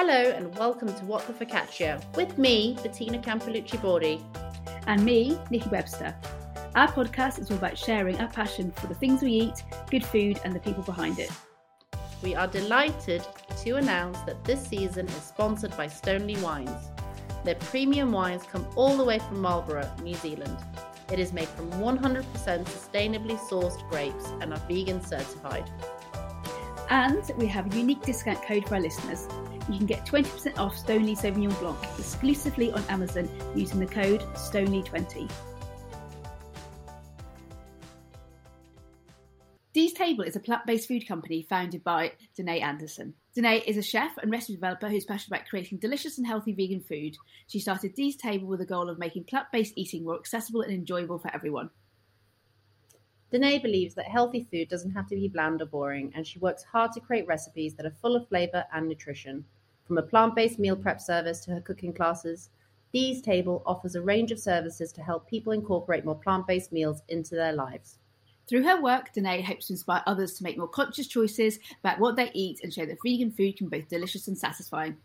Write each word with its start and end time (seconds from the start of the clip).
Hello 0.00 0.12
and 0.12 0.56
welcome 0.56 0.94
to 0.94 1.04
What 1.06 1.26
the 1.26 1.32
Focaccia 1.32 2.00
with 2.14 2.38
me, 2.38 2.78
Bettina 2.84 3.18
Campolucci 3.18 3.80
Bordi. 3.80 4.22
And 4.86 5.04
me, 5.04 5.36
Nikki 5.50 5.68
Webster. 5.70 6.14
Our 6.76 6.86
podcast 6.86 7.40
is 7.40 7.50
all 7.50 7.56
about 7.56 7.76
sharing 7.76 8.16
our 8.20 8.28
passion 8.28 8.70
for 8.70 8.86
the 8.86 8.94
things 8.94 9.22
we 9.22 9.32
eat, 9.32 9.64
good 9.90 10.06
food, 10.06 10.38
and 10.44 10.54
the 10.54 10.60
people 10.60 10.84
behind 10.84 11.18
it. 11.18 11.32
We 12.22 12.36
are 12.36 12.46
delighted 12.46 13.26
to 13.64 13.72
announce 13.72 14.20
that 14.20 14.44
this 14.44 14.64
season 14.64 15.08
is 15.08 15.14
sponsored 15.14 15.76
by 15.76 15.88
Stoneleigh 15.88 16.40
Wines. 16.42 16.90
Their 17.44 17.56
premium 17.56 18.12
wines 18.12 18.44
come 18.44 18.68
all 18.76 18.96
the 18.96 19.04
way 19.04 19.18
from 19.18 19.40
Marlborough, 19.40 19.90
New 20.04 20.14
Zealand. 20.14 20.58
It 21.10 21.18
is 21.18 21.32
made 21.32 21.48
from 21.48 21.72
100% 21.72 22.22
sustainably 22.36 23.36
sourced 23.50 23.90
grapes 23.90 24.26
and 24.40 24.52
are 24.52 24.62
vegan 24.68 25.04
certified. 25.04 25.68
And 26.88 27.28
we 27.36 27.46
have 27.48 27.74
a 27.74 27.76
unique 27.76 28.02
discount 28.02 28.40
code 28.44 28.68
for 28.68 28.76
our 28.76 28.80
listeners. 28.80 29.26
You 29.68 29.76
can 29.76 29.86
get 29.86 30.06
20% 30.06 30.58
off 30.58 30.76
Stoneleigh 30.76 31.18
Sauvignon 31.18 31.58
Blanc 31.60 31.78
exclusively 31.98 32.72
on 32.72 32.82
Amazon 32.88 33.28
using 33.54 33.80
the 33.80 33.86
code 33.86 34.22
Stoneleigh20. 34.34 35.30
Dee's 39.74 39.92
Table 39.92 40.24
is 40.24 40.34
a 40.34 40.40
plant-based 40.40 40.88
food 40.88 41.06
company 41.06 41.46
founded 41.48 41.84
by 41.84 42.12
Denai 42.36 42.62
Anderson. 42.62 43.14
Denai 43.36 43.62
is 43.64 43.76
a 43.76 43.82
chef 43.82 44.16
and 44.16 44.30
recipe 44.30 44.54
developer 44.54 44.88
who's 44.88 45.04
passionate 45.04 45.36
about 45.36 45.48
creating 45.48 45.78
delicious 45.78 46.16
and 46.16 46.26
healthy 46.26 46.52
vegan 46.52 46.80
food. 46.80 47.16
She 47.46 47.60
started 47.60 47.94
Dee's 47.94 48.16
Table 48.16 48.48
with 48.48 48.60
the 48.60 48.66
goal 48.66 48.88
of 48.88 48.98
making 48.98 49.24
plant-based 49.24 49.74
eating 49.76 50.04
more 50.04 50.18
accessible 50.18 50.62
and 50.62 50.72
enjoyable 50.72 51.18
for 51.18 51.32
everyone. 51.32 51.70
Denai 53.30 53.62
believes 53.62 53.94
that 53.94 54.06
healthy 54.06 54.48
food 54.50 54.70
doesn't 54.70 54.92
have 54.92 55.06
to 55.08 55.14
be 55.14 55.28
bland 55.28 55.60
or 55.60 55.66
boring, 55.66 56.10
and 56.16 56.26
she 56.26 56.38
works 56.38 56.64
hard 56.64 56.92
to 56.92 57.00
create 57.00 57.26
recipes 57.26 57.74
that 57.74 57.84
are 57.84 57.94
full 58.00 58.16
of 58.16 58.26
flavour 58.28 58.64
and 58.72 58.88
nutrition. 58.88 59.44
From 59.88 59.96
a 59.96 60.02
plant 60.02 60.36
based 60.36 60.58
meal 60.58 60.76
prep 60.76 61.00
service 61.00 61.40
to 61.40 61.50
her 61.52 61.62
cooking 61.62 61.94
classes, 61.94 62.50
Dee's 62.92 63.22
Table 63.22 63.62
offers 63.64 63.94
a 63.94 64.02
range 64.02 64.30
of 64.30 64.38
services 64.38 64.92
to 64.92 65.02
help 65.02 65.26
people 65.26 65.52
incorporate 65.52 66.04
more 66.04 66.14
plant 66.14 66.46
based 66.46 66.72
meals 66.72 67.02
into 67.08 67.34
their 67.34 67.54
lives. 67.54 67.96
Through 68.46 68.64
her 68.64 68.80
work, 68.82 69.14
Denai 69.14 69.42
hopes 69.42 69.66
to 69.66 69.72
inspire 69.72 70.02
others 70.06 70.34
to 70.34 70.44
make 70.44 70.58
more 70.58 70.68
conscious 70.68 71.06
choices 71.06 71.58
about 71.82 72.00
what 72.00 72.16
they 72.16 72.30
eat 72.34 72.60
and 72.62 72.72
show 72.72 72.84
that 72.84 72.98
vegan 73.02 73.30
food 73.30 73.56
can 73.56 73.68
be 73.68 73.78
both 73.78 73.88
delicious 73.88 74.28
and 74.28 74.36
satisfying. 74.36 74.98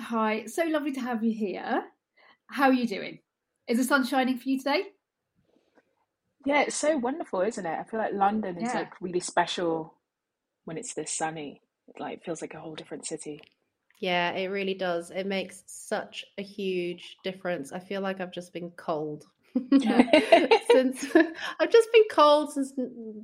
Hi, 0.00 0.44
so 0.44 0.64
lovely 0.64 0.92
to 0.92 1.00
have 1.00 1.24
you 1.24 1.32
here. 1.32 1.84
How 2.48 2.66
are 2.66 2.74
you 2.74 2.86
doing? 2.86 3.20
Is 3.68 3.78
the 3.78 3.84
sun 3.84 4.04
shining 4.04 4.38
for 4.38 4.50
you 4.50 4.58
today? 4.58 4.82
Yeah, 6.44 6.62
it's 6.62 6.76
so 6.76 6.98
wonderful, 6.98 7.40
isn't 7.40 7.66
it? 7.66 7.78
I 7.78 7.84
feel 7.84 8.00
like 8.00 8.12
London 8.12 8.58
is 8.58 8.72
like 8.72 9.00
really 9.00 9.20
special 9.20 9.94
when 10.64 10.76
it's 10.76 10.94
this 10.94 11.12
sunny. 11.12 11.62
It 11.88 12.00
like 12.00 12.24
feels 12.24 12.40
like 12.42 12.54
a 12.54 12.60
whole 12.60 12.74
different 12.74 13.06
city. 13.06 13.40
Yeah, 14.00 14.32
it 14.32 14.48
really 14.48 14.74
does. 14.74 15.10
It 15.10 15.26
makes 15.26 15.62
such 15.66 16.24
a 16.36 16.42
huge 16.42 17.16
difference. 17.24 17.72
I 17.72 17.78
feel 17.78 18.00
like 18.02 18.20
I've 18.20 18.32
just 18.32 18.52
been 18.52 18.70
cold. 18.72 19.24
since 19.80 21.04
I've 21.60 21.70
just 21.70 21.88
been 21.92 22.04
cold 22.10 22.52
since 22.52 22.72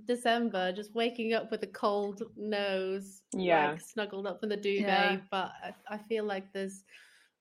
December, 0.07 0.73
just 0.73 0.95
waking 0.95 1.35
up 1.35 1.51
with 1.51 1.63
a 1.63 1.67
cold 1.67 2.23
nose, 2.37 3.21
Yeah. 3.35 3.73
like 3.73 3.81
snuggled 3.83 4.27
up 4.27 4.43
in 4.43 4.49
the 4.49 4.57
duvet. 4.57 4.87
Yeah. 4.89 5.17
But 5.31 5.53
I, 5.63 5.75
I 5.95 5.99
feel 5.99 6.25
like 6.25 6.51
there's 6.55 6.85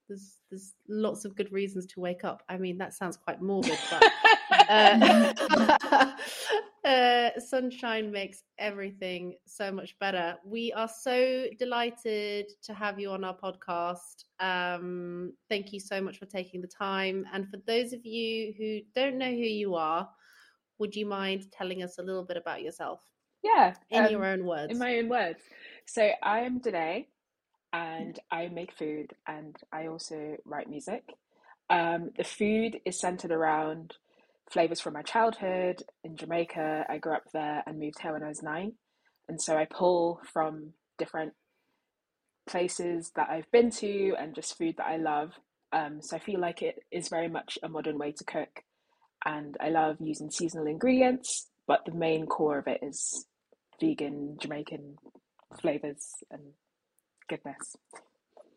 there's 0.09 0.39
there's 0.49 0.73
lots 0.89 1.23
of 1.23 1.35
good 1.37 1.51
reasons 1.53 1.85
to 1.87 2.01
wake 2.01 2.25
up. 2.25 2.43
I 2.49 2.57
mean, 2.57 2.77
that 2.79 2.93
sounds 2.93 3.15
quite 3.15 3.41
morbid, 3.41 3.79
but 3.89 4.03
uh, 4.71 6.13
uh, 6.85 7.29
sunshine 7.39 8.11
makes 8.11 8.43
everything 8.57 9.35
so 9.45 9.71
much 9.71 9.97
better. 9.99 10.35
We 10.45 10.71
are 10.73 10.87
so 10.87 11.45
delighted 11.59 12.51
to 12.63 12.73
have 12.73 12.99
you 12.99 13.11
on 13.11 13.23
our 13.23 13.35
podcast. 13.35 14.23
Um, 14.39 15.33
thank 15.49 15.73
you 15.73 15.79
so 15.79 16.01
much 16.01 16.17
for 16.17 16.25
taking 16.25 16.61
the 16.61 16.67
time. 16.67 17.25
And 17.33 17.49
for 17.49 17.57
those 17.67 17.93
of 17.93 18.05
you 18.05 18.53
who 18.57 18.79
don't 18.95 19.17
know 19.17 19.29
who 19.29 19.35
you 19.35 19.75
are, 19.75 20.07
would 20.79 20.95
you 20.95 21.05
mind 21.05 21.51
telling 21.51 21.83
us 21.83 21.99
a 21.99 22.03
little 22.03 22.23
bit 22.23 22.37
about 22.37 22.61
yourself 22.61 23.01
yeah, 23.43 23.73
in 23.89 24.05
um, 24.05 24.11
your 24.11 24.25
own 24.25 24.45
words? 24.45 24.71
in 24.71 24.79
my 24.79 24.97
own 24.97 25.09
words. 25.09 25.41
So 25.85 26.09
I 26.23 26.39
am 26.41 26.59
Denai, 26.59 27.07
and 27.73 28.19
I 28.31 28.47
make 28.47 28.71
food, 28.71 29.13
and 29.27 29.55
I 29.71 29.87
also 29.87 30.37
write 30.45 30.69
music. 30.69 31.03
Um, 31.69 32.11
the 32.17 32.23
food 32.23 32.79
is 32.85 32.99
centered 32.99 33.31
around 33.31 33.95
flavors 34.51 34.81
from 34.81 34.93
my 34.93 35.01
childhood 35.01 35.83
in 36.03 36.17
Jamaica. 36.17 36.85
I 36.89 36.97
grew 36.97 37.13
up 37.13 37.23
there 37.33 37.63
and 37.65 37.79
moved 37.79 38.01
here 38.01 38.13
when 38.13 38.23
I 38.23 38.27
was 38.27 38.43
nine, 38.43 38.73
and 39.27 39.41
so 39.41 39.57
I 39.57 39.65
pull 39.65 40.19
from 40.31 40.73
different 40.97 41.33
places 42.47 43.11
that 43.15 43.29
I've 43.29 43.49
been 43.51 43.69
to 43.71 44.15
and 44.19 44.35
just 44.35 44.57
food 44.57 44.75
that 44.77 44.87
I 44.87 44.97
love. 44.97 45.31
Um, 45.71 46.01
so 46.01 46.17
I 46.17 46.19
feel 46.19 46.39
like 46.39 46.61
it 46.61 46.79
is 46.91 47.07
very 47.07 47.29
much 47.29 47.57
a 47.63 47.69
modern 47.69 47.97
way 47.97 48.11
to 48.11 48.23
cook, 48.23 48.63
and 49.25 49.55
I 49.61 49.69
love 49.69 49.97
using 49.99 50.31
seasonal 50.31 50.67
ingredients, 50.67 51.49
but 51.67 51.85
the 51.85 51.93
main 51.93 52.25
core 52.25 52.59
of 52.59 52.67
it 52.67 52.81
is 52.83 53.25
vegan 53.79 54.37
Jamaican 54.39 54.97
flavors 55.59 56.07
and 56.29 56.41
goodness. 57.29 57.75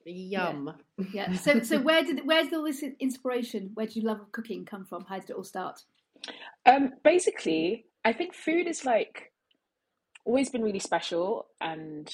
Yum. 0.05 0.75
Yeah. 1.13 1.33
So, 1.37 1.61
so 1.61 1.81
where 1.81 2.03
did 2.03 2.21
where's 2.25 2.49
did 2.49 2.57
all 2.57 2.65
this 2.65 2.85
inspiration? 3.01 3.71
Where 3.75 3.87
did 3.87 3.97
your 3.97 4.07
love 4.07 4.21
of 4.21 4.33
cooking 4.33 4.65
come 4.65 4.85
from? 4.85 5.05
How 5.05 5.19
did 5.19 5.31
it 5.31 5.37
all 5.37 5.45
start? 5.45 5.81
Um, 6.67 6.93
basically, 7.03 7.87
I 8.05 8.13
think 8.13 8.35
food 8.35 8.67
is 8.67 8.85
like 8.85 9.33
always 10.25 10.51
been 10.51 10.63
really 10.63 10.79
special 10.79 11.47
and 11.61 12.11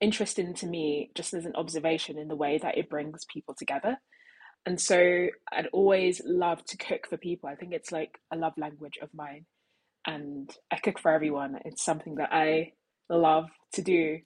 interesting 0.00 0.54
to 0.54 0.66
me 0.66 1.10
just 1.14 1.34
as 1.34 1.44
an 1.44 1.54
observation 1.54 2.18
in 2.18 2.28
the 2.28 2.36
way 2.36 2.58
that 2.58 2.76
it 2.76 2.90
brings 2.90 3.24
people 3.32 3.54
together. 3.54 3.98
And 4.64 4.80
so 4.80 5.26
I'd 5.52 5.68
always 5.72 6.20
love 6.24 6.64
to 6.66 6.76
cook 6.76 7.06
for 7.08 7.16
people. 7.16 7.48
I 7.48 7.56
think 7.56 7.72
it's 7.72 7.92
like 7.92 8.18
a 8.32 8.36
love 8.36 8.54
language 8.56 8.98
of 9.02 9.10
mine. 9.12 9.46
And 10.06 10.50
I 10.70 10.76
cook 10.76 10.98
for 10.98 11.12
everyone. 11.12 11.56
It's 11.64 11.84
something 11.84 12.16
that 12.16 12.32
I 12.32 12.72
love 13.08 13.46
to 13.74 13.82
do, 13.82 14.18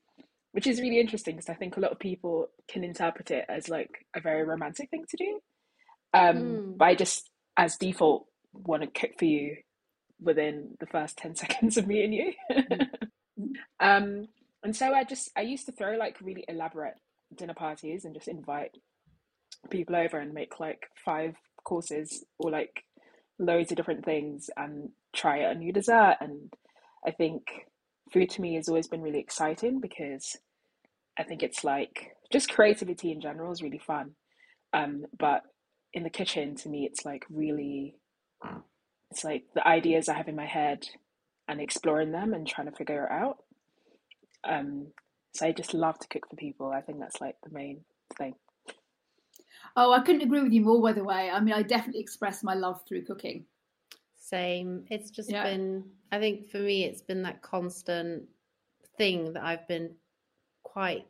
which 0.56 0.66
is 0.66 0.80
really 0.80 0.98
interesting 0.98 1.36
because 1.36 1.50
I 1.50 1.54
think 1.54 1.76
a 1.76 1.80
lot 1.80 1.92
of 1.92 1.98
people 1.98 2.48
can 2.66 2.82
interpret 2.82 3.30
it 3.30 3.44
as 3.46 3.68
like 3.68 3.90
a 4.16 4.22
very 4.22 4.42
romantic 4.42 4.88
thing 4.88 5.04
to 5.06 5.16
do. 5.18 5.40
Um, 6.14 6.36
Mm. 6.38 6.78
But 6.78 6.84
I 6.86 6.94
just, 6.94 7.28
as 7.58 7.76
default, 7.76 8.24
want 8.54 8.82
to 8.82 8.88
cook 8.88 9.10
for 9.18 9.26
you 9.26 9.58
within 10.18 10.78
the 10.80 10.86
first 10.86 11.18
10 11.18 11.34
seconds 11.42 11.76
of 11.76 11.86
meeting 11.86 12.14
you. 12.14 12.32
um, 13.80 14.28
and 14.62 14.74
so 14.74 14.94
I 14.94 15.04
just, 15.04 15.30
I 15.36 15.42
used 15.42 15.66
to 15.66 15.72
throw 15.72 15.98
like 15.98 16.22
really 16.22 16.46
elaborate 16.48 16.94
dinner 17.36 17.52
parties 17.52 18.06
and 18.06 18.14
just 18.14 18.26
invite 18.26 18.70
people 19.68 19.94
over 19.94 20.16
and 20.16 20.32
make 20.32 20.58
like 20.58 20.86
five 21.04 21.34
courses 21.66 22.24
or 22.38 22.50
like 22.50 22.82
loads 23.38 23.72
of 23.72 23.76
different 23.76 24.06
things 24.06 24.48
and 24.56 24.88
try 25.14 25.36
a 25.36 25.54
new 25.54 25.70
dessert. 25.70 26.16
And 26.22 26.50
I 27.06 27.10
think 27.10 27.42
food 28.10 28.30
to 28.30 28.40
me 28.40 28.54
has 28.54 28.70
always 28.70 28.88
been 28.88 29.02
really 29.02 29.20
exciting 29.20 29.80
because 29.80 30.34
I 31.18 31.22
think 31.22 31.42
it's 31.42 31.64
like 31.64 32.14
just 32.32 32.50
creativity 32.50 33.12
in 33.12 33.20
general 33.20 33.52
is 33.52 33.62
really 33.62 33.78
fun. 33.78 34.12
Um, 34.72 35.06
but 35.18 35.42
in 35.92 36.02
the 36.02 36.10
kitchen, 36.10 36.54
to 36.56 36.68
me, 36.68 36.84
it's 36.84 37.04
like 37.04 37.24
really, 37.30 37.96
it's 39.10 39.24
like 39.24 39.44
the 39.54 39.66
ideas 39.66 40.08
I 40.08 40.14
have 40.14 40.28
in 40.28 40.36
my 40.36 40.46
head 40.46 40.86
and 41.48 41.60
exploring 41.60 42.12
them 42.12 42.34
and 42.34 42.46
trying 42.46 42.70
to 42.70 42.76
figure 42.76 43.04
it 43.04 43.12
out. 43.12 43.38
Um, 44.44 44.88
so 45.34 45.46
I 45.46 45.52
just 45.52 45.74
love 45.74 45.98
to 45.98 46.08
cook 46.08 46.28
for 46.28 46.36
people. 46.36 46.70
I 46.70 46.80
think 46.80 46.98
that's 46.98 47.20
like 47.20 47.36
the 47.42 47.50
main 47.50 47.84
thing. 48.16 48.34
Oh, 49.76 49.92
I 49.92 50.00
couldn't 50.00 50.22
agree 50.22 50.42
with 50.42 50.52
you 50.52 50.62
more. 50.62 50.82
By 50.82 50.92
the 50.92 51.04
way, 51.04 51.30
I 51.30 51.40
mean, 51.40 51.54
I 51.54 51.62
definitely 51.62 52.00
express 52.00 52.42
my 52.42 52.54
love 52.54 52.80
through 52.88 53.04
cooking. 53.04 53.44
Same. 54.16 54.84
It's 54.90 55.10
just 55.10 55.30
Yeah. 55.30 55.44
been, 55.44 55.84
I 56.10 56.18
think 56.18 56.48
for 56.48 56.58
me, 56.58 56.84
it's 56.84 57.02
been 57.02 57.22
that 57.22 57.42
constant 57.42 58.24
thing 58.98 59.32
that 59.34 59.44
I've 59.44 59.68
been 59.68 59.94
quite 60.76 61.06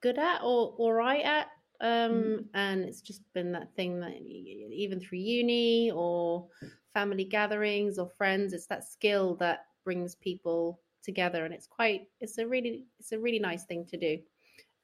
good 0.00 0.18
at 0.18 0.40
or 0.42 0.74
all 0.78 0.94
right 0.94 1.22
at. 1.22 1.48
Um, 1.82 2.46
and 2.54 2.82
it's 2.82 3.02
just 3.02 3.20
been 3.34 3.52
that 3.52 3.74
thing 3.76 4.00
that 4.00 4.14
even 4.22 4.98
through 4.98 5.18
uni 5.18 5.90
or 5.90 6.46
family 6.94 7.24
gatherings 7.24 7.98
or 7.98 8.08
friends, 8.08 8.54
it's 8.54 8.66
that 8.68 8.88
skill 8.88 9.34
that 9.34 9.66
brings 9.84 10.14
people 10.14 10.80
together. 11.04 11.44
And 11.44 11.52
it's 11.52 11.66
quite, 11.66 12.08
it's 12.22 12.38
a 12.38 12.46
really, 12.46 12.86
it's 12.98 13.12
a 13.12 13.18
really 13.18 13.38
nice 13.38 13.64
thing 13.64 13.84
to 13.90 13.98
do. 13.98 14.18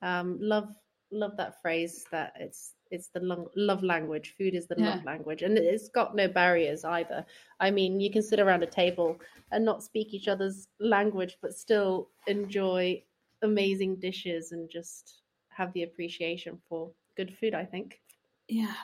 Um, 0.02 0.36
love, 0.42 0.68
love 1.10 1.38
that 1.38 1.62
phrase 1.62 2.04
that 2.12 2.34
it's, 2.38 2.74
it's 2.90 3.08
the 3.08 3.20
lo- 3.20 3.50
love 3.56 3.82
language. 3.82 4.34
Food 4.36 4.54
is 4.54 4.66
the 4.66 4.78
love 4.78 5.02
language, 5.06 5.40
and 5.40 5.56
it's 5.56 5.88
got 5.88 6.14
no 6.14 6.28
barriers 6.28 6.84
either. 6.84 7.24
I 7.60 7.70
mean, 7.70 7.98
you 7.98 8.10
can 8.10 8.22
sit 8.22 8.40
around 8.40 8.62
a 8.62 8.66
table 8.66 9.18
and 9.50 9.64
not 9.64 9.82
speak 9.82 10.12
each 10.12 10.28
other's 10.28 10.68
language, 10.78 11.38
but 11.40 11.54
still 11.54 12.10
enjoy 12.26 13.02
amazing 13.42 13.96
dishes 13.96 14.52
and 14.52 14.70
just 14.70 15.22
have 15.48 15.72
the 15.72 15.82
appreciation 15.82 16.58
for 16.68 16.90
good 17.16 17.36
food, 17.38 17.54
I 17.54 17.64
think. 17.64 18.00
Yeah, 18.48 18.74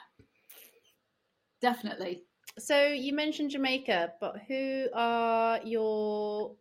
definitely. 1.60 2.25
So 2.58 2.87
you 2.88 3.12
mentioned 3.12 3.50
Jamaica, 3.50 4.14
but 4.20 4.37
who 4.49 4.87
are 4.94 5.60
your 5.64 6.55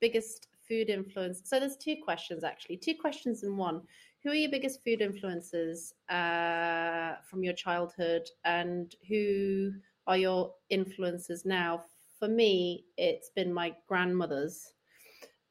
biggest 0.00 0.48
food 0.66 0.88
influence? 0.88 1.42
So 1.44 1.60
there's 1.60 1.76
two 1.76 1.96
questions 2.02 2.44
actually, 2.44 2.78
two 2.78 2.94
questions 2.94 3.42
in 3.42 3.56
one. 3.56 3.82
who 4.22 4.30
are 4.30 4.34
your 4.34 4.50
biggest 4.50 4.82
food 4.84 5.00
influences 5.02 5.94
uh, 6.08 7.14
from 7.28 7.42
your 7.42 7.54
childhood, 7.54 8.22
and 8.44 8.94
who 9.08 9.72
are 10.06 10.16
your 10.16 10.54
influences 10.70 11.44
now? 11.44 11.84
For 12.18 12.28
me, 12.28 12.84
it's 12.96 13.30
been 13.30 13.52
my 13.52 13.74
grandmothers. 13.88 14.74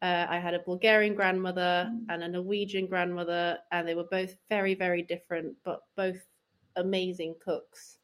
Uh, 0.02 0.26
I 0.30 0.40
had 0.40 0.54
a 0.56 0.60
Bulgarian 0.60 1.14
grandmother 1.14 1.88
Mm. 1.92 2.06
and 2.10 2.24
a 2.24 2.28
Norwegian 2.28 2.88
grandmother, 2.88 3.60
and 3.72 3.88
they 3.88 3.94
were 3.96 4.06
both 4.10 4.36
very, 4.50 4.74
very 4.74 5.04
different, 5.04 5.56
but 5.64 5.82
both 5.96 6.20
amazing 6.76 7.36
cooks. 7.44 8.00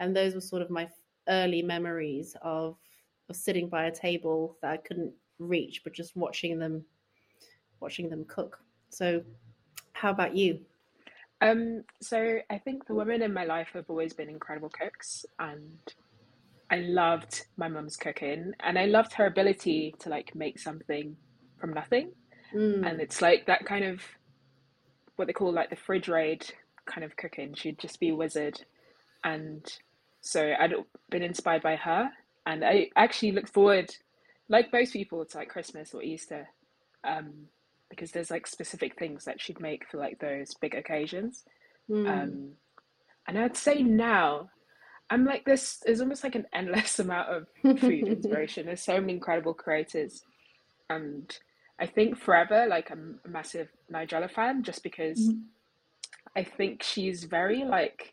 And 0.00 0.16
those 0.16 0.34
were 0.34 0.40
sort 0.40 0.62
of 0.62 0.70
my 0.70 0.88
early 1.28 1.62
memories 1.62 2.36
of 2.42 2.76
of 3.30 3.36
sitting 3.36 3.68
by 3.68 3.84
a 3.84 3.92
table 3.94 4.56
that 4.62 4.70
I 4.70 4.78
couldn't 4.78 5.12
reach, 5.38 5.84
but 5.84 5.92
just 5.92 6.16
watching 6.16 6.58
them, 6.58 6.82
watching 7.78 8.08
them 8.08 8.24
cook. 8.24 8.58
So, 8.88 9.22
how 9.92 10.10
about 10.10 10.34
you? 10.34 10.64
Um, 11.42 11.84
so 12.00 12.38
I 12.48 12.58
think 12.58 12.86
the 12.86 12.94
women 12.94 13.20
in 13.22 13.32
my 13.34 13.44
life 13.44 13.68
have 13.74 13.84
always 13.90 14.14
been 14.14 14.30
incredible 14.30 14.70
cooks, 14.70 15.26
and 15.38 15.78
I 16.70 16.78
loved 16.78 17.46
my 17.58 17.68
mum's 17.68 17.96
cooking, 17.98 18.54
and 18.60 18.78
I 18.78 18.86
loved 18.86 19.12
her 19.12 19.26
ability 19.26 19.94
to 20.00 20.08
like 20.08 20.34
make 20.34 20.58
something 20.58 21.16
from 21.58 21.72
nothing. 21.72 22.12
Mm. 22.54 22.88
And 22.88 23.00
it's 23.00 23.20
like 23.20 23.46
that 23.46 23.64
kind 23.64 23.84
of 23.84 24.02
what 25.16 25.26
they 25.26 25.32
call 25.32 25.52
like 25.52 25.70
the 25.70 25.76
fridge 25.76 26.08
raid 26.08 26.46
kind 26.86 27.04
of 27.04 27.16
cooking. 27.16 27.54
She'd 27.54 27.78
just 27.78 28.00
be 28.00 28.10
a 28.10 28.14
wizard, 28.14 28.64
and 29.24 29.66
so 30.20 30.54
I'd 30.58 30.74
been 31.10 31.22
inspired 31.22 31.62
by 31.62 31.76
her, 31.76 32.10
and 32.46 32.64
I 32.64 32.90
actually 32.96 33.32
look 33.32 33.48
forward, 33.48 33.94
like 34.48 34.72
most 34.72 34.92
people, 34.92 35.24
to 35.24 35.36
like 35.36 35.48
Christmas 35.48 35.92
or 35.92 36.02
Easter, 36.02 36.48
um, 37.04 37.32
because 37.90 38.12
there's 38.12 38.30
like 38.30 38.46
specific 38.46 38.98
things 38.98 39.24
that 39.24 39.40
she'd 39.40 39.60
make 39.60 39.88
for 39.88 39.98
like 39.98 40.18
those 40.18 40.54
big 40.54 40.74
occasions. 40.74 41.44
Mm. 41.90 42.08
Um, 42.08 42.48
and 43.26 43.38
I'd 43.38 43.56
say 43.56 43.82
now, 43.82 44.50
I'm 45.10 45.24
like 45.24 45.44
this. 45.44 45.80
There's 45.84 46.00
almost 46.00 46.24
like 46.24 46.34
an 46.34 46.46
endless 46.52 46.98
amount 46.98 47.28
of 47.28 47.46
food 47.78 47.82
inspiration. 48.08 48.66
There's 48.66 48.82
so 48.82 49.00
many 49.00 49.14
incredible 49.14 49.54
creators, 49.54 50.22
and 50.88 51.36
I 51.80 51.86
think 51.86 52.18
forever, 52.18 52.66
like 52.68 52.90
I'm 52.90 53.20
a 53.24 53.28
massive 53.28 53.68
Nigella 53.92 54.30
fan, 54.30 54.62
just 54.62 54.82
because 54.82 55.18
Mhm. 55.18 55.44
I 56.36 56.44
think 56.44 56.82
she's 56.82 57.24
very 57.24 57.64
like 57.64 58.12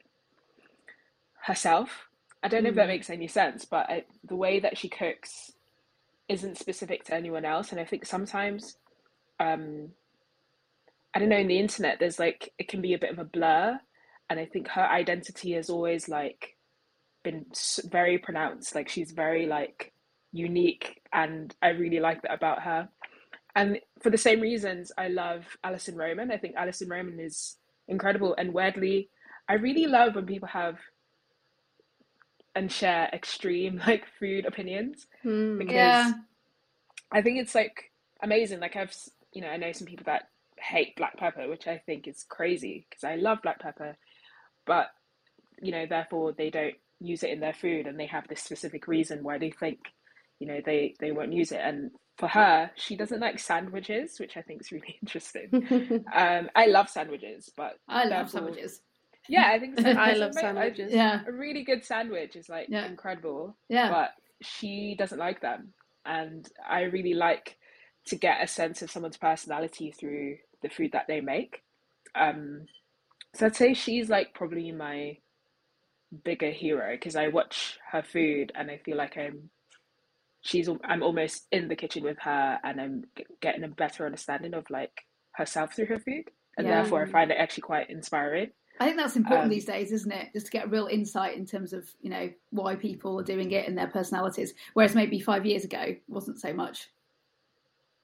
herself. 1.46 2.10
I 2.44 2.48
don't 2.48 2.64
know 2.64 2.70
if 2.70 2.76
that 2.76 2.86
Mm. 2.86 2.90
makes 2.90 3.10
any 3.10 3.28
sense, 3.28 3.66
but 3.66 3.90
I, 3.90 4.06
the 4.24 4.36
way 4.36 4.60
that 4.60 4.78
she 4.78 4.90
cooks 4.90 5.52
isn't 6.28 6.58
specific 6.58 7.04
to 7.06 7.16
anyone 7.16 7.46
else, 7.46 7.72
and 7.72 7.80
I 7.80 7.86
think 7.86 8.06
sometimes, 8.06 8.78
um, 9.40 9.94
I 11.14 11.20
don't 11.20 11.30
know, 11.30 11.38
in 11.38 11.48
the 11.48 11.60
internet, 11.60 12.00
there's 12.00 12.20
like 12.20 12.54
it 12.60 12.68
can 12.68 12.82
be 12.82 12.94
a 12.94 13.00
bit 13.00 13.12
of 13.12 13.20
a 13.20 13.24
blur, 13.26 13.80
and 14.30 14.40
I 14.40 14.46
think 14.46 14.68
her 14.70 14.86
identity 14.86 15.54
has 15.54 15.70
always 15.70 16.08
like 16.10 16.56
been 17.24 17.46
very 17.86 18.18
pronounced. 18.20 18.76
Like 18.76 18.90
she's 18.90 19.12
very 19.12 19.46
like 19.48 19.94
unique, 20.32 21.02
and 21.14 21.56
I 21.62 21.70
really 21.70 22.00
like 22.00 22.22
that 22.24 22.34
about 22.34 22.62
her. 22.64 22.90
And 23.56 23.80
for 24.02 24.10
the 24.10 24.18
same 24.18 24.42
reasons, 24.42 24.92
I 24.98 25.08
love 25.08 25.46
Alison 25.64 25.96
Roman. 25.96 26.32
I 26.32 26.38
think 26.38 26.56
Alison 26.56 26.90
Roman 26.90 27.20
is 27.20 27.56
incredible, 27.88 28.36
and 28.38 28.54
weirdly, 28.54 29.10
I 29.48 29.54
really 29.54 29.86
love 29.86 30.16
when 30.16 30.26
people 30.26 30.50
have 30.50 30.78
and 32.56 32.72
share 32.72 33.10
extreme 33.14 33.82
like 33.88 34.06
food 34.20 34.46
opinions 34.46 35.08
Mm. 35.24 35.58
because 35.60 35.74
Yeah. 35.74 36.14
I 37.12 37.22
think 37.22 37.40
it's 37.40 37.56
like 37.56 37.92
amazing. 38.22 38.60
Like 38.60 38.76
I've, 38.76 38.96
you 39.34 39.42
know, 39.42 39.48
I 39.50 39.58
know 39.58 39.72
some 39.72 39.88
people 39.88 40.06
that 40.06 40.30
hate 40.60 40.96
black 40.96 41.18
pepper, 41.18 41.48
which 41.48 41.68
I 41.68 41.78
think 41.78 42.08
is 42.08 42.24
crazy 42.28 42.86
because 42.90 43.04
I 43.04 43.16
love 43.16 43.42
black 43.42 43.60
pepper, 43.60 43.96
but 44.66 44.88
you 45.62 45.72
know, 45.72 45.86
therefore 45.86 46.34
they 46.34 46.50
don't 46.50 46.76
use 47.00 47.24
it 47.24 47.30
in 47.32 47.40
their 47.40 47.54
food, 47.54 47.88
and 47.88 48.00
they 48.00 48.08
have 48.08 48.28
this 48.28 48.42
specific 48.42 48.88
reason 48.88 49.24
why 49.24 49.38
they 49.38 49.52
think, 49.52 49.80
you 50.40 50.48
know, 50.48 50.60
they 50.66 50.96
they 51.00 51.12
won't 51.12 51.34
use 51.34 51.52
it. 51.52 51.62
And 51.64 51.92
for 52.18 52.28
her, 52.30 52.72
she 52.76 52.96
doesn't 52.96 53.20
like 53.20 53.40
sandwiches, 53.40 54.20
which 54.20 54.38
I 54.38 54.42
think 54.42 54.62
is 54.62 54.72
really 54.72 54.98
interesting. 55.02 56.04
Um, 56.14 56.50
I 56.56 56.68
love 56.68 56.90
sandwiches, 56.90 57.52
but 57.58 57.74
I 57.90 58.06
love 58.06 58.30
sandwiches. 58.30 58.80
yeah, 59.28 59.50
I 59.52 59.60
think 59.60 59.80
I 59.86 60.14
love 60.14 60.32
are 60.36 60.40
ama- 60.40 60.60
I- 60.60 60.64
sandwiches. 60.70 60.94
Yeah. 60.94 61.22
A 61.28 61.32
really 61.32 61.64
good 61.64 61.84
sandwich 61.84 62.36
is 62.36 62.48
like 62.50 62.68
Yeah. 62.70 62.86
incredible 62.86 63.58
Yeah. 63.70 63.90
but 63.90 64.12
she 64.42 64.96
doesn't 64.98 65.20
like 65.20 65.42
them. 65.42 65.74
And 66.06 66.48
I 66.68 66.82
really 66.84 67.14
like 67.16 67.58
to 68.08 68.16
get 68.16 68.44
a 68.44 68.48
sense 68.48 68.82
of 68.82 68.92
someone's 68.92 69.18
personality 69.18 69.92
through 69.92 70.38
the 70.62 70.70
food 70.70 70.92
that 70.94 71.08
they 71.08 71.20
make. 71.22 71.64
Um, 72.14 72.68
so 73.34 73.48
I'd 73.48 73.56
say 73.56 73.74
she's 73.74 74.08
like 74.10 74.34
probably 74.36 74.72
my 74.72 75.18
bigger 76.24 76.52
hero 76.52 76.92
because 76.94 77.16
I 77.16 77.28
watch 77.30 77.78
her 77.92 78.04
food 78.04 78.52
and 78.56 78.70
I 78.72 78.78
feel 78.78 78.96
like 78.96 79.18
I'm 79.18 79.50
she's 80.46 80.70
I'm 80.84 81.02
almost 81.04 81.48
in 81.52 81.68
the 81.68 81.76
kitchen 81.76 82.04
with 82.04 82.20
her 82.22 82.60
and 82.64 82.80
I'm 82.80 83.06
g- 83.18 83.26
getting 83.42 83.64
a 83.64 83.68
better 83.68 84.06
understanding 84.06 84.54
of 84.54 84.70
like 84.70 85.02
herself 85.32 85.74
through 85.76 85.88
her 85.88 86.00
food 86.00 86.26
and 86.58 86.68
Yeah. 86.68 86.82
therefore 86.82 87.04
I 87.04 87.08
find 87.08 87.32
it 87.32 87.38
actually 87.40 87.64
quite 87.64 87.90
inspiring. 87.90 88.52
I 88.80 88.86
think 88.86 88.98
that's 88.98 89.16
important 89.16 89.46
Um, 89.46 89.50
these 89.50 89.66
days, 89.66 89.92
isn't 89.92 90.12
it? 90.12 90.34
Just 90.34 90.48
to 90.48 90.52
get 90.52 90.70
real 90.70 90.88
insight 90.88 91.36
in 91.38 91.46
terms 91.46 91.74
of, 91.74 91.90
you 92.02 92.10
know, 92.10 92.30
why 92.52 92.76
people 92.76 93.20
are 93.20 93.24
doing 93.24 93.52
it 93.52 93.68
and 93.68 93.78
their 93.78 93.88
personalities. 93.88 94.54
Whereas 94.74 94.94
maybe 94.96 95.20
five 95.20 95.46
years 95.46 95.64
ago 95.66 95.80
it 95.82 96.04
wasn't 96.08 96.40
so 96.40 96.54
much. 96.54 96.90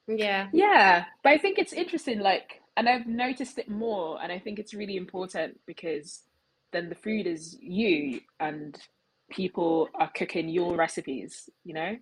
yeah. 0.08 0.48
Yeah, 0.52 1.06
but 1.24 1.34
I 1.34 1.38
think 1.38 1.60
it's 1.60 1.74
interesting, 1.74 2.20
like, 2.20 2.62
and 2.78 2.90
I've 2.90 3.06
noticed 3.06 3.60
it 3.60 3.70
more, 3.70 4.22
and 4.22 4.32
I 4.32 4.40
think 4.40 4.60
it's 4.60 4.74
really 4.74 4.98
important 4.98 5.60
because 5.68 6.24
then 6.74 6.90
the 6.90 6.96
food 6.96 7.28
is 7.28 7.58
you 7.62 8.22
and 8.40 8.78
people 9.30 9.90
are 9.96 10.10
cooking 10.16 10.50
your 10.50 10.76
recipes, 10.76 11.50
you 11.64 11.74
know? 11.74 11.96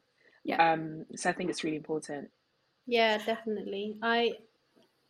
Yeah. 0.49 0.73
Um, 0.73 1.05
so 1.15 1.29
I 1.29 1.33
think 1.33 1.49
it's 1.49 1.63
really 1.63 1.77
important. 1.77 2.29
Yeah, 2.87 3.17
definitely. 3.19 3.97
I 4.01 4.33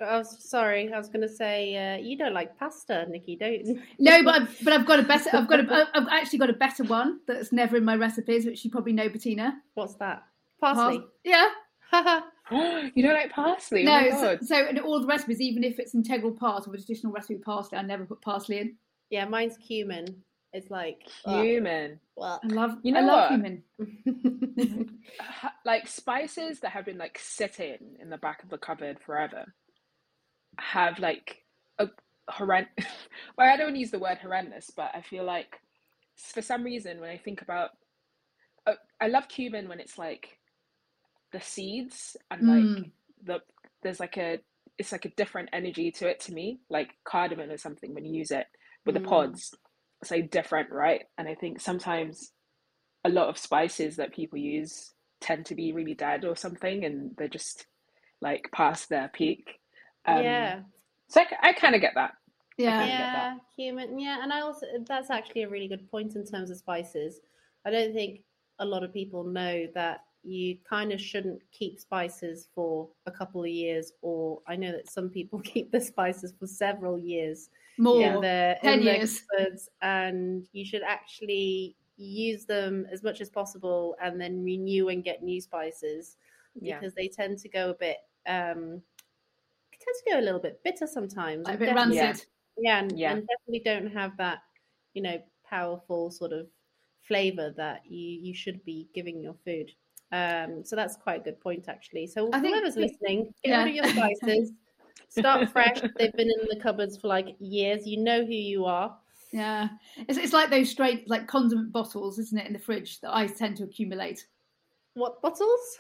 I 0.02 0.18
was 0.18 0.50
sorry. 0.50 0.92
I 0.94 0.98
was 0.98 1.10
going 1.10 1.22
to 1.28 1.34
say 1.34 1.76
uh, 1.76 1.98
you 1.98 2.18
don't 2.18 2.34
like 2.34 2.58
pasta, 2.58 3.06
Nikki, 3.10 3.36
don't 3.36 3.66
you? 3.66 3.82
No, 4.00 4.24
but 4.24 4.36
I've, 4.36 4.58
but 4.64 4.74
I've 4.74 4.86
got 4.86 5.00
a 5.00 5.04
better. 5.04 5.30
I've 5.34 5.48
got 5.48 5.60
a. 5.60 5.88
I've 5.94 6.08
actually 6.10 6.40
got 6.40 6.50
a 6.50 6.54
better 6.54 6.84
one 6.84 7.20
that's 7.28 7.52
never 7.52 7.78
in 7.78 7.84
my 7.86 7.96
recipes, 7.96 8.46
which 8.46 8.64
you 8.64 8.72
probably 8.72 8.94
know, 8.94 9.10
Bettina. 9.10 9.60
What's 9.74 9.96
that? 9.96 10.24
Parsley. 10.62 11.00
Par- 11.00 11.08
yeah. 11.24 11.50
You 12.96 13.04
don't 13.04 13.14
like 13.14 13.32
parsley? 13.32 13.88
Oh 13.88 13.92
No. 13.92 14.10
So, 14.12 14.38
God. 14.38 14.46
so 14.46 14.68
in 14.68 14.80
all 14.80 15.00
the 15.00 15.08
recipes, 15.08 15.40
even 15.40 15.64
if 15.64 15.78
it's 15.80 15.94
integral 15.94 16.32
part 16.32 16.66
of 16.66 16.74
a 16.74 16.78
traditional 16.78 17.14
recipe 17.14 17.36
of 17.36 17.44
parsley, 17.44 17.78
I 17.78 17.84
never 17.84 18.06
put 18.06 18.22
parsley 18.22 18.58
in. 18.60 18.76
yeah, 19.12 19.26
mine's 19.26 19.56
cumin. 19.58 20.24
It's 20.54 20.70
like 20.72 21.02
ugh, 21.26 21.34
Cumin. 21.34 22.00
ugh. 22.22 22.40
I 22.44 22.48
love. 22.48 22.72
You 22.84 22.92
know 22.94 23.00
I 23.00 23.04
love 23.04 23.20
what? 23.20 23.28
cumin. 23.30 23.64
Like 25.66 25.88
spices 25.88 26.60
that 26.62 26.72
have 26.72 26.86
been 26.86 26.98
like 26.98 27.20
sitting 27.22 27.98
in 28.02 28.10
the 28.10 28.18
back 28.18 28.44
of 28.44 28.50
the 28.50 28.58
cupboard 28.58 28.98
forever 29.06 29.54
have 30.58 31.00
like 31.00 31.44
a 31.80 31.88
horrendous. 32.30 32.72
Well, 33.38 33.48
I 33.52 33.56
don't 33.58 33.68
want 33.68 33.76
to 33.76 33.80
use 33.80 33.92
the 33.92 34.00
word 34.00 34.18
horrendous, 34.18 34.70
but 34.76 34.92
I 34.94 35.02
feel 35.02 35.24
like 35.24 35.60
for 36.34 36.42
some 36.42 36.64
reason 36.64 37.00
when 37.00 37.10
I 37.10 37.18
think 37.18 37.42
about, 37.42 37.70
uh, 38.68 38.74
I 39.00 39.08
love 39.08 39.28
cumin 39.30 39.70
when 39.70 39.80
it's 39.80 39.98
like 39.98 40.38
the 41.32 41.40
seeds 41.42 42.18
and 42.32 42.46
like 42.46 42.64
Mm. 42.64 42.92
the 43.24 43.40
there's 43.84 44.00
like 44.00 44.18
a 44.18 44.40
it's 44.78 44.92
like 44.92 45.06
a 45.06 45.10
different 45.16 45.50
energy 45.54 45.92
to 45.92 46.08
it 46.08 46.20
to 46.22 46.34
me, 46.34 46.60
like 46.70 46.90
cardamom 47.06 47.50
or 47.52 47.58
something 47.58 47.94
when 47.94 48.06
you 48.06 48.14
use 48.18 48.32
it 48.32 48.48
with 48.86 48.96
the 48.96 49.02
Mm. 49.02 49.10
pods. 49.10 49.54
It's 50.02 50.12
like 50.12 50.32
different, 50.32 50.72
right? 50.72 51.04
And 51.18 51.28
I 51.28 51.36
think 51.36 51.60
sometimes 51.60 52.32
a 53.04 53.10
lot 53.10 53.28
of 53.28 53.38
spices 53.38 53.98
that 53.98 54.14
people 54.14 54.38
use 54.38 54.94
tend 55.22 55.46
to 55.48 55.56
be 55.56 55.74
really 55.74 55.94
dead 55.94 56.26
or 56.26 56.36
something, 56.36 56.86
and 56.86 57.12
they're 57.18 57.28
just 57.28 57.66
like 58.22 58.50
past 58.54 58.90
their 58.90 59.10
peak. 59.10 59.60
Um, 60.06 60.24
yeah. 60.24 60.60
So 61.08 61.22
I, 61.42 61.54
kind 61.54 61.76
of 61.76 61.82
get 61.82 61.94
that. 61.96 62.12
Yeah. 62.58 62.80
kinda 62.80 62.94
yeah, 62.94 63.14
that. 63.14 63.38
cumin. 63.56 64.00
Yeah, 64.00 64.20
and 64.22 64.32
I 64.32 64.42
also 64.42 64.66
that's 64.88 65.10
actually 65.10 65.44
a 65.44 65.50
really 65.50 65.68
good 65.68 65.90
point 65.90 66.16
in 66.16 66.26
terms 66.26 66.52
of 66.52 66.58
spices. 66.58 67.20
I 67.66 67.72
don't 67.72 67.94
think 67.94 68.22
a 68.60 68.66
lot 68.66 68.84
of 68.84 68.94
people 68.94 69.24
know 69.24 69.68
that 69.74 70.02
you 70.24 70.58
kind 70.70 70.92
of 70.92 71.00
shouldn't 71.00 71.42
keep 71.52 71.80
spices 71.80 72.50
for 72.54 72.90
a 73.06 73.12
couple 73.12 73.42
of 73.42 73.50
years, 73.50 73.94
or 74.02 74.42
I 74.48 74.56
know 74.56 74.72
that 74.72 74.90
some 74.90 75.10
people 75.10 75.40
keep 75.44 75.72
the 75.72 75.82
spices 75.82 76.34
for 76.38 76.48
several 76.48 76.98
years 76.98 77.50
More. 77.80 78.02
in 78.02 78.22
their 78.22 78.58
10 78.62 78.80
in 78.80 78.86
years. 78.86 79.22
and 79.82 80.48
you 80.52 80.66
should 80.66 80.84
actually 80.84 81.76
use 81.98 82.46
them 82.46 82.86
as 82.92 83.02
much 83.04 83.20
as 83.22 83.30
possible, 83.30 83.96
and 84.02 84.20
then 84.22 84.44
renew 84.44 84.90
and 84.90 85.04
get 85.04 85.24
new 85.24 85.42
spices 85.42 86.18
Yeah. 86.56 86.78
because 86.80 86.94
they 86.94 87.08
tend 87.08 87.40
to 87.40 87.50
go 87.50 87.72
a 87.72 87.74
bit. 87.74 87.98
um 88.28 88.82
they 89.72 89.78
tend 89.86 89.96
to 90.06 90.12
go 90.12 90.20
a 90.20 90.26
little 90.26 90.40
bit 90.42 90.62
bitter 90.64 90.86
sometimes. 90.88 91.46
Like 91.48 91.56
a 91.56 91.60
bit 91.60 91.76
rancid. 91.76 92.26
yeah, 92.58 92.80
and, 92.80 92.98
Yeah. 92.98 93.14
and 93.14 93.28
definitely 93.28 93.62
don't 93.64 93.92
have 93.94 94.16
that, 94.18 94.40
you 94.94 95.02
know, 95.02 95.22
powerful 95.46 96.12
sort 96.12 96.34
of 96.34 96.48
flavor 97.02 97.52
that 97.58 97.86
you 97.86 98.08
you 98.28 98.34
should 98.34 98.64
be 98.66 98.88
giving 98.94 99.22
your 99.22 99.36
food. 99.46 99.72
Um, 100.12 100.64
so 100.66 100.76
that's 100.76 100.96
quite 100.98 101.22
a 101.22 101.24
good 101.24 101.40
point, 101.40 101.70
actually. 101.70 102.08
So 102.08 102.30
I 102.34 102.40
think- 102.40 102.56
whoever's 102.56 102.76
listening, 102.76 103.34
get 103.44 103.52
yeah. 103.52 103.64
rid 103.64 103.70
of 103.70 103.76
your 103.76 103.86
spices. 103.88 104.52
Start 105.08 105.50
fresh. 105.52 105.80
They've 105.98 106.12
been 106.14 106.30
in 106.30 106.48
the 106.50 106.60
cupboards 106.62 106.98
for 106.98 107.08
like 107.08 107.36
years. 107.40 107.88
You 107.88 108.04
know 108.04 108.26
who 108.26 108.34
you 108.34 108.66
are. 108.66 108.96
Yeah, 109.32 109.70
it's 110.08 110.18
it's 110.18 110.34
like 110.34 110.50
those 110.50 110.70
straight 110.70 111.08
like 111.10 111.28
condiment 111.28 111.72
bottles, 111.72 112.20
isn't 112.20 112.38
it, 112.38 112.46
in 112.48 112.54
the 112.54 112.60
fridge 112.60 113.00
that 113.02 113.16
I 113.16 113.28
tend 113.28 113.56
to 113.58 113.64
accumulate. 113.64 114.26
What 114.96 115.22
bottles? 115.22 115.78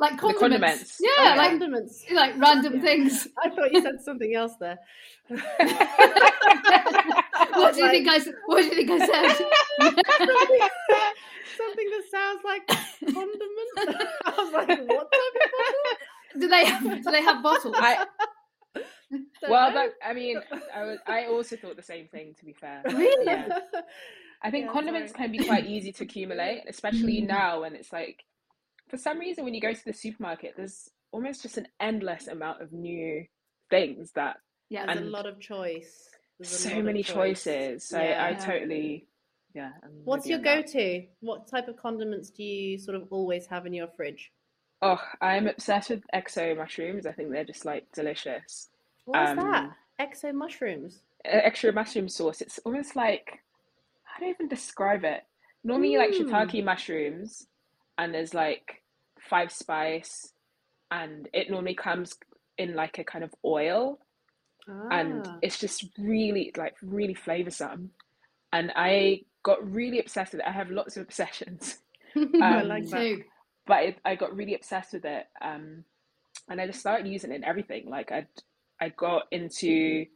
Like 0.00 0.16
condiments. 0.18 0.40
condiments. 0.40 0.98
Yeah, 1.00 1.10
Oh, 1.18 1.34
like 1.36 1.50
condiments. 1.50 2.04
like 2.10 2.34
random 2.38 2.74
Yeah. 2.76 2.80
things. 2.80 3.28
I 3.44 3.50
thought 3.50 3.70
you 3.72 3.82
said 3.82 4.00
something 4.02 4.34
else 4.34 4.54
there. 4.58 4.78
what 5.28 5.38
do 7.74 7.80
you 7.82 7.90
think 7.90 8.08
I? 8.08 8.16
s- 8.16 8.28
What 8.46 8.62
do 8.62 8.66
you 8.66 8.74
think 8.74 8.90
I 8.90 8.98
said? 8.98 9.36
something, 9.78 10.68
something 11.56 11.90
that 11.90 12.02
sounds 12.10 12.42
like 12.44 12.66
condiment. 13.14 14.06
I 14.24 14.26
was 14.38 14.52
like, 14.52 14.68
what 14.68 15.12
type 15.12 15.36
of 15.42 15.52
bottle? 15.52 16.40
do 16.40 16.48
they 16.48 16.64
have? 16.64 16.82
Do 17.04 17.10
they 17.10 17.22
have 17.22 17.42
bottles? 17.42 17.74
I, 17.78 18.06
Don't 19.42 19.50
well, 19.50 19.72
that, 19.72 19.90
I 20.04 20.12
mean, 20.14 20.40
I, 20.74 20.84
was, 20.84 20.98
I 21.06 21.26
also 21.26 21.56
thought 21.56 21.76
the 21.76 21.82
same 21.82 22.08
thing, 22.08 22.34
to 22.38 22.44
be 22.44 22.52
fair. 22.52 22.82
Really? 22.86 23.26
Yeah. 23.26 23.48
I 24.42 24.50
think 24.50 24.66
Yeah, 24.66 24.72
condiments 24.72 25.12
sorry. 25.12 25.24
can 25.24 25.32
be 25.32 25.44
quite 25.44 25.66
easy 25.66 25.92
to 25.92 26.04
accumulate, 26.04 26.62
especially 26.68 27.22
Mm. 27.22 27.26
now 27.28 27.60
when 27.62 27.74
it's 27.74 27.92
like, 27.92 28.24
for 28.88 28.96
some 28.98 29.18
reason, 29.18 29.44
when 29.44 29.54
you 29.54 29.60
go 29.60 29.72
to 29.72 29.84
the 29.84 29.92
supermarket, 29.92 30.54
there's 30.56 30.90
almost 31.10 31.42
just 31.42 31.56
an 31.56 31.66
endless 31.80 32.28
amount 32.28 32.62
of 32.62 32.72
new 32.72 33.24
things 33.70 34.12
that 34.12 34.36
yeah. 34.68 34.84
There's 34.86 34.98
and 34.98 35.06
a 35.08 35.10
lot 35.10 35.26
of 35.26 35.40
choice. 35.40 36.10
There's 36.38 36.50
so 36.50 36.82
many 36.82 37.02
choice. 37.02 37.44
choices. 37.44 37.84
So 37.88 38.00
Yeah. 38.00 38.24
I 38.24 38.30
Yeah. 38.30 38.38
totally, 38.44 39.06
yeah. 39.54 39.72
I'm 39.82 39.90
What's 40.04 40.26
your 40.26 40.38
go-to? 40.40 41.06
What 41.20 41.48
type 41.48 41.68
of 41.68 41.76
condiments 41.76 42.30
do 42.30 42.42
you 42.44 42.78
sort 42.78 42.96
of 42.96 43.08
always 43.10 43.46
have 43.46 43.64
in 43.66 43.72
your 43.72 43.88
fridge? 43.96 44.32
Oh, 44.82 45.00
I'm 45.20 45.46
obsessed 45.48 45.90
with 45.90 46.02
XO 46.14 46.56
mushrooms. 46.56 47.06
I 47.06 47.12
think 47.12 47.30
they're 47.32 47.44
just 47.44 47.64
like 47.64 47.90
delicious. 47.92 48.68
What's 49.06 49.30
Um, 49.30 49.36
that? 49.36 49.70
XO 49.98 50.32
mushrooms. 50.32 51.00
Extra 51.24 51.72
mushroom 51.72 52.08
sauce. 52.08 52.40
It's 52.40 52.58
almost 52.60 52.94
like, 52.96 53.40
how 54.04 54.20
do 54.20 54.26
I 54.26 54.30
even 54.30 54.48
describe 54.48 55.04
it? 55.04 55.24
Normally, 55.64 55.92
you 55.92 55.98
like 55.98 56.12
Mm. 56.12 56.28
shiitake 56.28 56.64
mushrooms, 56.64 57.46
and 57.98 58.14
there's 58.14 58.34
like 58.34 58.82
five 59.20 59.50
spice, 59.52 60.32
and 60.90 61.28
it 61.32 61.50
normally 61.50 61.74
comes 61.74 62.16
in 62.58 62.74
like 62.74 62.98
a 62.98 63.04
kind 63.04 63.24
of 63.24 63.34
oil, 63.44 63.98
and 64.90 65.26
Ah. 65.26 65.38
it's 65.42 65.58
just 65.58 65.86
really 65.98 66.52
like 66.56 66.76
really 66.82 67.14
flavorsome. 67.14 67.88
And 68.52 68.72
I 68.76 69.22
got 69.42 69.68
really 69.70 70.00
obsessed 70.00 70.32
with 70.32 70.40
it. 70.42 70.46
I 70.48 70.52
have 70.52 70.70
lots 70.70 70.96
of 70.96 71.02
obsessions. 71.04 71.78
I 72.16 72.62
um, 72.62 72.68
like 72.68 72.90
that. 72.90 73.08
too. 73.16 73.24
but 73.66 73.82
it, 73.84 73.98
I 74.04 74.14
got 74.16 74.34
really 74.36 74.54
obsessed 74.54 74.92
with 74.92 75.04
it, 75.04 75.26
um, 75.42 75.84
and 76.48 76.60
I 76.60 76.66
just 76.66 76.80
started 76.80 77.06
using 77.08 77.32
it 77.32 77.36
in 77.36 77.44
everything. 77.44 77.88
Like 77.90 78.12
I, 78.12 78.26
I 78.80 78.90
got 78.90 79.24
into 79.32 80.06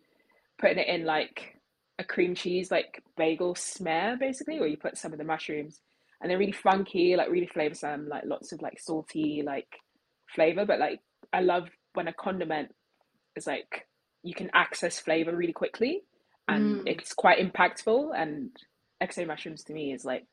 putting 0.61 0.79
it 0.79 0.89
in 0.89 1.05
like 1.05 1.57
a 1.99 2.05
cream 2.05 2.35
cheese, 2.35 2.71
like 2.71 3.03
bagel 3.17 3.55
smear, 3.55 4.17
basically, 4.19 4.59
where 4.61 4.69
you 4.69 4.77
put 4.77 4.99
some 4.99 5.13
of 5.13 5.19
the 5.19 5.25
mushrooms, 5.25 5.81
and 6.21 6.31
they're 6.31 6.39
really 6.39 6.53
funky, 6.53 7.17
like 7.17 7.31
really 7.31 7.49
flavorsome, 7.55 8.09
like 8.09 8.25
lots 8.27 8.53
of 8.53 8.63
like 8.63 8.81
salty 8.81 9.43
like 9.45 9.69
flavor. 10.35 10.65
But 10.67 10.81
like 10.81 11.01
I 11.33 11.41
love 11.43 11.69
when 11.95 12.09
a 12.09 12.13
condiment 12.13 12.75
is 13.37 13.47
like 13.47 13.87
you 14.23 14.35
can 14.35 14.51
access 14.55 15.01
flavor 15.01 15.37
really 15.37 15.53
quickly, 15.55 16.03
and 16.49 16.81
Mm. 16.81 16.83
it's 16.87 17.15
quite 17.15 17.39
impactful. 17.39 18.13
And 18.17 18.51
XO 19.03 19.27
mushrooms 19.27 19.65
to 19.65 19.73
me 19.73 19.93
is 19.93 20.05
like 20.05 20.27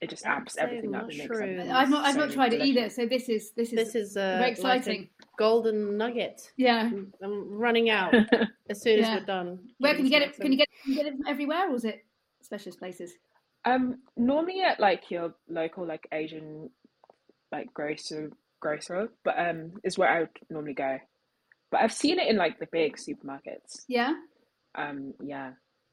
it 0.00 0.08
just 0.10 0.24
amps 0.26 0.56
XO 0.56 0.62
everything 0.62 0.94
up 0.94 1.08
and 1.08 1.18
makes 1.18 1.28
mushrooms. 1.28 1.68
I've 1.70 1.90
not. 1.90 2.04
I've 2.06 2.14
so 2.14 2.20
not 2.20 2.30
tried 2.32 2.52
it 2.54 2.62
either. 2.62 2.88
So 2.90 3.06
this 3.06 3.28
is 3.28 3.52
this 3.56 3.68
is 3.72 3.74
This 3.74 3.94
is 3.94 4.16
uh, 4.16 4.20
very 4.20 4.38
like 4.40 4.46
a 4.48 4.50
exciting. 4.52 5.08
golden 5.38 5.96
nugget. 5.98 6.50
yeah. 6.56 6.78
I'm- 6.84 7.12
I'm 7.22 7.50
running 7.58 7.90
out 7.90 8.14
as 8.70 8.80
soon 8.82 8.98
Yeah. 9.00 9.14
as 9.14 9.20
we're 9.20 9.26
done. 9.26 9.58
Where 9.78 9.94
can 9.94 10.04
you 10.04 10.10
get 10.10 10.22
it? 10.22 10.36
Can 10.36 10.52
you 10.52 10.58
get 10.58 10.68
can 10.82 10.92
you 10.92 10.96
get 10.96 11.06
it 11.06 11.16
from 11.16 11.26
everywhere, 11.28 11.70
or 11.70 11.74
is 11.74 11.84
it 11.84 12.04
specialist 12.42 12.78
places? 12.78 13.12
Um, 13.66 13.98
normally 14.16 14.62
at 14.62 14.80
like 14.80 15.10
your 15.10 15.34
local 15.48 15.86
like 15.86 16.06
Asian 16.12 16.70
like 17.52 17.72
grocer 17.74 18.30
grocer, 18.60 19.08
but 19.24 19.38
um 19.38 19.72
is 19.84 19.98
where 19.98 20.08
I 20.08 20.20
would 20.20 20.30
normally 20.48 20.74
go. 20.74 20.98
But 21.70 21.82
I've 21.82 21.92
seen 21.92 22.18
it 22.18 22.28
in 22.28 22.36
like 22.36 22.58
the 22.58 22.66
big 22.72 22.96
supermarkets. 22.96 23.84
Yeah. 23.86 24.14
Um, 24.74 25.14
yeah, 25.22 25.52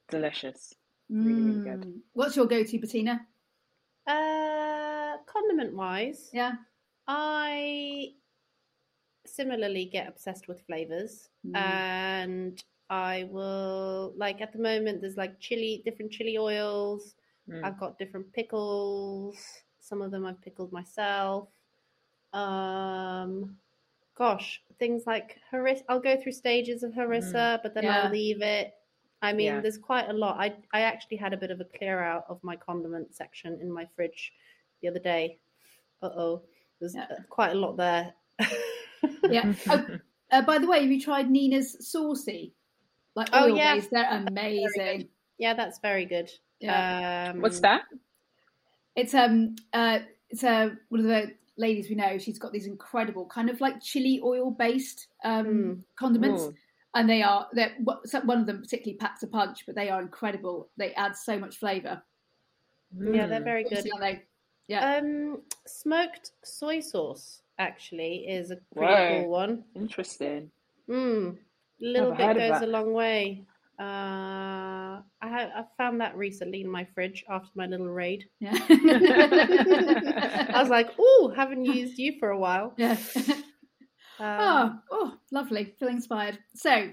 delicious. 0.10 0.74
Really, 1.10 1.42
really 1.42 1.64
good. 1.64 1.82
Mm. 1.82 2.00
What's 2.14 2.36
your 2.36 2.46
go-to, 2.48 2.80
Bettina? 2.80 3.22
Uh, 4.08 5.18
condiment 5.26 5.74
wise, 5.76 6.30
Yeah. 6.34 6.54
I 7.08 8.14
similarly 9.26 9.86
get 9.86 10.08
obsessed 10.08 10.48
with 10.48 10.62
flavors, 10.66 11.30
Mm. 11.46 11.56
and 11.58 12.64
I 12.90 13.26
will 13.26 14.14
like 14.16 14.40
at 14.42 14.54
the 14.54 14.60
moment. 14.60 15.02
There's 15.02 15.18
like 15.18 15.40
chili, 15.40 15.82
different 15.84 16.12
chili 16.14 16.38
oils. 16.38 17.16
Mm. 17.50 17.64
I've 17.66 17.78
got 17.80 17.98
different 18.00 18.32
pickles. 18.34 19.38
Some 19.80 20.02
of 20.02 20.12
them 20.12 20.26
I've 20.26 20.42
pickled 20.42 20.72
myself. 20.72 21.50
Um, 22.34 23.58
gosh, 24.16 24.62
things 24.80 25.06
like 25.06 25.40
harissa. 25.52 25.84
I'll 25.90 26.00
go 26.00 26.16
through 26.18 26.32
stages 26.34 26.84
of 26.84 26.92
harissa, 26.94 27.62
but 27.64 27.74
then 27.74 27.84
Yeah. 27.84 28.04
I'll 28.04 28.12
leave 28.12 28.42
it. 28.42 28.74
I 29.22 29.34
mean, 29.34 29.48
Yeah. 29.48 29.62
there's 29.62 29.78
quite 29.78 30.10
a 30.10 30.14
lot. 30.14 30.38
I 30.40 30.56
I 30.72 30.82
actually 30.82 31.18
had 31.18 31.34
a 31.34 31.38
bit 31.38 31.52
of 31.52 31.60
a 31.60 31.66
clear 31.66 32.00
out 32.04 32.26
of 32.30 32.44
my 32.44 32.56
condiment 32.56 33.16
section 33.16 33.60
in 33.62 33.72
my 33.72 33.86
fridge 33.96 34.34
the 34.82 34.88
other 34.90 35.00
day. 35.00 35.40
Uh 36.02 36.10
oh, 36.16 36.42
there's 36.80 36.96
Yeah. 36.96 37.08
uh, 37.10 37.22
quite 37.30 37.52
a 37.52 37.60
lot 37.60 37.78
there. 37.78 38.14
Yeah. 39.30 39.54
Oh, 39.70 39.86
uh, 40.32 40.42
by 40.42 40.58
the 40.60 40.68
way, 40.68 40.82
have 40.82 40.92
you 40.92 41.00
tried 41.02 41.30
Nina's 41.30 41.90
saucy? 41.90 42.54
Like 43.16 43.30
Oh, 43.34 43.46
oil 43.46 43.56
yeah. 43.58 43.76
based? 43.76 43.92
They're 43.92 44.10
amazing. 44.10 45.10
yeah, 45.38 45.54
that's 45.54 45.80
very 45.80 46.06
good. 46.06 46.30
Yeah. 46.60 47.32
Um, 47.34 47.42
What's 47.42 47.60
that? 47.62 47.84
It's 48.96 49.14
um 49.14 49.56
uh 49.74 50.00
it's 50.30 50.44
uh, 50.44 50.72
one 50.90 51.02
of 51.02 51.08
the 51.08 51.32
ladies 51.58 51.90
we 51.90 51.96
know. 51.96 52.18
She's 52.18 52.40
got 52.40 52.52
these 52.52 52.68
incredible 52.68 53.26
kind 53.28 53.50
of 53.50 53.62
like 53.62 53.82
chili 53.82 54.20
oil 54.24 54.52
based 54.52 55.08
um 55.24 55.46
Mm. 55.48 55.84
condiments, 55.96 56.44
Ooh. 56.44 56.56
And 56.98 57.10
they 57.10 57.22
are 57.22 57.48
they're 57.54 57.74
one 58.24 58.40
of 58.40 58.46
them 58.48 58.62
particularly 58.62 58.98
packs 58.98 59.24
a 59.24 59.28
punch, 59.28 59.66
but 59.66 59.76
they 59.76 59.90
are 59.90 60.02
incredible. 60.02 60.70
They 60.78 60.94
add 60.94 61.16
so 61.16 61.38
much 61.40 61.58
flavour. 61.58 62.02
Yeah, 62.98 63.28
they're 63.28 63.42
Mm. 63.42 63.44
very 63.46 63.64
good. 63.64 63.86
Aren't 63.94 64.02
they? 64.02 64.24
Yeah. 64.68 64.96
Um, 64.98 65.42
smoked 65.66 66.32
soy 66.44 66.80
sauce 66.82 67.42
actually 67.60 68.28
is 68.28 68.52
a 68.52 68.58
pretty 68.74 68.92
Whoa. 68.94 69.22
cool 69.22 69.30
one. 69.30 69.64
Interesting. 69.76 70.52
Mm, 70.90 71.38
a 71.38 71.86
little 71.86 72.14
Never 72.16 72.34
bit 72.34 72.50
goes 72.52 72.62
a 72.62 72.68
long 72.68 72.94
way. 72.94 73.46
Uh, 73.80 73.84
I 75.22 75.28
ha- 75.30 75.52
I 75.56 75.64
found 75.78 76.02
that 76.02 76.16
recently 76.18 76.62
in 76.62 76.70
my 76.70 76.84
fridge 76.96 77.24
after 77.30 77.52
my 77.56 77.68
little 77.68 77.88
raid. 77.90 78.26
yeah. 78.40 78.54
I 78.70 80.56
was 80.60 80.70
like, 80.70 80.90
"Oh, 81.00 81.32
haven't 81.36 81.66
used 81.66 81.98
you 82.00 82.18
for 82.20 82.30
a 82.32 82.40
while." 82.40 82.74
yeah. 82.78 82.98
Um, 84.20 84.40
oh, 84.40 84.80
oh, 84.92 85.17
lovely. 85.32 85.74
Feel 85.80 85.90
inspired. 85.90 86.40
So, 86.56 86.90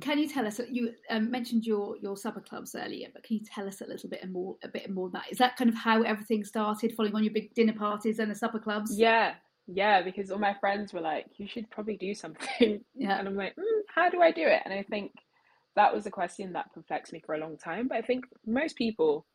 can 0.00 0.18
you 0.18 0.28
tell 0.28 0.46
us? 0.46 0.60
You 0.70 0.92
um, 1.10 1.30
mentioned 1.30 1.64
your 1.64 1.96
your 1.98 2.16
supper 2.16 2.40
clubs 2.40 2.74
earlier, 2.74 3.08
but 3.12 3.22
can 3.22 3.36
you 3.38 3.44
tell 3.44 3.66
us 3.66 3.80
a 3.80 3.86
little 3.86 4.08
bit 4.08 4.28
more, 4.30 4.56
a 4.62 4.68
bit 4.68 4.90
more 4.90 5.10
that? 5.10 5.24
Is 5.30 5.38
that 5.38 5.56
kind 5.56 5.70
of 5.70 5.76
how 5.76 6.02
everything 6.02 6.44
started, 6.44 6.94
following 6.94 7.14
on 7.14 7.24
your 7.24 7.32
big 7.32 7.54
dinner 7.54 7.74
parties 7.74 8.18
and 8.18 8.30
the 8.30 8.34
supper 8.34 8.58
clubs? 8.58 8.96
Yeah, 8.96 9.34
yeah, 9.72 10.02
because 10.02 10.30
all 10.30 10.38
my 10.38 10.54
friends 10.54 10.92
were 10.92 11.00
like, 11.00 11.26
you 11.36 11.46
should 11.46 11.70
probably 11.70 11.96
do 11.96 12.14
something. 12.14 12.84
Yeah. 12.94 13.18
And 13.18 13.28
I'm 13.28 13.36
like, 13.36 13.54
mm, 13.56 13.80
how 13.94 14.10
do 14.10 14.20
I 14.20 14.30
do 14.30 14.42
it? 14.42 14.62
And 14.64 14.74
I 14.74 14.82
think 14.82 15.12
that 15.76 15.94
was 15.94 16.06
a 16.06 16.10
question 16.10 16.52
that 16.52 16.72
perplexed 16.74 17.12
me 17.12 17.22
for 17.24 17.34
a 17.34 17.38
long 17.38 17.56
time. 17.56 17.88
But 17.88 17.98
I 17.98 18.02
think 18.02 18.26
most 18.44 18.76
people 18.76 19.26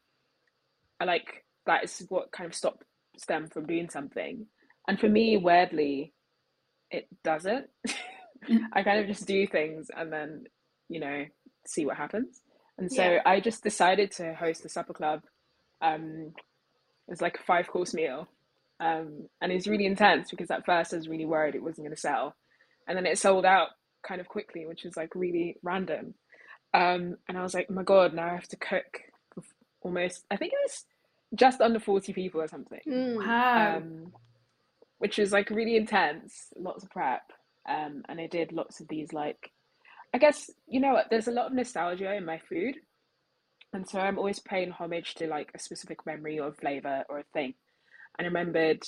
are 1.00 1.08
like, 1.08 1.46
that 1.66 1.84
is 1.86 2.06
what 2.10 2.32
kind 2.32 2.48
of 2.48 2.54
stops 2.54 2.86
them 3.28 3.48
from 3.48 3.66
doing 3.66 3.90
something. 3.90 4.46
And 4.88 5.00
for 5.00 5.10
me, 5.10 5.38
weirdly, 5.38 6.14
it 6.92 7.08
doesn't. 7.24 7.68
I 8.74 8.84
kind 8.84 9.00
of 9.00 9.08
just 9.08 9.26
do 9.28 9.48
things 9.48 9.88
and 9.96 10.12
then, 10.12 10.46
you 10.90 11.00
know, 11.00 11.26
see 11.66 11.86
what 11.86 11.98
happens. 11.98 12.42
And 12.78 12.92
so 12.92 13.04
Yeah. 13.04 13.22
I 13.26 13.40
just 13.40 13.64
decided 13.64 14.12
to 14.14 14.34
host 14.36 14.66
a 14.66 14.70
supper 14.70 14.94
club. 14.94 15.22
Um, 15.82 16.34
it 17.08 17.12
was 17.12 17.22
like 17.22 17.38
a 17.40 17.44
five 17.44 17.68
course 17.68 17.94
meal. 17.94 18.28
Um, 18.80 19.28
and 19.42 19.52
it 19.52 19.56
was 19.56 19.68
really 19.68 19.86
intense 19.86 20.30
because 20.30 20.52
at 20.52 20.66
first 20.66 20.94
I 20.94 20.98
was 20.98 21.08
really 21.08 21.26
worried 21.26 21.56
it 21.56 21.64
wasn't 21.64 21.86
going 21.88 21.96
to 21.96 22.02
sell. 22.02 22.36
And 22.88 22.98
then 22.98 23.06
it 23.06 23.18
sold 23.18 23.46
out 23.46 23.70
kind 24.08 24.22
of 24.22 24.28
quickly, 24.28 24.66
which 24.68 24.84
was 24.84 24.96
like 24.98 25.16
really 25.16 25.56
random. 25.64 26.14
Um, 26.74 27.16
and 27.28 27.38
I 27.38 27.42
was 27.42 27.54
like, 27.54 27.68
oh 27.70 27.74
my 27.74 27.84
God, 27.84 28.14
now 28.14 28.28
I 28.28 28.34
have 28.36 28.48
to 28.50 28.58
cook 28.58 29.00
almost, 29.82 30.26
I 30.30 30.36
think 30.36 30.52
it 30.54 30.60
was 30.66 30.84
just 31.36 31.62
under 31.62 31.80
40 31.80 32.14
people 32.14 32.42
or 32.42 32.48
something. 32.48 32.82
mm, 32.88 33.18
Wow. 33.18 33.78
Um, 33.78 34.12
which 35.00 35.18
was 35.18 35.32
like 35.32 35.50
really 35.50 35.76
intense, 35.78 36.48
lots 36.58 36.84
of 36.84 36.90
prep. 36.90 37.32
Um, 37.68 38.04
and 38.08 38.20
I 38.20 38.28
did 38.28 38.52
lots 38.52 38.80
of 38.80 38.88
these, 38.88 39.12
like, 39.14 39.52
I 40.14 40.18
guess, 40.18 40.50
you 40.68 40.80
know 40.80 40.94
what, 40.94 41.08
there's 41.10 41.28
a 41.28 41.32
lot 41.32 41.48
of 41.48 41.54
nostalgia 41.54 42.14
in 42.16 42.26
my 42.26 42.40
food. 42.50 42.76
And 43.74 43.88
so 43.88 44.00
I'm 44.00 44.18
always 44.18 44.40
paying 44.40 44.72
homage 44.72 45.16
to 45.16 45.28
like 45.28 45.52
a 45.54 45.60
specific 45.60 46.06
memory 46.06 46.40
or 46.40 46.54
flavor 46.54 47.04
or 47.10 47.20
a 47.20 47.24
thing. 47.34 47.56
And 48.18 48.26
I 48.26 48.28
remembered 48.28 48.84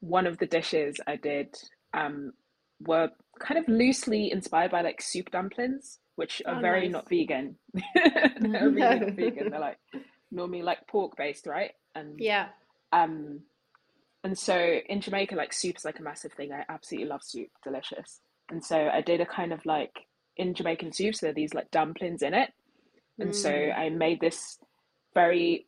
one 0.00 0.26
of 0.26 0.38
the 0.38 0.46
dishes 0.46 0.96
I 1.06 1.16
did 1.16 1.54
um, 1.94 2.32
were 2.80 3.10
kind 3.38 3.58
of 3.58 3.68
loosely 3.68 4.32
inspired 4.32 4.70
by 4.70 4.80
like 4.82 5.02
soup 5.02 5.30
dumplings, 5.30 5.98
which 6.16 6.42
are 6.46 6.56
Oh, 6.56 6.60
very 6.60 6.88
nice. 6.88 6.92
not 6.92 7.08
vegan. 7.08 7.56
They're 7.94 8.70
really 8.70 8.98
No. 8.98 8.98
not 8.98 9.14
vegan. 9.16 9.50
They're 9.50 9.60
like 9.60 9.78
normally 10.30 10.62
like 10.62 10.86
pork 10.88 11.16
based, 11.16 11.46
right? 11.46 11.72
And 11.94 12.18
Yeah. 12.18 12.48
um, 12.92 13.40
and 14.24 14.38
so 14.38 14.56
in 14.88 15.00
Jamaica, 15.00 15.34
like 15.34 15.52
soup 15.52 15.76
is 15.76 15.84
like 15.84 15.98
a 16.00 16.02
massive 16.02 16.32
thing. 16.32 16.52
I 16.52 16.64
absolutely 16.72 17.08
love 17.08 17.22
soup, 17.24 17.48
delicious. 17.64 18.20
And 18.50 18.64
so 18.64 18.88
I 18.92 19.00
did 19.00 19.20
a 19.20 19.26
kind 19.26 19.52
of 19.52 19.64
like 19.66 19.92
in 20.36 20.54
Jamaican 20.54 20.92
soups, 20.92 21.20
there 21.20 21.30
are 21.30 21.34
these 21.34 21.54
like 21.54 21.70
dumplings 21.70 22.22
in 22.22 22.34
it. 22.34 22.50
And 23.20 23.34
so 23.34 23.50
Mm. 23.50 23.72
I 23.76 23.88
made 23.90 24.20
this 24.20 24.58
very 25.14 25.66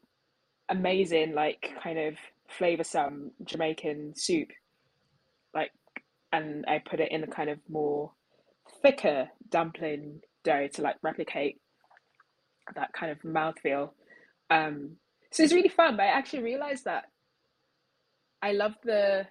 amazing, 0.71 1.35
like 1.35 1.71
kind 1.83 1.99
of 1.99 2.15
flavoursome 2.59 3.31
Jamaican 3.45 4.15
soup. 4.17 4.49
Like, 5.55 5.71
and 6.33 6.65
I 6.69 6.81
put 6.89 7.01
it 7.01 7.13
in 7.13 7.25
a 7.25 7.29
kind 7.29 7.51
of 7.51 7.59
more 7.69 8.13
thicker 8.83 9.29
dumpling 9.51 10.21
dough 10.45 10.69
to 10.75 10.83
like 10.83 10.97
replicate 11.03 11.61
that 12.75 12.93
kind 12.93 13.13
of 13.13 13.19
mouthfeel. 13.21 13.91
Um, 14.51 14.97
so 15.33 15.43
it's 15.43 15.53
really 15.53 15.69
fun, 15.69 15.97
but 15.97 16.05
I 16.05 16.07
actually 16.09 16.43
realized 16.43 16.85
that 16.85 17.05
I 18.45 18.53
love 18.53 18.75
the 18.85 19.27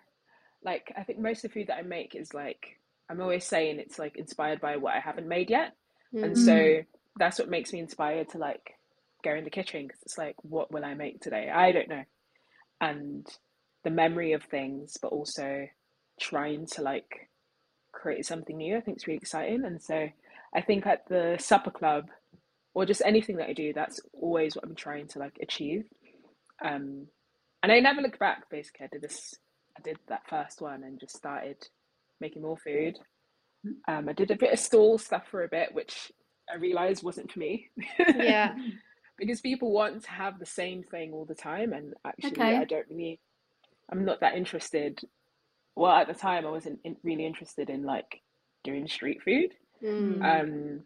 like 0.63 0.91
I 0.97 1.03
think 1.03 1.19
most 1.19 1.45
of 1.45 1.51
the 1.51 1.59
food 1.59 1.67
that 1.67 1.77
I 1.77 1.83
make 1.83 2.15
is 2.15 2.33
like 2.33 2.79
I'm 3.09 3.21
always 3.21 3.45
saying 3.45 3.79
it's 3.79 3.99
like 3.99 4.17
inspired 4.17 4.59
by 4.59 4.77
what 4.77 4.95
I 4.95 4.99
haven't 4.99 5.27
made 5.27 5.51
yet. 5.51 5.75
And 6.23 6.35
Mm. 6.35 6.37
so 6.37 6.83
that's 7.17 7.37
what 7.37 7.49
makes 7.49 7.71
me 7.71 7.79
inspired 7.79 8.29
to 8.29 8.39
like 8.39 8.75
go 9.23 9.35
in 9.35 9.43
the 9.43 9.51
kitchen 9.51 9.83
because 9.85 10.01
it's 10.01 10.17
like 10.17 10.35
what 10.41 10.71
will 10.71 10.83
I 10.83 10.95
make 10.95 11.21
today? 11.21 11.49
I 11.53 11.71
don't 11.71 11.89
know. 11.89 12.03
And 12.81 13.27
the 13.83 13.91
memory 13.91 14.33
of 14.33 14.43
things, 14.45 14.97
but 15.01 15.11
also 15.11 15.67
trying 16.19 16.65
to 16.67 16.81
like 16.81 17.29
create 17.91 18.25
something 18.25 18.57
new, 18.57 18.77
I 18.77 18.81
think 18.81 18.97
is 18.97 19.07
really 19.07 19.17
exciting. 19.17 19.63
And 19.63 19.81
so 19.81 20.09
I 20.55 20.61
think 20.61 20.87
at 20.87 21.07
the 21.07 21.37
supper 21.39 21.71
club 21.71 22.09
or 22.73 22.85
just 22.87 23.03
anything 23.05 23.37
that 23.37 23.49
I 23.49 23.53
do, 23.53 23.73
that's 23.73 23.99
always 24.13 24.55
what 24.55 24.65
I'm 24.65 24.75
trying 24.75 25.07
to 25.09 25.19
like 25.19 25.37
achieve. 25.39 25.85
Um, 26.65 27.07
and 27.63 27.71
I 27.71 27.79
never 27.79 28.01
looked 28.01 28.19
back. 28.19 28.49
Basically, 28.49 28.85
I 28.85 28.89
did 28.91 29.01
this. 29.01 29.33
I 29.77 29.81
did 29.81 29.97
that 30.07 30.27
first 30.29 30.61
one 30.61 30.83
and 30.83 30.99
just 30.99 31.15
started 31.17 31.57
making 32.21 32.43
more 32.43 32.57
food. 32.57 32.99
Um, 33.87 34.09
I 34.09 34.13
did 34.13 34.29
a 34.29 34.35
bit 34.35 34.53
of 34.53 34.59
stall 34.59 34.97
stuff 34.97 35.23
for 35.31 35.43
a 35.43 35.47
bit, 35.47 35.73
which 35.73 36.11
I 36.53 36.57
realized 36.57 37.03
wasn't 37.03 37.31
for 37.31 37.39
me. 37.39 37.69
Yeah. 37.99 38.53
because 39.17 39.41
people 39.41 39.71
want 39.71 40.03
to 40.03 40.11
have 40.11 40.37
the 40.39 40.45
same 40.45 40.83
thing 40.83 41.13
all 41.13 41.25
the 41.25 41.35
time, 41.35 41.73
and 41.73 41.93
actually, 42.05 42.31
Okay. 42.31 42.57
I 42.57 42.65
don't 42.65 42.85
really. 42.89 43.19
I'm 43.89 44.05
not 44.05 44.19
that 44.21 44.35
interested. 44.35 44.99
Well, 45.75 45.91
at 45.91 46.07
the 46.07 46.13
time, 46.13 46.45
I 46.45 46.49
wasn't 46.49 46.79
in, 46.83 46.97
really 47.03 47.25
interested 47.25 47.69
in 47.69 47.83
like 47.83 48.21
doing 48.63 48.87
street 48.87 49.21
food. 49.23 49.51
Mm. 49.83 50.23
Um, 50.23 50.79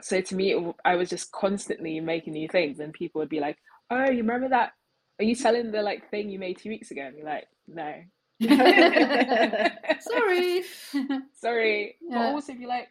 so 0.00 0.20
to 0.20 0.34
me, 0.34 0.52
it, 0.52 0.74
I 0.84 0.96
was 0.96 1.08
just 1.08 1.32
constantly 1.32 2.00
making 2.00 2.32
new 2.32 2.48
things, 2.48 2.80
and 2.80 2.92
people 2.92 3.20
would 3.20 3.28
be 3.28 3.40
like, 3.40 3.58
"Oh, 3.90 4.10
you 4.10 4.18
remember 4.18 4.48
that? 4.50 4.72
Are 5.18 5.24
you 5.24 5.34
selling 5.34 5.70
the 5.70 5.82
like 5.82 6.10
thing 6.10 6.28
you 6.30 6.38
made 6.38 6.58
two 6.58 6.70
weeks 6.70 6.90
ago?" 6.90 7.02
And 7.02 7.16
you're 7.16 7.26
like, 7.26 7.46
"No, 7.68 7.94
Sorry. 10.00 10.62
sorry." 11.34 11.96
But 12.08 12.18
also, 12.18 12.52
if 12.52 12.58
you're 12.58 12.68
like, 12.68 12.88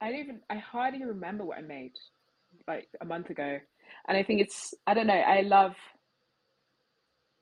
I 0.00 0.10
don't 0.10 0.20
even, 0.20 0.40
I 0.50 0.56
hardly 0.56 1.04
remember 1.04 1.44
what 1.44 1.58
I 1.58 1.62
made 1.62 1.92
like 2.68 2.88
a 3.00 3.04
month 3.04 3.30
ago, 3.30 3.58
and 4.08 4.16
I 4.16 4.22
think 4.22 4.40
it's, 4.40 4.74
I 4.86 4.94
don't 4.94 5.06
know, 5.06 5.14
I 5.14 5.42
love. 5.42 5.74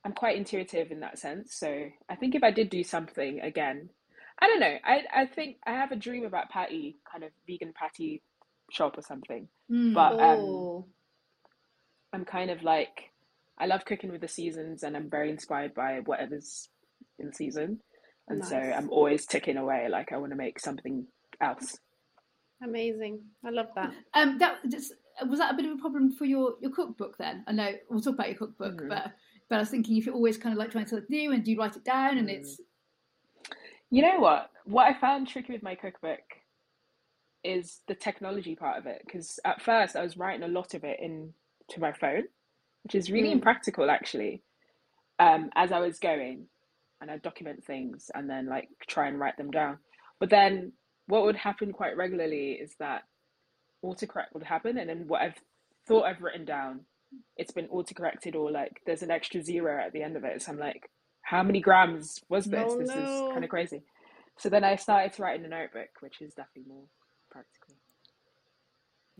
I'm 0.04 0.12
quite 0.12 0.36
intuitive 0.38 0.90
in 0.92 1.00
that 1.00 1.18
sense, 1.18 1.54
so 1.54 1.84
I 2.08 2.16
think 2.16 2.34
if 2.34 2.42
I 2.42 2.50
did 2.50 2.70
do 2.70 2.82
something 2.82 3.40
again, 3.40 3.90
I 4.40 4.46
don't 4.46 4.60
know. 4.60 4.76
I 4.84 5.02
I 5.14 5.26
think 5.26 5.56
I 5.66 5.72
have 5.72 5.92
a 5.92 5.96
dream 5.96 6.24
about 6.24 6.48
patty, 6.48 6.96
kind 7.10 7.22
of 7.24 7.30
vegan 7.46 7.74
patty 7.74 8.22
shop 8.70 8.96
or 8.96 9.02
something. 9.02 9.48
Mm. 9.70 9.92
But 9.94 10.12
um, 10.14 10.38
Oh. 10.40 10.86
I'm 12.12 12.24
kind 12.24 12.50
of 12.50 12.62
like 12.62 13.10
I 13.60 13.66
love 13.66 13.84
cooking 13.84 14.10
with 14.10 14.22
the 14.22 14.28
seasons 14.28 14.82
and 14.82 14.96
I'm 14.96 15.10
very 15.10 15.30
inspired 15.30 15.74
by 15.74 16.00
whatever's 16.04 16.68
in 17.18 17.32
season. 17.32 17.80
And 18.28 18.44
so 18.44 18.56
I'm 18.56 18.88
always 18.90 19.26
ticking 19.26 19.56
away 19.56 19.88
like 19.90 20.12
I 20.12 20.16
want 20.16 20.32
to 20.32 20.36
make 20.36 20.58
something 20.60 21.06
else. 21.40 21.78
Amazing. 22.62 23.20
I 23.44 23.50
love 23.50 23.68
that. 23.74 23.92
Um, 24.14 24.38
that 24.38 24.58
that's- 24.64 24.92
was 25.28 25.38
that 25.40 25.52
a 25.52 25.56
bit 25.56 25.66
of 25.66 25.72
a 25.72 25.80
problem 25.80 26.12
for 26.12 26.24
your 26.24 26.54
your 26.62 26.70
cookbook 26.70 27.18
then? 27.18 27.44
I 27.46 27.52
know 27.52 27.72
we'll 27.90 28.00
talk 28.00 28.14
about 28.14 28.28
your 28.28 28.38
cookbook, 28.38 28.80
Mhm. 28.80 28.88
but 28.88 29.12
but 29.48 29.56
I 29.56 29.58
was 29.58 29.70
thinking 29.70 29.96
if 29.96 30.06
you're 30.06 30.14
always 30.14 30.38
kind 30.38 30.52
of 30.54 30.58
like 30.58 30.70
trying 30.70 30.86
something 30.86 31.06
new 31.10 31.32
and 31.32 31.44
do 31.44 31.50
you 31.50 31.58
write 31.58 31.76
it 31.76 31.84
down 31.84 32.16
and 32.18 32.28
Mm. 32.28 32.32
it's 32.38 32.60
You 33.90 34.02
know 34.02 34.20
what? 34.20 34.50
What 34.64 34.86
I 34.86 34.94
found 34.94 35.26
tricky 35.28 35.52
with 35.52 35.62
my 35.64 35.74
cookbook 35.74 36.22
is 37.42 37.80
the 37.88 37.94
technology 37.96 38.54
part 38.54 38.78
of 38.78 38.86
it 38.86 39.02
because 39.04 39.40
at 39.44 39.60
first 39.62 39.96
I 39.96 40.02
was 40.02 40.16
writing 40.16 40.44
a 40.44 40.48
lot 40.48 40.74
of 40.74 40.84
it 40.84 41.00
in 41.00 41.34
to 41.70 41.80
my 41.80 41.92
phone, 41.92 42.28
which 42.84 42.94
is 42.96 43.10
really 43.10 43.30
Mm. 43.30 43.32
impractical 43.32 43.90
actually. 43.90 44.42
Um, 45.18 45.50
as 45.56 45.72
I 45.72 45.80
was 45.80 45.98
going 46.00 46.46
and 47.00 47.10
I'd 47.10 47.22
document 47.22 47.64
things 47.64 48.10
and 48.14 48.30
then 48.30 48.46
like 48.48 48.68
try 48.88 49.08
and 49.08 49.18
write 49.20 49.36
them 49.38 49.50
down. 49.52 49.78
But 50.20 50.30
then 50.30 50.72
what 51.08 51.24
would 51.24 51.36
happen 51.36 51.72
quite 51.72 51.96
regularly 51.96 52.52
is 52.52 52.74
that 52.80 53.02
autocorrect 53.84 54.34
would 54.34 54.44
happen 54.44 54.78
and 54.78 54.90
then 54.90 55.04
what 55.08 55.22
I've 55.22 55.38
thought 55.88 56.04
I've 56.04 56.22
written 56.22 56.46
down, 56.46 56.82
it's 57.36 57.52
been 57.52 57.68
autocorrected 57.68 58.36
or 58.36 58.50
like 58.52 58.80
there's 58.86 59.02
an 59.02 59.12
extra 59.12 59.42
zero 59.42 59.82
at 59.84 59.92
the 59.92 60.02
end 60.02 60.16
of 60.16 60.24
it. 60.24 60.42
So 60.42 60.52
I'm 60.52 60.58
like, 60.58 60.90
how 61.22 61.42
many 61.44 61.60
grams 61.60 62.20
was 62.30 62.46
this? 62.46 62.74
Oh, 62.74 62.78
this 62.78 62.96
no. 62.96 62.96
is 62.96 63.24
kind 63.32 63.44
of 63.44 63.50
crazy. 63.50 63.82
So 64.38 64.50
then 64.50 64.64
I 64.64 64.76
started 64.76 65.14
to 65.14 65.22
write 65.22 65.38
in 65.40 65.46
a 65.46 65.50
notebook, 65.50 65.90
which 66.00 66.22
is 66.22 66.34
definitely 66.34 66.72
more 66.72 66.84
practical. 67.30 67.76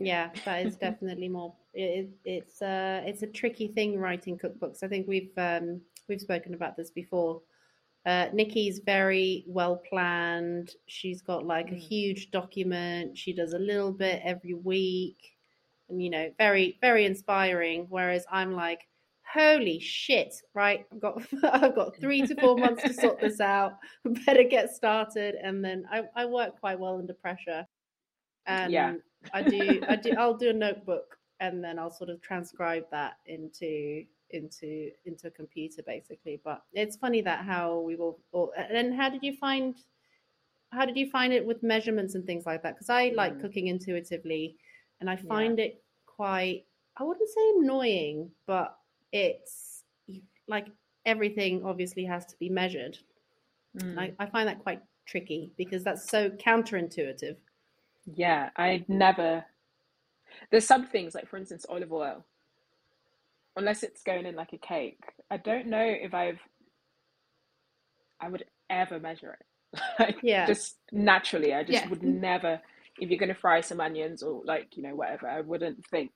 Yeah, 0.01 0.31
that 0.45 0.67
is 0.67 0.77
definitely 0.89 1.29
more. 1.29 1.55
It, 1.75 2.09
it's 2.25 2.63
uh, 2.63 3.03
it's 3.05 3.23
a 3.23 3.27
tricky 3.27 3.69
thing 3.69 3.99
writing 3.99 4.39
cookbooks. 4.39 4.83
I 4.83 4.89
think 4.89 5.07
we've 5.07 5.31
um, 5.37 5.81
we've 6.09 6.21
spoken 6.21 6.55
about 6.55 6.77
this 6.77 6.91
before. 6.91 7.43
Uh, 8.07 8.29
Nikki's 8.33 8.79
very 8.79 9.45
well 9.47 9.77
planned. 9.77 10.71
She's 10.87 11.21
got 11.21 11.45
like 11.45 11.71
a 11.71 11.75
Mm. 11.75 11.79
huge 11.79 12.31
document. 12.31 13.17
She 13.19 13.33
does 13.35 13.53
a 13.53 13.59
little 13.59 13.93
bit 13.93 14.23
every 14.25 14.55
week, 14.55 15.37
and 15.91 16.03
you 16.03 16.09
know, 16.11 16.31
very 16.39 16.79
very 16.81 17.05
inspiring. 17.05 17.87
Whereas 17.91 18.25
I'm 18.33 18.55
like, 18.55 18.89
holy 19.23 19.79
shit! 19.81 20.35
Right, 20.55 20.87
I've 20.91 21.01
got 21.01 21.23
I've 21.45 21.75
got 21.75 21.95
three 21.97 22.27
to 22.27 22.35
four 22.41 22.57
months 22.57 22.83
to 22.85 22.95
sort 22.95 23.21
this 23.21 23.39
out. 23.41 23.75
Better 24.27 24.45
get 24.45 24.71
started, 24.71 25.35
and 25.35 25.63
then 25.63 25.85
I 25.93 26.05
I 26.17 26.25
work 26.25 26.59
quite 26.59 26.81
well 26.81 26.99
under 26.99 27.13
pressure. 27.15 27.67
And 28.47 28.73
Yeah. 28.73 28.95
I 29.33 29.43
do 29.43 29.83
I 29.89 29.97
do 29.97 30.13
I'll 30.19 30.37
do 30.37 30.51
a 30.51 30.53
notebook 30.53 31.19
and 31.41 31.63
then 31.63 31.79
I'll 31.79 31.91
sort 31.91 32.11
of 32.11 32.21
transcribe 32.21 32.85
that 32.91 33.19
into 33.27 34.05
into 34.31 34.91
into 35.05 35.27
a 35.27 35.31
computer 35.31 35.83
basically. 35.87 36.41
But 36.45 36.63
it's 36.73 36.97
funny 36.97 37.21
that 37.23 37.45
how 37.45 37.81
we 37.81 37.97
will. 37.97 38.19
all, 38.33 38.53
and 38.57 38.95
how 38.95 39.09
did 39.11 39.23
you 39.23 39.37
find 39.37 39.77
how 40.73 40.85
did 40.87 40.97
you 40.97 41.11
find 41.11 41.33
it 41.33 41.45
with 41.45 41.63
measurements 41.63 42.15
and 42.15 42.25
things 42.25 42.47
like 42.47 42.63
that? 42.63 42.75
Because 42.75 42.91
I 42.91 43.09
like 43.11 43.35
Mm. 43.35 43.41
cooking 43.41 43.67
intuitively 43.69 44.57
and 45.01 45.11
I 45.11 45.15
Yeah. 45.15 45.23
find 45.29 45.59
it 45.59 45.83
quite 46.07 46.67
I 46.97 47.05
wouldn't 47.05 47.29
say 47.29 47.51
annoying, 47.57 48.31
but 48.47 48.77
it's 49.13 49.85
like 50.47 50.67
everything 51.07 51.65
obviously 51.65 52.05
has 52.05 52.27
to 52.27 52.37
be 52.39 52.49
measured. 52.49 52.99
Mm. 53.77 53.99
I, 53.99 54.13
I 54.19 54.27
find 54.27 54.49
that 54.49 54.59
quite 54.59 54.83
tricky 55.07 55.53
because 55.57 55.83
that's 55.83 56.09
so 56.11 56.31
counterintuitive. 56.31 57.37
Yeah, 58.07 58.51
I'd 58.57 58.89
never. 58.89 59.45
There's 60.51 60.67
some 60.67 60.87
things, 60.87 61.15
like 61.15 61.29
for 61.29 61.37
instance, 61.39 61.67
olive 61.69 61.93
oil. 61.93 62.25
Unless 63.57 63.83
it's 63.83 64.03
going 64.03 64.27
in 64.27 64.37
like 64.37 64.53
a 64.53 64.59
cake, 64.59 65.01
I 65.31 65.37
don't 65.39 65.69
know 65.69 65.85
if 65.85 66.15
I've. 66.15 66.39
I 68.21 68.29
would 68.29 68.45
ever 68.71 69.01
measure 69.01 69.39
it. 69.41 69.81
Like 69.99 70.19
Yeah. 70.23 70.47
just 70.47 70.79
naturally, 70.93 71.55
I 71.55 71.65
just 71.65 71.85
Yeah. 71.85 71.89
would 71.89 72.03
never. 72.03 72.61
If 72.99 73.11
you're 73.11 73.19
going 73.19 73.35
to 73.35 73.41
fry 73.41 73.61
some 73.61 73.81
onions 73.81 74.23
or 74.23 74.43
like 74.45 74.77
you 74.77 74.83
know 74.83 74.95
whatever, 74.97 75.29
I 75.29 75.41
wouldn't 75.43 75.87
think. 75.87 76.13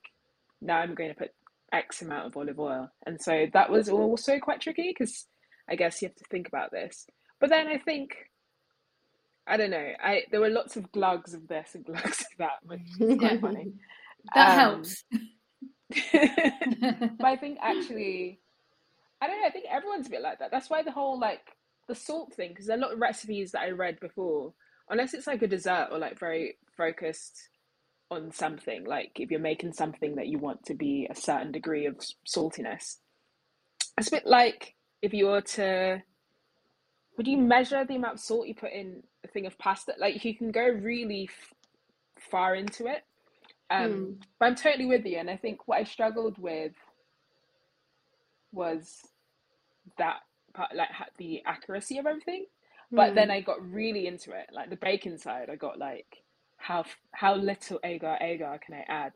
Now 0.62 0.78
I'm 0.78 0.94
going 0.94 1.10
to 1.10 1.16
put 1.16 1.30
X 1.72 2.02
amount 2.02 2.26
of 2.28 2.36
olive 2.36 2.58
oil, 2.60 2.90
and 3.06 3.20
so 3.20 3.46
that 3.52 3.70
was 3.70 3.88
also 3.88 4.38
quite 4.38 4.60
tricky 4.60 4.94
because 4.96 5.26
I 5.68 5.76
guess 5.76 6.00
you 6.02 6.08
have 6.08 6.16
to 6.16 6.24
think 6.30 6.48
about 6.48 6.70
this. 6.72 7.06
But 7.40 7.50
then 7.50 7.68
I 7.68 7.78
think 7.78 8.16
I 9.46 9.56
don't 9.56 9.70
know. 9.70 9.92
I 10.02 10.22
there 10.30 10.40
were 10.40 10.50
lots 10.50 10.76
of 10.76 10.90
glugs 10.92 11.34
of 11.34 11.48
this 11.48 11.74
and 11.74 11.84
glugs 11.84 12.20
of 12.20 12.38
that, 12.38 12.58
which 12.64 12.80
is 13.00 13.14
quite 13.18 13.40
funny. 13.40 13.68
that 14.34 14.50
Um, 14.50 14.54
helps. 14.54 15.04
but 16.12 17.26
I 17.26 17.36
think 17.36 17.58
actually, 17.62 18.40
I 19.20 19.26
don't 19.26 19.40
know. 19.40 19.46
I 19.46 19.50
think 19.50 19.66
everyone's 19.70 20.06
a 20.06 20.10
bit 20.10 20.22
like 20.22 20.38
that. 20.40 20.50
That's 20.50 20.70
why 20.70 20.82
the 20.82 20.92
whole 20.92 21.18
like 21.18 21.42
the 21.88 21.94
salt 21.94 22.34
thing, 22.34 22.50
because 22.50 22.66
there 22.66 22.76
are 22.76 22.80
a 22.80 22.82
lot 22.82 22.92
of 22.92 23.00
recipes 23.00 23.52
that 23.52 23.62
I 23.62 23.70
read 23.70 24.00
before, 24.00 24.54
unless 24.88 25.14
it's 25.14 25.26
like 25.26 25.42
a 25.42 25.46
dessert 25.46 25.88
or 25.92 25.98
like 25.98 26.18
very 26.18 26.56
focused 26.76 27.48
on 28.10 28.32
something, 28.32 28.84
like 28.84 29.12
if 29.16 29.30
you're 29.30 29.40
making 29.40 29.72
something 29.72 30.16
that 30.16 30.28
you 30.28 30.38
want 30.38 30.64
to 30.66 30.74
be 30.74 31.06
a 31.10 31.14
certain 31.14 31.52
degree 31.52 31.86
of 31.86 31.98
saltiness, 32.26 32.96
it's 33.98 34.08
a 34.08 34.12
bit 34.12 34.26
like 34.26 34.74
if 35.02 35.12
you 35.12 35.26
were 35.26 35.42
to, 35.42 36.02
would 37.16 37.26
you 37.26 37.38
measure 37.38 37.84
the 37.84 37.96
amount 37.96 38.14
of 38.14 38.20
salt 38.20 38.46
you 38.48 38.54
put 38.54 38.72
in 38.72 39.02
thing 39.28 39.46
of 39.46 39.58
pasta. 39.58 39.94
Like 39.98 40.24
you 40.24 40.34
can 40.36 40.50
go 40.50 40.66
really 40.66 41.28
f- 41.30 41.54
far 42.30 42.54
into 42.54 42.86
it. 42.86 43.04
Um, 43.70 43.90
Mm. 43.90 44.22
but 44.38 44.46
I'm 44.46 44.54
totally 44.54 44.86
with 44.86 45.04
you. 45.06 45.18
And 45.18 45.30
I 45.30 45.36
think 45.36 45.66
what 45.66 45.78
I 45.78 45.84
struggled 45.84 46.38
with 46.38 46.72
was 48.52 49.00
that 49.98 50.20
part, 50.54 50.74
like 50.74 50.88
the 51.18 51.42
accuracy 51.46 51.98
of 51.98 52.06
everything. 52.06 52.46
But 52.94 53.14
then 53.14 53.28
Mm. 53.28 53.32
I 53.32 53.40
got 53.40 53.62
really 53.68 54.06
into 54.06 54.32
it. 54.32 54.46
Like 54.52 54.70
the 54.70 54.76
bacon 54.76 55.18
side, 55.18 55.48
I 55.50 55.56
got 55.56 55.78
like 55.78 56.22
how 56.56 56.84
how 57.12 57.34
little 57.34 57.80
agar 57.84 58.16
agar 58.20 58.58
can 58.64 58.74
I 58.74 58.84
add 58.88 59.12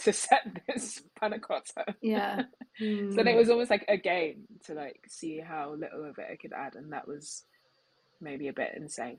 to 0.00 0.12
set 0.24 0.42
this 0.66 1.02
panna 1.18 1.38
cotta? 1.38 1.94
Yeah. 2.02 2.42
So 2.80 3.16
then 3.16 3.28
Mm. 3.28 3.34
it 3.34 3.36
was 3.36 3.50
almost 3.50 3.70
like 3.70 3.84
a 3.88 3.98
game 3.98 4.48
to 4.64 4.74
like 4.74 5.04
see 5.06 5.38
how 5.38 5.74
little 5.74 6.04
of 6.06 6.18
it 6.18 6.26
I 6.32 6.36
could 6.36 6.52
add, 6.54 6.74
and 6.74 6.92
that 6.92 7.06
was 7.06 7.44
maybe 8.20 8.48
a 8.48 8.52
bit 8.54 8.72
insane. 8.74 9.18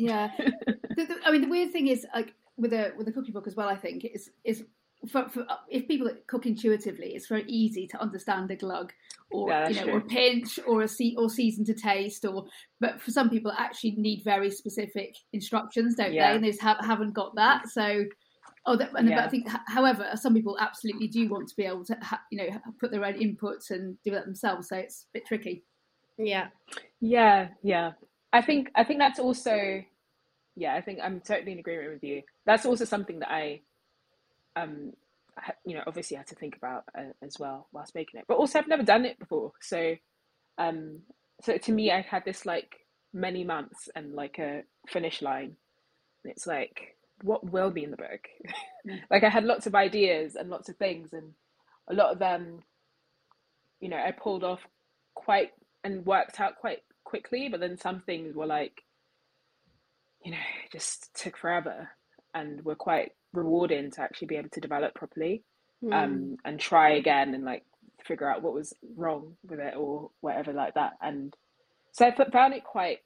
Yeah. 0.00 0.30
the, 0.38 1.04
the, 1.04 1.16
I 1.24 1.30
mean, 1.30 1.42
the 1.42 1.48
weird 1.48 1.72
thing 1.72 1.88
is, 1.88 2.06
like 2.14 2.34
with 2.56 2.72
a 2.72 2.92
with 2.96 3.08
a 3.08 3.12
cooking 3.12 3.32
book 3.32 3.46
as 3.46 3.56
well. 3.56 3.68
I 3.68 3.76
think 3.76 4.04
is 4.04 4.30
is 4.44 4.64
for, 5.10 5.28
for 5.28 5.46
if 5.68 5.88
people 5.88 6.10
cook 6.26 6.46
intuitively, 6.46 7.14
it's 7.14 7.28
very 7.28 7.44
easy 7.46 7.86
to 7.88 8.00
understand 8.00 8.50
a 8.50 8.56
glug 8.56 8.92
or 9.30 9.48
Yeah, 9.48 9.68
you 9.68 9.86
know 9.86 9.92
or 9.92 9.98
a 9.98 10.02
pinch 10.02 10.58
or 10.66 10.82
a 10.82 10.88
se- 10.88 11.16
or 11.16 11.28
season 11.28 11.64
to 11.66 11.74
taste 11.74 12.24
or. 12.24 12.46
But 12.80 13.00
for 13.00 13.10
some 13.10 13.30
people, 13.30 13.52
actually 13.56 13.92
need 13.92 14.22
very 14.24 14.50
specific 14.50 15.16
instructions, 15.32 15.94
don't 15.96 16.12
Yeah. 16.12 16.30
they? 16.30 16.36
And 16.36 16.44
they 16.44 16.50
just 16.50 16.62
ha- 16.62 16.82
haven't 16.82 17.14
got 17.14 17.34
that. 17.36 17.68
So. 17.68 18.04
Oh, 18.66 18.76
that, 18.76 18.90
and 18.94 19.08
but 19.08 19.18
I 19.20 19.28
think, 19.28 19.48
however, 19.68 20.06
some 20.16 20.34
people 20.34 20.58
absolutely 20.60 21.08
do 21.08 21.30
want 21.30 21.48
to 21.48 21.56
be 21.56 21.64
able 21.64 21.82
to, 21.86 21.96
ha- 22.02 22.20
you 22.30 22.36
know, 22.36 22.60
put 22.78 22.90
their 22.90 23.06
own 23.06 23.14
inputs 23.14 23.70
and 23.70 23.96
do 24.04 24.10
that 24.10 24.26
themselves. 24.26 24.68
So 24.68 24.76
it's 24.76 25.06
a 25.08 25.12
bit 25.14 25.24
tricky. 25.24 25.64
Yeah. 26.18 26.48
Yeah, 27.00 27.48
yeah. 27.62 27.92
I 28.32 28.42
think 28.42 28.70
I 28.74 28.84
think 28.84 29.00
that's 29.00 29.18
also 29.18 29.82
yeah, 30.60 30.74
I 30.74 30.82
think 30.82 31.00
I'm 31.02 31.20
totally 31.20 31.52
in 31.52 31.58
agreement 31.58 31.94
with 31.94 32.04
you. 32.04 32.22
That's 32.46 32.66
also 32.66 32.84
something 32.84 33.20
that 33.20 33.30
I 33.30 33.62
um 34.56 34.92
you 35.64 35.74
know, 35.74 35.82
obviously 35.86 36.18
had 36.18 36.26
to 36.26 36.34
think 36.34 36.56
about 36.56 36.84
uh, 36.98 37.12
as 37.22 37.38
well 37.38 37.68
whilst 37.72 37.94
making 37.94 38.20
it. 38.20 38.26
But 38.28 38.36
also 38.36 38.58
I've 38.58 38.68
never 38.68 38.82
done 38.82 39.06
it 39.06 39.18
before. 39.18 39.52
So 39.62 39.96
um 40.58 41.00
so 41.42 41.56
to 41.56 41.72
me 41.72 41.90
I 41.90 42.02
had 42.02 42.24
this 42.26 42.44
like 42.44 42.76
many 43.14 43.44
months 43.44 43.88
and 43.96 44.14
like 44.14 44.38
a 44.38 44.64
finish 44.88 45.22
line. 45.22 45.56
And 46.24 46.32
it's 46.32 46.46
like 46.46 46.96
what 47.22 47.50
will 47.50 47.70
be 47.70 47.84
in 47.84 47.90
the 47.90 47.96
book? 47.96 48.28
Like 49.10 49.24
I 49.24 49.28
had 49.28 49.44
lots 49.44 49.66
of 49.66 49.74
ideas 49.74 50.36
and 50.36 50.50
lots 50.50 50.70
of 50.70 50.76
things 50.76 51.12
and 51.12 51.32
a 51.90 51.94
lot 51.94 52.12
of 52.12 52.18
them 52.18 52.62
you 53.80 53.88
know, 53.88 53.96
I 53.96 54.12
pulled 54.12 54.44
off 54.44 54.60
quite 55.14 55.50
and 55.84 56.04
worked 56.06 56.40
out 56.40 56.56
quite 56.56 56.78
quickly, 57.04 57.48
but 57.50 57.60
then 57.60 57.78
some 57.78 58.00
things 58.00 58.34
were 58.34 58.46
like, 58.46 58.82
you 60.30 60.36
know, 60.36 60.42
just 60.72 61.12
took 61.14 61.36
forever 61.36 61.90
and 62.34 62.64
were 62.64 62.76
quite 62.76 63.12
rewarding 63.32 63.90
to 63.92 64.00
actually 64.02 64.28
be 64.28 64.36
able 64.36 64.50
to 64.50 64.60
develop 64.60 64.94
properly 64.94 65.42
Mm. 65.82 65.94
um, 65.94 66.36
and 66.44 66.60
try 66.60 66.90
again 66.90 67.34
and 67.34 67.44
like 67.44 67.64
figure 68.04 68.30
out 68.30 68.42
what 68.42 68.52
was 68.54 68.74
wrong 68.96 69.36
with 69.48 69.60
it 69.60 69.74
or 69.76 70.10
whatever 70.20 70.52
like 70.52 70.74
that. 70.74 70.92
And 71.00 71.34
so 71.92 72.06
I 72.06 72.30
found 72.30 72.54
it 72.54 72.64
quite 72.64 72.98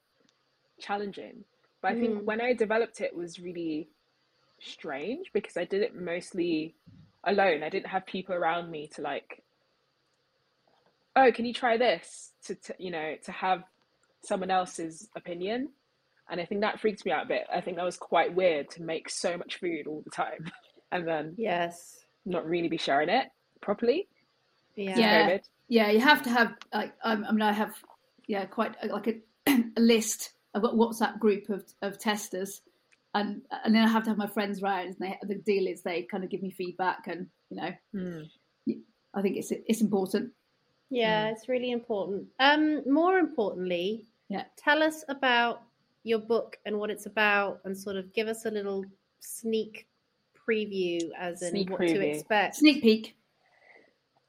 challenging. 0.81 1.45
But 1.81 1.93
I 1.93 1.95
think 1.95 2.19
Mm. 2.19 2.25
when 2.25 2.41
I 2.41 2.53
developed 2.53 3.01
it, 3.01 3.13
it 3.13 3.17
was 3.17 3.39
really 3.41 3.91
strange 4.61 5.33
because 5.33 5.57
I 5.57 5.65
did 5.65 5.83
it 5.83 5.95
mostly 5.95 6.75
alone. 7.25 7.63
I 7.63 7.71
didn't 7.71 7.89
have 7.89 8.07
people 8.07 8.35
around 8.35 8.71
me 8.71 8.89
to 8.97 9.03
like 9.03 9.43
oh, 11.17 11.31
can 11.33 11.45
you 11.45 11.55
try 11.55 11.77
this? 11.77 12.33
To, 12.47 12.55
to 12.57 12.75
you 12.79 12.91
know, 12.91 13.15
to 13.25 13.33
have 13.33 13.63
someone 14.25 14.51
else's 14.51 15.09
opinion. 15.17 15.71
And 16.31 16.41
I 16.41 16.45
think 16.47 16.63
that 16.63 16.81
freaked 16.81 17.05
me 17.05 17.13
out 17.13 17.25
a 17.27 17.29
bit. 17.29 17.47
I 17.55 17.61
think 17.61 17.77
that 17.77 17.85
was 17.85 17.97
quite 17.97 18.35
weird 18.35 18.71
to 18.71 18.83
make 18.83 19.09
so 19.11 19.37
much 19.37 19.57
food 19.61 19.87
all 19.87 20.03
the 20.05 20.11
time 20.11 20.51
and 20.93 21.07
then 21.07 21.35
Yes. 21.37 22.05
not 22.25 22.47
really 22.47 22.69
be 22.69 22.79
sharing 22.79 23.09
it 23.11 23.27
properly. 23.61 24.09
Yeah. 24.77 24.99
Yeah. 24.99 25.39
Yeah, 25.69 25.91
you 25.91 26.01
have 26.01 26.23
to 26.25 26.31
have 26.31 26.53
like 26.75 26.93
um, 27.03 27.25
I 27.27 27.33
mean 27.33 27.41
I 27.43 27.53
have 27.53 27.75
yeah 28.27 28.45
quite 28.45 28.75
a, 28.83 28.87
like 28.89 29.07
a, 29.09 29.21
a 29.77 29.81
list. 29.81 30.33
I've 30.55 30.63
got 30.63 30.75
a 30.75 30.77
WhatsApp 30.77 31.19
group 31.19 31.49
of, 31.49 31.65
of 31.81 31.99
testers, 31.99 32.61
and 33.15 33.41
and 33.65 33.75
then 33.75 33.83
I 33.83 33.89
have 33.89 34.03
to 34.05 34.11
have 34.11 34.19
my 34.19 34.27
friends 34.27 34.61
round. 34.61 34.89
And 34.89 34.97
they, 35.01 35.19
the 35.23 35.37
deal 35.37 35.67
is 35.67 35.83
they 35.83 36.03
kind 36.03 36.23
of 36.23 36.29
give 36.31 36.43
me 36.43 36.51
feedback, 36.51 37.07
and 37.07 37.29
you 37.51 37.57
know 37.57 37.71
Mm. 37.95 38.29
I 39.15 39.23
think 39.23 39.37
it's 39.39 39.51
it's 39.53 39.81
important. 39.81 40.33
Yeah, 40.91 41.29
it's 41.29 41.49
really 41.49 41.71
important. 41.73 42.27
Um, 42.39 42.83
more 42.91 43.19
importantly, 43.19 44.05
Yeah. 44.29 44.45
tell 44.57 44.83
us 44.83 45.03
about 45.09 45.63
your 46.05 46.21
book 46.21 46.59
and 46.65 46.79
what 46.79 46.91
it's 46.91 47.07
about, 47.07 47.61
and 47.65 47.77
sort 47.77 47.97
of 47.97 48.13
give 48.13 48.29
us 48.29 48.45
a 48.45 48.51
little 48.51 48.85
sneak 49.21 49.87
preview, 50.49 51.11
as 51.19 51.43
in 51.43 51.51
Sneak 51.51 51.71
what 51.71 51.81
to 51.81 52.01
expect. 52.01 52.57
Sneak 52.57 52.83
peek. 52.83 53.17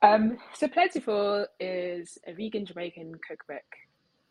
Um, 0.02 0.38
so 0.54 0.68
Plentiful 0.68 1.48
is 1.60 2.18
a 2.28 2.34
vegan 2.34 2.66
Jamaican 2.66 3.14
cookbook, 3.28 3.64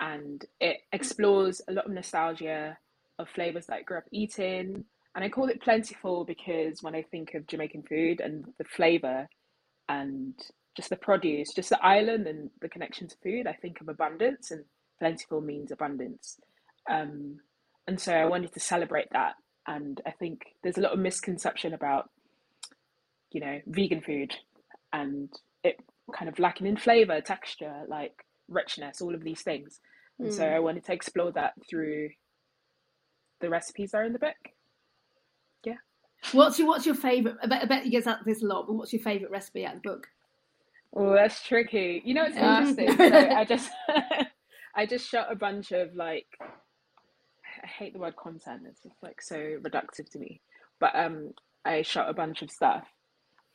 and 0.00 0.44
it 0.60 0.78
explores 0.92 1.60
a 1.68 1.72
lot 1.72 1.86
of 1.86 1.92
nostalgia 1.92 2.76
of 3.18 3.28
flavors 3.28 3.66
that 3.66 3.76
I 3.76 3.82
grew 3.82 3.98
up 3.98 4.04
eating. 4.10 4.84
And 5.14 5.24
I 5.24 5.28
call 5.28 5.48
it 5.48 5.62
Plentiful 5.62 6.24
because 6.24 6.82
when 6.82 6.94
I 6.94 7.02
think 7.02 7.34
of 7.34 7.46
Jamaican 7.46 7.84
food 7.84 8.20
and 8.20 8.46
the 8.58 8.64
flavor 8.64 9.28
and 9.88 10.34
just 10.76 10.90
the 10.90 10.96
produce, 10.96 11.52
just 11.54 11.68
the 11.68 11.84
island 11.84 12.26
and 12.26 12.50
the 12.60 12.68
connection 12.68 13.06
to 13.06 13.16
food, 13.22 13.46
I 13.46 13.52
think 13.52 13.80
of 13.80 13.88
abundance, 13.88 14.50
and 14.50 14.64
Plentiful 14.98 15.40
means 15.40 15.70
abundance. 15.70 16.38
Um, 16.90 17.38
and 17.86 18.00
so 18.00 18.12
I 18.12 18.24
wanted 18.26 18.52
to 18.54 18.60
celebrate 18.60 19.08
that. 19.12 19.34
And 19.66 20.00
I 20.06 20.10
think 20.10 20.42
there's 20.62 20.78
a 20.78 20.82
lot 20.82 20.92
of 20.92 20.98
misconception 20.98 21.72
about, 21.74 22.10
you 23.30 23.40
know, 23.40 23.60
vegan 23.66 24.00
food 24.02 24.34
and 24.92 25.30
it 25.62 25.76
kind 26.14 26.28
of 26.28 26.38
lacking 26.38 26.66
in 26.66 26.76
flavor, 26.76 27.20
texture, 27.20 27.82
like 27.88 28.24
richness, 28.48 29.00
all 29.00 29.14
of 29.14 29.24
these 29.24 29.42
things. 29.42 29.80
And 30.18 30.32
so 30.32 30.44
Mm. 30.44 30.54
I 30.54 30.58
wanted 30.60 30.84
to 30.84 30.92
explore 30.92 31.32
that 31.32 31.54
through 31.68 32.10
the 33.40 33.48
recipes 33.50 33.90
that 33.90 33.98
are 33.98 34.04
in 34.04 34.12
the 34.12 34.18
book. 34.18 34.36
Yeah. 35.64 35.76
What's 36.32 36.58
your 36.58 36.68
what's 36.68 36.86
your 36.86 36.94
favorite? 36.94 37.36
I 37.42 37.46
bet, 37.46 37.62
I 37.62 37.66
bet 37.66 37.84
you 37.84 37.90
get 37.90 38.04
that 38.04 38.20
this 38.24 38.42
a 38.42 38.46
lot, 38.46 38.66
but 38.66 38.74
what's 38.74 38.92
your 38.92 39.02
favorite 39.02 39.30
recipe 39.30 39.66
out 39.66 39.76
of 39.76 39.82
the 39.82 39.88
book? 39.88 40.06
Oh, 40.96 41.12
that's 41.14 41.42
tricky. 41.42 42.00
You 42.04 42.14
know, 42.14 42.24
it's 42.24 42.36
interesting. 42.36 42.96
So 42.96 43.04
I 43.34 43.44
just, 43.44 43.70
I 44.76 44.86
just 44.86 45.08
shot 45.08 45.32
a 45.32 45.34
bunch 45.34 45.72
of 45.72 45.94
like, 45.96 46.26
I 47.64 47.66
hate 47.66 47.94
the 47.94 47.98
word 47.98 48.16
content. 48.16 48.62
It's 48.68 48.82
just 48.82 49.02
like 49.02 49.22
so 49.22 49.36
reductive 49.36 50.10
to 50.12 50.18
me. 50.18 50.40
But 50.80 50.94
um, 50.94 51.30
I 51.64 51.82
shot 51.82 52.10
a 52.10 52.14
bunch 52.14 52.42
of 52.42 52.50
stuff, 52.50 52.84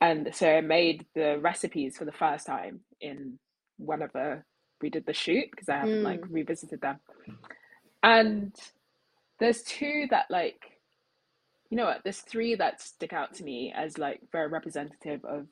and 0.00 0.30
so 0.34 0.50
I 0.50 0.60
made 0.62 1.06
the 1.14 1.38
recipes 1.40 1.96
for 1.96 2.04
the 2.04 2.12
first 2.12 2.46
time 2.46 2.80
in 3.00 3.38
whenever 3.78 4.44
we 4.82 4.90
did 4.90 5.06
the 5.06 5.12
shoot 5.12 5.46
because 5.50 5.68
I 5.68 5.76
haven't 5.76 6.02
like 6.02 6.22
revisited 6.28 6.80
them. 6.80 6.98
And 8.02 8.54
there's 9.38 9.62
two 9.62 10.06
that 10.10 10.26
like, 10.30 10.60
you 11.70 11.76
know 11.76 11.84
what? 11.84 12.00
There's 12.02 12.20
three 12.20 12.54
that 12.56 12.80
stick 12.80 13.12
out 13.12 13.34
to 13.34 13.44
me 13.44 13.72
as 13.76 13.98
like 13.98 14.20
very 14.32 14.48
representative 14.48 15.24
of 15.24 15.46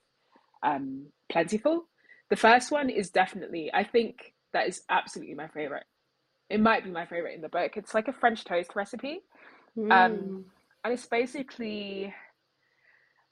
um, 0.62 1.06
plentiful. 1.30 1.84
The 2.30 2.36
first 2.36 2.70
one 2.70 2.90
is 2.90 3.10
definitely, 3.10 3.70
I 3.72 3.84
think 3.84 4.34
that 4.52 4.66
is 4.68 4.82
absolutely 4.90 5.34
my 5.34 5.48
favorite. 5.48 5.84
It 6.50 6.60
might 6.60 6.84
be 6.84 6.90
my 6.90 7.06
favorite 7.06 7.34
in 7.34 7.42
the 7.42 7.48
book. 7.48 7.76
It's 7.76 7.94
like 7.94 8.08
a 8.08 8.12
French 8.12 8.44
toast 8.44 8.74
recipe, 8.74 9.20
Mm. 9.76 9.92
um, 9.92 10.44
and 10.84 10.92
it's 10.94 11.06
basically 11.06 12.12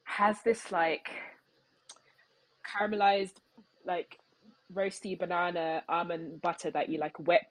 has 0.05 0.37
this 0.45 0.71
like 0.71 1.09
caramelized, 2.67 3.35
like 3.87 4.19
roasty 4.73 5.19
banana 5.19 5.83
almond 5.89 6.41
butter 6.43 6.71
that 6.71 6.89
you 6.89 6.99
like 6.99 7.19
whip, 7.19 7.43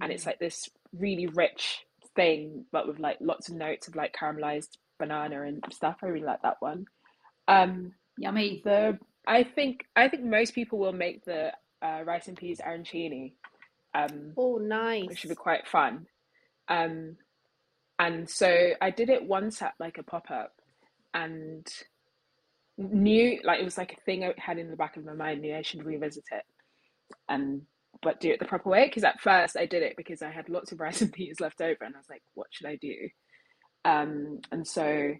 and 0.00 0.12
it's 0.12 0.26
like 0.26 0.38
this 0.38 0.68
really 0.98 1.26
rich 1.26 1.84
thing, 2.14 2.64
but 2.72 2.86
with 2.86 2.98
like 2.98 3.18
lots 3.20 3.48
of 3.48 3.54
notes 3.56 3.88
of 3.88 3.96
like 3.96 4.14
caramelized 4.14 4.76
banana 4.98 5.42
and 5.42 5.62
stuff. 5.72 5.96
I 6.02 6.06
really 6.06 6.24
like 6.26 6.42
that 6.42 6.56
one. 6.60 6.86
Um, 7.48 7.92
Yummy. 8.18 8.62
the 8.64 8.98
I 9.26 9.42
think 9.44 9.84
I 9.96 10.08
think 10.08 10.24
most 10.24 10.54
people 10.54 10.78
will 10.78 10.92
make 10.92 11.24
the 11.24 11.52
uh, 11.82 12.02
rice 12.04 12.28
and 12.28 12.36
peas 12.36 12.60
arancini, 12.64 13.34
um, 13.94 14.32
oh, 14.36 14.58
nice. 14.58 15.06
which 15.06 15.18
should 15.18 15.30
be 15.30 15.36
quite 15.36 15.66
fun. 15.66 16.06
Um, 16.68 17.16
and 17.98 18.28
so 18.28 18.70
I 18.80 18.90
did 18.90 19.10
it 19.10 19.24
once 19.24 19.62
at 19.62 19.74
like 19.78 19.98
a 19.98 20.02
pop 20.02 20.30
up, 20.30 20.52
and 21.14 21.66
knew 22.78 23.38
like 23.44 23.60
it 23.60 23.64
was 23.64 23.78
like 23.78 23.92
a 23.92 24.00
thing 24.04 24.24
I 24.24 24.34
had 24.38 24.58
in 24.58 24.70
the 24.70 24.76
back 24.76 24.96
of 24.96 25.04
my 25.04 25.12
mind. 25.12 25.42
Knew 25.42 25.54
I 25.54 25.62
should 25.62 25.84
revisit 25.84 26.24
it, 26.32 26.44
and 27.28 27.62
but 28.02 28.20
do 28.20 28.30
it 28.30 28.38
the 28.38 28.46
proper 28.46 28.70
way. 28.70 28.86
Because 28.86 29.04
at 29.04 29.20
first 29.20 29.56
I 29.56 29.66
did 29.66 29.82
it 29.82 29.94
because 29.96 30.22
I 30.22 30.30
had 30.30 30.48
lots 30.48 30.72
of 30.72 30.80
rice 30.80 31.02
and 31.02 31.12
peas 31.12 31.40
left 31.40 31.60
over, 31.60 31.84
and 31.84 31.94
I 31.94 31.98
was 31.98 32.08
like, 32.10 32.22
what 32.34 32.48
should 32.50 32.66
I 32.66 32.76
do? 32.76 32.94
Um, 33.84 34.40
and 34.50 34.66
so 34.66 35.12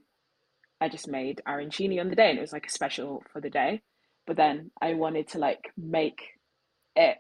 I 0.81 0.89
just 0.89 1.09
made 1.09 1.43
arancini 1.47 2.01
on 2.01 2.09
the 2.09 2.17
day, 2.17 2.31
and 2.31 2.39
it 2.39 2.43
was 2.43 2.53
like 2.53 2.67
a 2.67 2.71
special 2.71 3.23
for 3.33 3.41
the 3.41 3.51
day. 3.51 3.83
But 4.27 4.37
then 4.37 4.71
I 4.81 4.95
wanted 4.95 5.29
to 5.29 5.39
like 5.39 5.71
make 5.77 6.21
it 6.97 7.19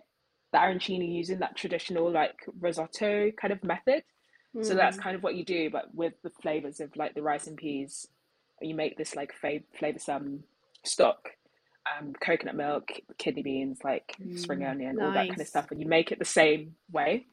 the 0.52 0.58
arancini 0.58 1.12
using 1.14 1.38
that 1.40 1.56
traditional 1.56 2.10
like 2.10 2.36
risotto 2.60 3.30
kind 3.32 3.52
of 3.52 3.62
method. 3.64 4.02
Mm. 4.56 4.64
So 4.64 4.74
that's 4.74 4.98
kind 4.98 5.16
of 5.16 5.22
what 5.22 5.34
you 5.34 5.44
do, 5.44 5.70
but 5.70 5.94
with 5.94 6.14
the 6.22 6.30
flavors 6.42 6.80
of 6.80 6.94
like 6.96 7.14
the 7.14 7.22
rice 7.22 7.46
and 7.46 7.56
peas, 7.56 8.06
you 8.60 8.74
make 8.74 8.96
this 8.98 9.16
like 9.16 9.32
fa- 9.34 9.60
flavorsome 9.80 10.40
stock, 10.84 11.30
um, 11.98 12.12
coconut 12.14 12.54
milk, 12.54 12.88
kidney 13.18 13.42
beans, 13.42 13.78
like 13.84 14.16
spring 14.36 14.60
Mm, 14.60 14.70
onion, 14.70 14.98
all 15.00 15.10
that 15.12 15.28
kind 15.28 15.40
of 15.40 15.48
stuff, 15.48 15.70
and 15.70 15.80
you 15.80 15.86
make 15.88 16.12
it 16.12 16.18
the 16.18 16.24
same 16.24 16.74
way. 16.92 17.26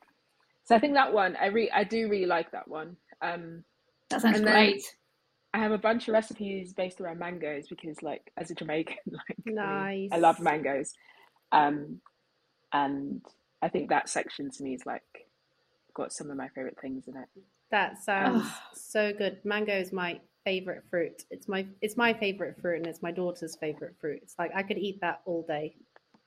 So 0.65 0.75
I 0.75 0.79
think 0.79 0.93
that 0.93 1.13
one, 1.13 1.36
I 1.36 1.47
re- 1.47 1.71
I 1.71 1.84
do 1.84 2.10
really 2.10 2.25
like 2.27 2.51
that 2.51 2.67
one. 2.67 2.97
Um, 3.21 3.63
That 4.10 4.21
sounds 4.21 4.41
great. 4.41 4.84
I 5.53 5.58
have 5.60 5.71
a 5.71 5.79
bunch 5.79 6.08
of 6.08 6.13
recipes 6.13 6.73
based 6.73 7.01
around 7.01 7.17
mangoes 7.19 7.67
because, 7.67 8.01
like, 8.03 8.32
as 8.38 8.51
a 8.51 8.55
Jamaican, 8.55 8.97
like, 9.12 9.38
I, 9.47 9.65
mean, 9.65 10.10
I 10.12 10.17
love 10.19 10.39
mangoes. 10.39 10.93
Um, 11.51 12.01
and 12.73 13.21
I 13.62 13.69
think 13.69 13.89
that 13.89 14.10
section 14.10 14.49
to 14.51 14.63
me 14.63 14.73
is 14.73 14.86
like 14.86 15.27
got 15.93 16.13
some 16.13 16.29
of 16.29 16.38
my 16.38 16.47
favorite 16.49 16.77
things 16.82 17.08
in 17.08 17.15
it. 17.17 17.27
That 17.71 18.01
sounds 18.01 18.43
Ugh. 18.45 18.51
so 18.73 19.13
good. 19.13 19.39
Mango 19.43 19.73
is 19.73 19.91
my 19.91 20.19
favorite 20.45 20.84
fruit. 20.89 21.25
It's 21.29 21.47
my 21.47 21.65
it's 21.82 21.97
my 21.97 22.13
favorite 22.13 22.58
fruit 22.62 22.77
and 22.77 22.88
it's 22.88 23.01
my 23.03 23.12
daughter's 23.12 23.55
favorite 23.55 23.95
fruit. 23.99 24.19
It's 24.23 24.36
like 24.39 24.51
I 24.55 24.63
could 24.63 24.77
eat 24.77 24.99
that 25.01 25.21
all 25.25 25.43
day. 25.47 25.75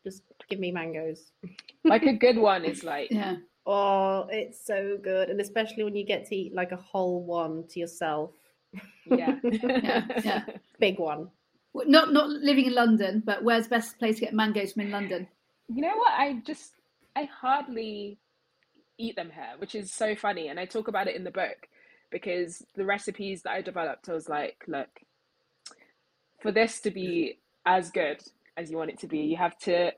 Just 0.05 0.23
give 0.49 0.59
me 0.61 0.71
mangoes. 0.73 1.31
Like 1.85 2.05
a 2.05 2.13
good 2.13 2.37
one 2.39 2.65
is 2.65 2.85
like, 2.85 3.11
Yeah. 3.11 3.37
Oh, 3.67 4.27
it's 4.31 4.65
so 4.65 4.99
good. 5.03 5.31
And 5.31 5.41
especially 5.41 5.83
when 5.85 5.97
you 5.97 6.05
get 6.05 6.27
to 6.29 6.37
eat 6.37 6.55
like 6.55 6.71
a 6.73 6.77
whole 6.77 7.25
one 7.25 7.65
to 7.71 7.81
yourself. 7.81 8.31
yeah, 9.07 9.39
Yeah, 9.43 10.07
yeah. 10.25 10.45
Big 10.79 10.99
one. 11.01 11.29
Not 11.75 12.13
not 12.13 12.29
living 12.29 12.67
in 12.67 12.75
London, 12.75 13.23
but 13.25 13.43
where's 13.43 13.65
the 13.65 13.71
best 13.71 13.99
place 13.99 14.17
to 14.17 14.21
get 14.27 14.35
mangoes 14.35 14.73
from 14.75 14.83
in 14.83 14.91
London? 14.93 15.27
You 15.69 15.83
know 15.83 15.97
what? 15.97 16.13
I 16.13 16.43
just 16.45 16.73
I 17.17 17.25
hardly 17.25 18.19
eat 18.99 19.17
them 19.17 19.31
here, 19.33 19.55
which 19.59 19.75
is 19.75 19.93
so 19.93 20.15
funny. 20.15 20.49
And 20.49 20.59
I 20.59 20.65
talk 20.65 20.89
about 20.89 21.09
it 21.09 21.17
in 21.17 21.25
the 21.25 21.31
book 21.31 21.57
because 22.11 22.65
the 22.75 22.85
recipes 22.85 23.43
that 23.43 23.53
I 23.53 23.63
developed, 23.63 24.09
I 24.09 24.13
was 24.13 24.29
like, 24.29 24.57
look, 24.67 24.89
for 26.41 26.53
this 26.53 26.81
to 26.81 26.91
be 26.91 27.39
as 27.67 27.91
good 27.91 28.23
as 28.57 28.71
you 28.71 28.77
want 28.77 28.91
it 28.91 28.99
to 29.01 29.07
be, 29.07 29.19
you 29.21 29.37
have 29.37 29.59
to 29.61 29.93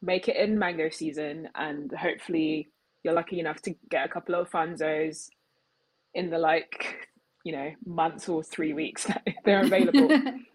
make 0.00 0.28
it 0.28 0.36
in 0.36 0.58
mango 0.58 0.88
season 0.90 1.48
and 1.54 1.92
hopefully 1.92 2.68
you're 3.04 3.14
lucky 3.14 3.38
enough 3.38 3.62
to 3.62 3.74
get 3.90 4.04
a 4.04 4.08
couple 4.08 4.34
of 4.34 4.50
fanzos 4.50 5.28
in 6.14 6.30
the 6.30 6.38
like, 6.38 7.08
you 7.44 7.52
know, 7.52 7.70
months 7.86 8.28
or 8.28 8.42
three 8.42 8.72
weeks 8.72 9.04
that 9.06 9.22
they're 9.44 9.64
available 9.64 10.08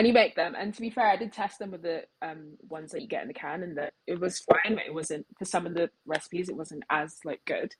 and 0.00 0.06
you 0.06 0.14
make 0.14 0.34
them. 0.34 0.54
And 0.58 0.72
to 0.72 0.80
be 0.80 0.88
fair, 0.88 1.08
I 1.08 1.16
did 1.16 1.30
test 1.32 1.58
them 1.58 1.72
with 1.72 1.82
the 1.82 2.04
um, 2.22 2.56
ones 2.70 2.92
that 2.92 3.02
you 3.02 3.08
get 3.08 3.20
in 3.22 3.28
the 3.28 3.34
can, 3.34 3.62
and 3.62 3.76
that 3.76 3.92
it 4.06 4.18
was 4.18 4.40
fine. 4.40 4.74
But 4.76 4.86
it 4.86 4.94
wasn't 4.94 5.26
for 5.38 5.44
some 5.44 5.66
of 5.66 5.74
the 5.74 5.90
recipes. 6.06 6.48
It 6.48 6.56
wasn't 6.56 6.84
as 6.88 7.18
like 7.24 7.40
good. 7.44 7.74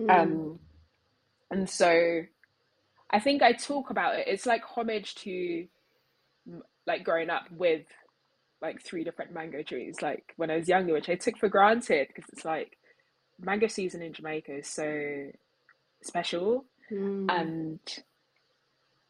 Mm. 0.00 0.10
Um, 0.10 0.58
and 1.50 1.68
so, 1.68 2.22
I 3.10 3.20
think 3.20 3.42
I 3.42 3.52
talk 3.52 3.90
about 3.90 4.18
it. 4.18 4.26
It's 4.26 4.46
like 4.46 4.62
homage 4.64 5.14
to 5.16 5.66
like 6.86 7.04
growing 7.04 7.28
up 7.28 7.44
with 7.50 7.84
like 8.62 8.82
three 8.82 9.04
different 9.04 9.34
mango 9.34 9.62
trees. 9.62 9.96
Like 10.00 10.32
when 10.36 10.50
I 10.50 10.56
was 10.56 10.68
younger, 10.68 10.94
which 10.94 11.10
I 11.10 11.16
took 11.16 11.36
for 11.36 11.50
granted 11.50 12.08
because 12.08 12.24
it's 12.32 12.44
like 12.44 12.78
mango 13.38 13.66
season 13.66 14.00
in 14.00 14.14
Jamaica 14.14 14.56
is 14.58 14.68
so 14.68 15.30
special 16.02 16.64
Mm. 16.92 17.26
and 17.28 17.80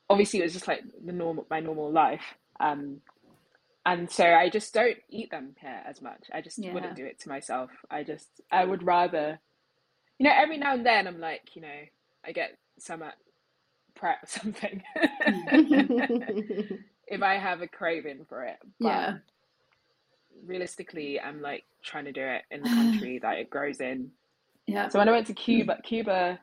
obviously 0.08 0.40
it 0.40 0.44
was 0.44 0.54
just 0.54 0.68
like 0.68 0.80
the 1.04 1.12
normal 1.12 1.46
my 1.50 1.60
normal 1.60 1.92
life 1.92 2.34
um 2.60 3.00
and 3.84 4.10
so 4.10 4.24
I 4.24 4.48
just 4.50 4.74
don't 4.74 4.96
eat 5.10 5.30
them 5.30 5.54
here 5.60 5.80
as 5.88 6.02
much 6.02 6.24
I 6.32 6.40
just 6.40 6.58
Yeah. 6.58 6.72
wouldn't 6.72 6.96
do 6.96 7.04
it 7.04 7.20
to 7.20 7.28
myself 7.28 7.70
I 7.90 8.02
just 8.02 8.28
I 8.50 8.64
would 8.64 8.82
rather 8.82 9.38
you 10.18 10.24
know 10.28 10.34
every 10.34 10.58
now 10.58 10.74
and 10.74 10.84
then 10.84 11.06
I'm 11.06 11.20
like 11.20 11.54
you 11.54 11.62
know 11.62 11.80
I 12.24 12.32
get 12.32 12.56
some 12.78 13.02
at 13.02 13.14
prep 13.94 14.22
or 14.22 14.26
something 14.26 14.82
if 17.06 17.22
I 17.22 17.34
have 17.38 17.62
a 17.62 17.68
craving 17.68 18.26
for 18.28 18.44
it 18.44 18.56
but 18.80 18.88
Yeah. 18.88 19.14
realistically 20.44 21.20
I'm 21.20 21.40
like 21.40 21.64
trying 21.82 22.04
to 22.06 22.12
do 22.12 22.22
it 22.22 22.42
in 22.50 22.62
the 22.62 22.68
country 22.76 23.18
that 23.22 23.38
it 23.38 23.50
grows 23.50 23.80
in 23.80 24.10
Yeah. 24.66 24.88
so 24.88 24.98
when 24.98 25.08
I 25.08 25.12
went 25.12 25.26
to 25.28 25.34
Cuba 25.34 25.78
Cuba 25.84 26.38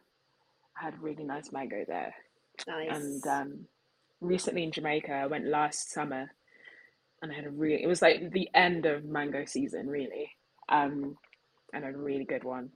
had 0.75 0.99
really 1.01 1.23
nice 1.23 1.51
mango 1.51 1.83
there 1.87 2.13
nice. 2.67 2.89
and 2.89 3.27
um, 3.27 3.65
recently 4.23 4.63
in 4.63 4.71
Jamaica, 4.71 5.11
I 5.11 5.27
went 5.27 5.45
last 5.45 5.91
summer, 5.91 6.31
and 7.21 7.31
I 7.31 7.35
had 7.35 7.45
a 7.45 7.49
really. 7.49 7.83
It 7.83 7.87
was 7.87 8.01
like 8.01 8.31
the 8.31 8.49
end 8.53 8.85
of 8.85 9.05
mango 9.05 9.45
season, 9.45 9.87
really, 9.87 10.31
um, 10.69 11.15
and 11.73 11.85
a 11.85 11.91
really 11.91 12.25
good 12.25 12.43
one. 12.43 12.69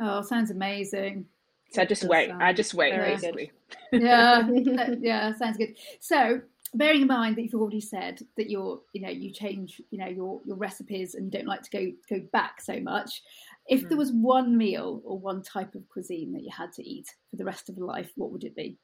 Oh, 0.00 0.22
sounds 0.22 0.50
amazing. 0.50 1.26
So 1.70 1.82
I 1.82 1.84
just 1.84 2.04
wait. 2.04 2.30
I 2.30 2.52
just 2.52 2.74
wait, 2.74 2.92
basically. 2.92 3.50
Yeah. 3.92 4.48
yeah, 5.00 5.32
sounds 5.34 5.56
good. 5.56 5.74
So, 6.00 6.40
bearing 6.74 7.02
in 7.02 7.06
mind 7.06 7.36
that 7.36 7.42
you've 7.42 7.54
already 7.54 7.80
said 7.80 8.20
that 8.36 8.50
you're, 8.50 8.80
you 8.92 9.00
know, 9.02 9.08
you 9.08 9.32
change, 9.32 9.80
you 9.90 9.98
know, 9.98 10.06
your 10.08 10.40
your 10.44 10.56
recipes 10.56 11.14
and 11.14 11.26
you 11.26 11.30
don't 11.30 11.46
like 11.46 11.62
to 11.62 11.70
go 11.70 11.92
go 12.08 12.26
back 12.32 12.60
so 12.60 12.78
much. 12.80 13.22
If 13.68 13.82
there 13.82 13.96
Mm. 13.96 13.98
was 13.98 14.12
one 14.12 14.56
meal 14.56 15.00
or 15.04 15.18
one 15.18 15.42
type 15.42 15.74
of 15.74 15.88
cuisine 15.88 16.32
that 16.32 16.42
you 16.42 16.50
had 16.50 16.72
to 16.74 16.82
eat 16.82 17.06
for 17.30 17.36
the 17.36 17.44
rest 17.44 17.68
of 17.68 17.76
your 17.76 17.86
life, 17.86 18.10
what 18.16 18.32
would 18.32 18.44
it 18.44 18.56
be? 18.56 18.78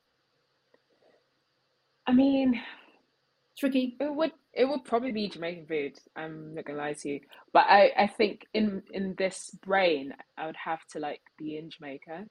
I 2.08 2.12
mean, 2.12 2.60
Tricky. 3.58 3.96
it 4.00 4.14
would 4.14 4.32
it 4.54 4.64
would 4.66 4.84
probably 4.84 5.12
be 5.12 5.28
Jamaican 5.28 5.66
food. 5.66 5.98
I'm 6.16 6.54
not 6.54 6.64
gonna 6.64 6.78
lie 6.78 6.94
to 6.94 7.08
you, 7.08 7.20
but 7.52 7.66
I 7.68 7.92
I 7.96 8.06
think 8.06 8.46
in 8.54 8.82
in 8.92 9.14
this 9.18 9.50
brain, 9.64 10.14
I 10.36 10.46
would 10.46 10.56
have 10.56 10.84
to 10.92 11.00
like 11.00 11.22
be 11.38 11.58
in 11.58 11.70
Jamaica. 11.70 12.26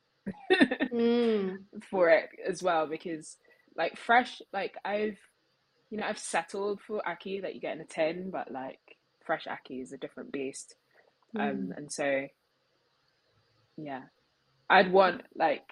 Mm. 0.94 1.58
for 1.90 2.10
it 2.10 2.30
as 2.48 2.64
well 2.64 2.88
because 2.88 3.38
like 3.76 3.98
fresh 3.98 4.42
like 4.54 4.76
I've 4.86 5.18
you 5.90 5.98
know 5.98 6.06
I've 6.06 6.20
settled 6.20 6.82
for 6.82 7.02
ackee 7.08 7.42
that 7.42 7.56
you 7.56 7.62
get 7.62 7.76
in 7.76 7.82
a 7.82 7.86
tin 7.86 8.32
but 8.32 8.52
like 8.52 8.80
fresh 9.26 9.46
ackee 9.48 9.82
is 9.82 9.92
a 9.92 9.98
different 9.98 10.32
beast 10.32 10.76
um 11.38 11.74
and 11.76 11.92
so 11.92 12.28
yeah 13.78 14.04
I'd 14.70 14.92
want 14.92 15.24
like 15.36 15.68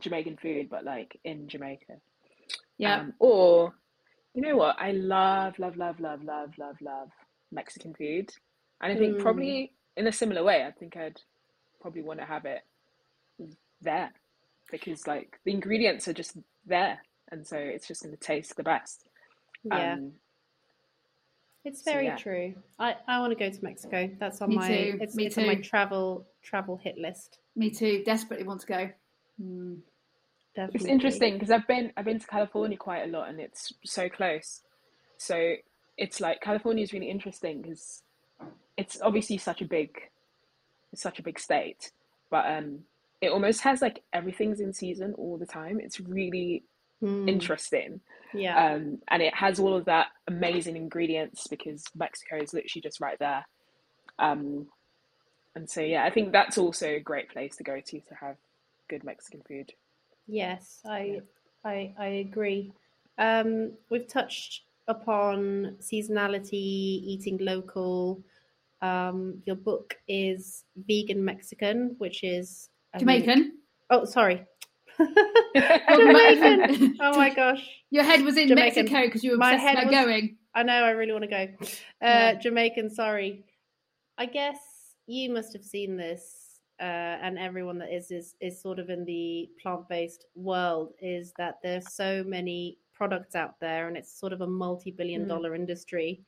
Jamaican 0.00 0.38
food 0.38 0.68
but 0.70 0.84
like 0.84 1.18
in 1.24 1.48
Jamaica 1.48 1.94
Yeah. 2.82 3.00
um, 3.00 3.12
or 3.18 3.72
you 4.34 4.42
know 4.42 4.56
what 4.56 4.76
I 4.78 4.92
love 4.92 5.58
love 5.58 5.76
love 5.76 6.00
love 6.00 6.22
love 6.24 6.50
love 6.58 6.76
love 6.80 7.08
Mexican 7.50 7.94
food 7.94 8.30
and 8.80 8.92
I 8.92 8.96
think 8.96 9.16
Mm. 9.18 9.22
probably 9.22 9.72
in 9.96 10.06
a 10.06 10.12
similar 10.12 10.42
way 10.42 10.64
I 10.64 10.70
think 10.72 10.96
I'd 10.96 11.20
probably 11.80 12.02
want 12.02 12.20
to 12.20 12.26
have 12.26 12.44
it 12.44 12.62
there 13.80 14.10
because 14.70 15.06
like 15.06 15.38
the 15.44 15.52
ingredients 15.52 16.08
are 16.08 16.12
just 16.12 16.36
there 16.66 16.98
and 17.30 17.46
so 17.46 17.56
it's 17.56 17.86
just 17.86 18.02
going 18.02 18.16
to 18.16 18.20
taste 18.20 18.56
the 18.56 18.62
best 18.62 19.06
Yeah. 19.64 19.94
um 19.94 20.12
It's 21.64 21.84
So, 21.84 21.92
very 21.92 22.06
yeah. 22.06 22.16
true. 22.16 22.54
I, 22.78 22.96
I 23.06 23.20
want 23.20 23.32
to 23.32 23.38
go 23.38 23.48
to 23.50 23.64
Mexico. 23.64 24.10
That's 24.18 24.40
on 24.42 24.48
Me 24.48 24.56
my 24.56 24.68
too, 24.68 24.98
it's, 25.00 25.14
me 25.14 25.26
it's 25.26 25.38
on 25.38 25.46
my 25.46 25.54
travel 25.56 26.26
travel 26.42 26.76
hit 26.76 26.98
list. 26.98 27.38
Me 27.54 27.70
too. 27.70 28.02
Desperately 28.04 28.44
want 28.46 28.60
to 28.62 28.66
go. 28.66 28.90
Mm. 29.40 29.78
Definitely. 30.54 30.80
it's 30.80 30.88
interesting 30.88 31.34
because 31.34 31.50
I've 31.50 31.66
been 31.66 31.92
I've 31.96 32.04
been 32.04 32.18
to 32.20 32.26
California 32.26 32.76
quite 32.76 33.02
a 33.04 33.06
lot 33.06 33.28
and 33.28 33.40
it's 33.40 33.72
so 33.84 34.08
close 34.08 34.60
so 35.18 35.54
it's 35.96 36.20
like 36.20 36.40
California 36.40 36.82
is 36.82 36.92
really 36.92 37.10
interesting 37.10 37.62
because 37.62 38.02
it's 38.76 39.00
obviously 39.00 39.38
such 39.38 39.62
a 39.62 39.64
big 39.66 39.90
it's 40.92 41.02
such 41.02 41.18
a 41.18 41.22
big 41.22 41.38
state 41.38 41.90
but 42.30 42.44
um 42.46 42.80
it 43.20 43.30
almost 43.30 43.62
has 43.62 43.80
like 43.80 44.02
everything's 44.12 44.60
in 44.60 44.72
season 44.72 45.14
all 45.16 45.38
the 45.38 45.46
time 45.46 45.80
it's 45.80 46.00
really 46.00 46.64
Mm, 47.02 47.28
interesting 47.28 48.00
Yeah. 48.32 48.74
um, 48.74 48.98
and 49.08 49.22
it 49.22 49.34
has 49.34 49.58
all 49.58 49.74
of 49.76 49.86
that 49.86 50.06
amazing 50.28 50.76
ingredients 50.76 51.48
because 51.48 51.82
Mexico 51.96 52.36
is 52.36 52.54
literally 52.54 52.80
just 52.80 53.00
right 53.00 53.18
there. 53.18 53.44
Um, 54.20 54.68
and 55.56 55.68
so 55.68 55.80
yeah, 55.80 56.04
I 56.04 56.10
think 56.10 56.30
that's 56.32 56.58
also 56.58 56.86
a 56.88 57.00
great 57.00 57.28
place 57.28 57.56
to 57.56 57.64
go 57.64 57.80
to 57.80 58.00
to 58.00 58.14
have 58.20 58.36
good 58.88 59.02
Mexican 59.04 59.42
food. 59.46 59.72
Yes, 60.26 60.80
I 60.84 61.00
Yeah. 61.04 61.20
I 61.64 61.94
I 61.98 62.06
agree. 62.26 62.72
Um, 63.18 63.72
we've 63.90 64.08
touched 64.08 64.62
upon 64.88 65.76
seasonality, 65.80 66.52
eating 67.12 67.38
local. 67.38 68.22
Um, 68.80 69.42
your 69.46 69.54
book 69.56 69.94
is 70.08 70.64
vegan 70.76 71.24
Mexican, 71.24 71.94
which 71.98 72.24
is 72.24 72.68
I 72.94 72.98
Jamaican. 72.98 73.58
Oh, 73.90 74.04
sorry. 74.04 74.44
Jamaican. 75.54 76.96
Oh 77.00 77.16
my 77.16 77.30
gosh. 77.34 77.64
Your 77.90 78.04
head 78.04 78.22
was 78.22 78.36
in 78.36 78.48
Jamaican. 78.48 78.84
Mexico 78.86 79.06
because 79.06 79.22
you 79.22 79.32
were 79.32 79.36
My 79.36 79.52
obsessed 79.54 79.68
head 79.76 79.82
about 79.84 79.92
was- 79.92 80.04
going. 80.06 80.36
I 80.54 80.62
know, 80.64 80.84
I 80.84 80.90
really 80.90 81.12
want 81.12 81.24
to 81.24 81.30
go. 81.30 81.46
Uh, 81.62 81.66
Yeah. 82.02 82.34
Jamaican, 82.34 82.90
sorry. 82.90 83.44
I 84.18 84.26
guess 84.26 84.58
you 85.06 85.32
must 85.32 85.52
have 85.54 85.64
seen 85.64 85.96
this, 85.96 86.41
uh, 86.82 87.16
and 87.22 87.38
everyone 87.38 87.78
that 87.78 87.94
is, 87.94 88.10
is 88.10 88.34
is 88.40 88.60
sort 88.60 88.80
of 88.80 88.90
in 88.90 89.04
the 89.04 89.48
plant 89.62 89.88
based 89.88 90.26
world 90.34 90.92
is 91.00 91.32
that 91.38 91.60
there's 91.62 91.92
so 91.94 92.24
many 92.26 92.78
products 92.92 93.36
out 93.36 93.58
there, 93.60 93.86
and 93.86 93.96
it's 93.96 94.12
sort 94.12 94.32
of 94.32 94.40
a 94.40 94.46
multi 94.46 94.90
billion 94.90 95.24
Mm. 95.24 95.28
dollar 95.28 95.54
industry. 95.54 96.20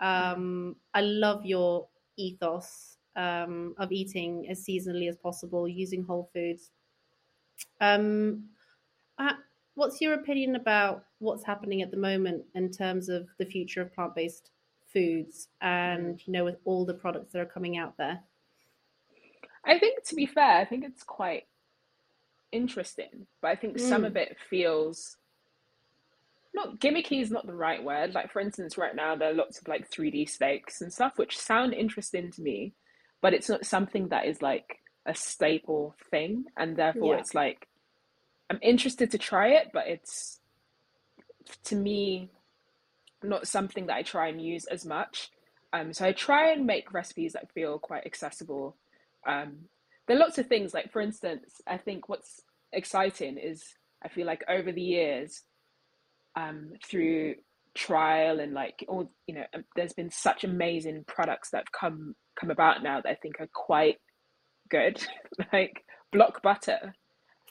Um, 0.00 0.74
I 0.92 1.02
love 1.02 1.46
your 1.46 1.88
ethos 2.16 2.98
um, 3.14 3.74
of 3.78 3.92
eating 3.92 4.48
as 4.50 4.64
seasonally 4.64 5.08
as 5.08 5.16
possible, 5.16 5.68
using 5.68 6.02
whole 6.02 6.28
foods. 6.34 6.72
Um, 7.80 8.48
uh, 9.18 9.34
what's 9.74 10.00
your 10.00 10.14
opinion 10.14 10.56
about 10.56 11.04
what's 11.18 11.44
happening 11.44 11.82
at 11.82 11.92
the 11.92 11.96
moment 11.96 12.44
in 12.56 12.70
terms 12.72 13.08
of 13.08 13.28
the 13.38 13.46
future 13.46 13.82
of 13.82 13.94
plant-based 13.94 14.50
foods 14.92 15.48
and 15.60 16.20
you 16.26 16.32
know 16.32 16.44
with 16.44 16.58
all 16.64 16.84
the 16.84 16.94
products 16.94 17.32
that 17.32 17.40
are 17.40 17.46
coming 17.46 17.76
out 17.76 17.96
there? 17.96 18.20
I 19.66 19.78
think 19.78 20.04
to 20.06 20.14
be 20.14 20.26
fair, 20.26 20.58
I 20.58 20.64
think 20.64 20.84
it's 20.84 21.02
quite 21.04 21.44
interesting, 22.52 23.26
but 23.42 23.48
I 23.48 23.56
think 23.56 23.78
some 23.78 24.04
of 24.04 24.14
Mm. 24.14 24.16
it 24.16 24.36
feels 24.50 25.16
not 26.54 26.78
gimmicky 26.80 27.22
is 27.22 27.30
not 27.30 27.46
the 27.46 27.54
right 27.54 27.82
word. 27.82 28.14
Like 28.14 28.32
for 28.32 28.40
instance, 28.40 28.78
right 28.78 28.94
now 28.94 29.16
there 29.16 29.30
are 29.30 29.34
lots 29.34 29.60
of 29.60 29.68
like 29.68 29.90
3D 29.90 30.26
steaks 30.28 30.80
and 30.80 30.92
stuff 30.92 31.14
which 31.18 31.38
sound 31.38 31.74
interesting 31.74 32.30
to 32.32 32.42
me, 32.42 32.74
but 33.22 33.34
it's 33.34 33.48
not 33.48 33.66
something 33.66 34.08
that 34.08 34.26
is 34.26 34.42
like 34.42 34.78
a 35.06 35.14
staple 35.14 35.96
thing, 36.10 36.44
and 36.56 36.76
therefore 36.76 37.14
Yeah. 37.14 37.20
it's 37.20 37.34
like 37.34 37.68
I'm 38.50 38.58
interested 38.62 39.10
to 39.12 39.18
try 39.18 39.48
it, 39.50 39.70
but 39.72 39.86
it's 39.88 40.40
to 41.64 41.76
me 41.76 42.30
not 43.22 43.48
something 43.48 43.86
that 43.86 43.96
I 43.96 44.02
try 44.02 44.28
and 44.28 44.42
use 44.42 44.66
as 44.66 44.84
much. 44.84 45.30
Um, 45.72 45.92
so 45.92 46.06
I 46.06 46.12
try 46.12 46.52
and 46.52 46.66
make 46.66 46.92
recipes 46.92 47.32
that 47.34 47.52
feel 47.52 47.78
quite 47.78 48.06
accessible. 48.06 48.76
Um, 49.26 49.56
there 50.08 50.16
are 50.16 50.20
lots 50.20 50.38
of 50.38 50.46
things, 50.46 50.74
like 50.74 50.92
for 50.92 51.00
instance, 51.00 51.60
I 51.66 51.78
think 51.78 52.08
what's 52.08 52.42
exciting 52.72 53.38
is 53.38 53.62
I 54.04 54.08
feel 54.08 54.26
like 54.26 54.44
over 54.48 54.72
the 54.72 54.82
years, 54.82 55.42
um, 56.36 56.72
through 56.84 57.36
trial 57.74 58.40
and 58.40 58.52
like 58.54 58.84
all, 58.88 59.10
you 59.26 59.34
know, 59.34 59.44
um, 59.54 59.64
there's 59.76 59.92
been 59.94 60.10
such 60.10 60.44
amazing 60.44 61.04
products 61.06 61.50
that 61.50 61.58
have 61.58 61.72
come 61.72 62.14
come 62.38 62.50
about 62.50 62.82
now 62.82 63.00
that 63.00 63.10
I 63.10 63.14
think 63.16 63.40
are 63.40 63.48
quite 63.54 63.98
good. 64.70 65.04
Like 65.52 65.84
Block 66.12 66.42
Butter 66.42 66.94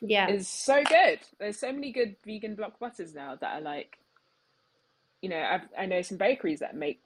Yeah. 0.02 0.30
is 0.30 0.48
so 0.48 0.84
good. 0.84 1.20
There's 1.40 1.60
so 1.60 1.72
many 1.72 1.92
good 1.92 2.16
vegan 2.26 2.56
block 2.56 2.80
butters 2.80 3.14
now 3.14 3.36
that 3.40 3.56
are 3.58 3.62
like, 3.62 3.98
you 5.22 5.30
know, 5.30 5.40
I've, 5.42 5.68
I 5.78 5.86
know 5.88 6.02
some 6.02 6.18
bakeries 6.18 6.60
that 6.60 6.76
make 6.76 7.02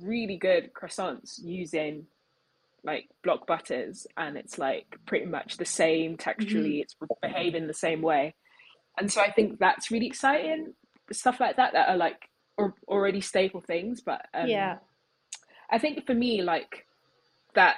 really 0.00 0.36
good 0.36 0.72
croissants 0.74 1.40
using 1.42 2.06
like 2.84 3.08
block 3.22 3.46
butters, 3.46 4.06
and 4.16 4.36
it's 4.36 4.58
like 4.58 4.98
pretty 5.06 5.26
much 5.26 5.56
the 5.56 5.64
same 5.64 6.16
texturally. 6.16 6.80
It's 6.82 6.96
behaving 7.22 7.66
the 7.66 7.74
same 7.74 8.02
way, 8.02 8.34
and 8.98 9.10
so 9.10 9.20
I 9.20 9.30
think 9.30 9.58
that's 9.58 9.90
really 9.90 10.06
exciting. 10.06 10.74
Stuff 11.12 11.40
like 11.40 11.56
that 11.56 11.72
that 11.72 11.88
are 11.88 11.96
like 11.96 12.30
or, 12.60 12.74
already 12.86 13.20
staple 13.20 13.60
things, 13.60 14.00
but 14.00 14.26
um, 14.34 14.48
Yeah. 14.48 14.76
I 15.70 15.78
think 15.78 16.06
for 16.06 16.14
me, 16.14 16.42
like 16.42 16.86
that 17.54 17.76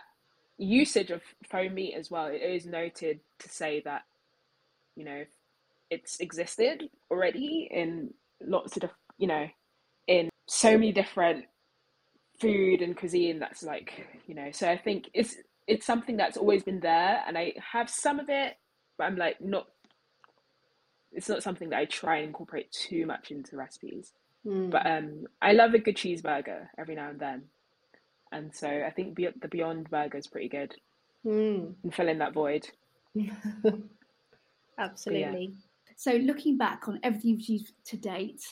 usage 0.58 1.10
of 1.10 1.22
faux 1.48 1.72
meat 1.72 1.94
as 1.94 2.10
well, 2.10 2.26
it 2.26 2.42
is 2.42 2.66
noted 2.66 3.20
to 3.38 3.48
say 3.48 3.80
that, 3.84 4.02
you 4.96 5.04
know, 5.04 5.24
it's 5.90 6.20
existed 6.20 6.88
already 7.10 7.68
in 7.70 8.14
lots 8.40 8.76
of, 8.76 8.82
dif- 8.82 8.90
you 9.18 9.26
know, 9.26 9.46
in 10.06 10.30
so 10.48 10.72
many 10.72 10.92
different 10.92 11.44
food 12.42 12.83
and 12.83 12.96
cuisine 12.96 13.38
that's 13.38 13.62
like, 13.62 14.07
you 14.26 14.35
know, 14.35 14.50
so 14.52 14.68
I 14.68 14.76
think 14.76 15.09
it's 15.14 15.37
it's 15.66 15.87
something 15.87 16.16
that's 16.16 16.37
always 16.37 16.62
been 16.62 16.81
there 16.81 17.22
and 17.26 17.38
I 17.38 17.55
have 17.72 17.88
some 17.88 18.18
of 18.18 18.28
it, 18.28 18.57
but 18.98 19.05
I'm 19.05 19.16
like 19.16 19.40
not 19.40 19.66
it's 21.12 21.28
not 21.28 21.42
something 21.42 21.70
that 21.70 21.78
I 21.78 21.85
try 21.85 22.16
and 22.16 22.26
incorporate 22.26 22.72
too 22.72 23.07
much 23.07 23.31
into 23.31 23.57
recipes. 23.57 24.12
Mm. 24.46 24.70
But 24.70 24.87
um, 24.87 25.26
I 25.40 25.52
love 25.52 25.74
a 25.74 25.78
good 25.78 25.96
cheeseburger 25.96 26.68
every 26.78 26.94
now 26.94 27.11
and 27.11 27.20
then, 27.20 27.42
and 28.33 28.55
so 28.55 28.66
I 28.68 28.90
think 28.90 29.14
Be- 29.14 29.28
the 29.40 29.48
Beyond 29.48 29.88
Burger 29.90 30.18
is 30.18 30.26
pretty 30.26 30.48
good 30.48 30.74
Mm. 31.24 31.74
in 32.09 32.18
that 32.18 32.33
void. 32.33 32.68
Absolutely. 34.78 35.55
So, 35.96 36.12
looking 36.12 36.57
back 36.57 36.88
on 36.88 36.98
everything 37.02 37.31
you've 37.31 37.40
achieved 37.40 37.72
to 37.87 37.96
date, 37.96 38.42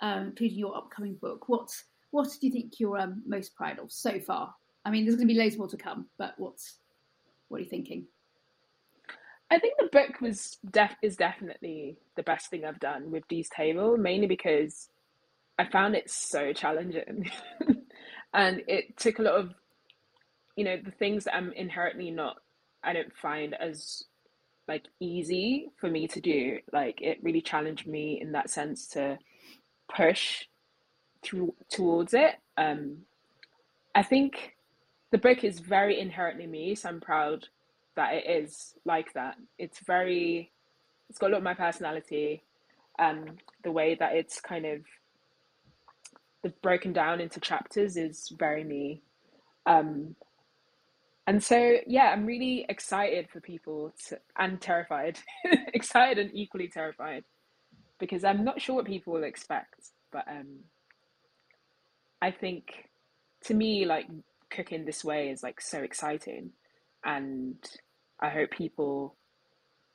um, 0.00 0.28
including 0.28 0.58
your 0.58 0.76
upcoming 0.76 1.14
book, 1.14 1.48
what 1.48 1.68
what 2.10 2.28
do 2.40 2.46
you 2.46 2.52
think 2.52 2.74
you're 2.78 2.98
um, 2.98 3.22
most 3.26 3.54
proud 3.54 3.78
of 3.78 3.92
so 3.92 4.20
far? 4.20 4.54
I 4.84 4.90
mean, 4.90 5.04
there's 5.04 5.16
going 5.16 5.28
to 5.28 5.34
be 5.34 5.40
loads 5.40 5.58
more 5.58 5.68
to 5.68 5.76
come, 5.76 6.06
but 6.18 6.34
what's 6.36 6.78
what 7.48 7.58
are 7.58 7.64
you 7.64 7.68
thinking? 7.70 8.06
I 9.50 9.58
think 9.58 9.74
the 9.78 9.88
book 9.92 10.20
was 10.20 10.58
def- 10.70 10.96
is 11.02 11.16
definitely 11.16 11.98
the 12.16 12.22
best 12.22 12.50
thing 12.50 12.64
I've 12.64 12.80
done 12.80 13.10
with 13.10 13.28
Dee's 13.28 13.48
Table, 13.48 13.96
mainly 13.96 14.26
because 14.26 14.88
I 15.58 15.66
found 15.66 15.94
it 15.94 16.10
so 16.10 16.52
challenging, 16.52 17.30
and 18.34 18.62
it 18.66 18.96
took 18.96 19.18
a 19.18 19.22
lot 19.22 19.34
of, 19.34 19.54
you 20.56 20.64
know, 20.64 20.76
the 20.84 20.90
things 20.90 21.24
that 21.24 21.36
I'm 21.36 21.52
inherently 21.52 22.10
not, 22.10 22.36
I 22.82 22.92
don't 22.92 23.14
find 23.16 23.54
as 23.54 24.02
like 24.68 24.86
easy 25.00 25.70
for 25.78 25.88
me 25.88 26.08
to 26.08 26.20
do. 26.20 26.58
Like 26.72 27.00
it 27.00 27.22
really 27.22 27.40
challenged 27.40 27.86
me 27.86 28.18
in 28.20 28.32
that 28.32 28.50
sense 28.50 28.88
to 28.88 29.18
push 29.94 30.44
through 31.26 31.54
towards 31.70 32.14
it. 32.14 32.36
Um, 32.56 32.98
I 33.94 34.02
think 34.02 34.56
the 35.10 35.18
book 35.18 35.44
is 35.44 35.60
very 35.60 35.98
inherently 35.98 36.46
me, 36.46 36.74
so 36.74 36.88
I'm 36.88 37.00
proud 37.00 37.46
that 37.96 38.14
it 38.14 38.24
is 38.28 38.74
like 38.84 39.12
that. 39.14 39.36
It's 39.58 39.80
very, 39.80 40.52
it's 41.08 41.18
got 41.18 41.30
a 41.30 41.32
lot 41.32 41.38
of 41.38 41.44
my 41.44 41.54
personality, 41.54 42.42
um, 42.98 43.36
the 43.64 43.72
way 43.72 43.94
that 43.94 44.14
it's 44.14 44.40
kind 44.40 44.66
of 44.66 44.80
the 46.42 46.50
broken 46.62 46.92
down 46.92 47.20
into 47.20 47.40
chapters 47.40 47.96
is 47.96 48.32
very 48.38 48.64
me. 48.64 49.02
Um, 49.66 50.14
and 51.26 51.42
so 51.42 51.78
yeah, 51.86 52.10
I'm 52.12 52.26
really 52.26 52.66
excited 52.68 53.28
for 53.30 53.40
people 53.40 53.92
to, 54.08 54.18
and 54.38 54.60
terrified, 54.60 55.18
excited 55.74 56.18
and 56.18 56.30
equally 56.34 56.68
terrified, 56.68 57.24
because 57.98 58.24
I'm 58.24 58.44
not 58.44 58.60
sure 58.60 58.76
what 58.76 58.86
people 58.86 59.12
will 59.14 59.24
expect, 59.24 59.90
but 60.12 60.24
um, 60.28 60.60
I 62.22 62.30
think 62.30 62.88
to 63.44 63.54
me 63.54 63.84
like 63.84 64.06
cooking 64.50 64.84
this 64.84 65.04
way 65.04 65.30
is 65.30 65.42
like 65.42 65.60
so 65.60 65.78
exciting 65.80 66.50
and 67.04 67.56
I 68.20 68.28
hope 68.30 68.50
people 68.50 69.14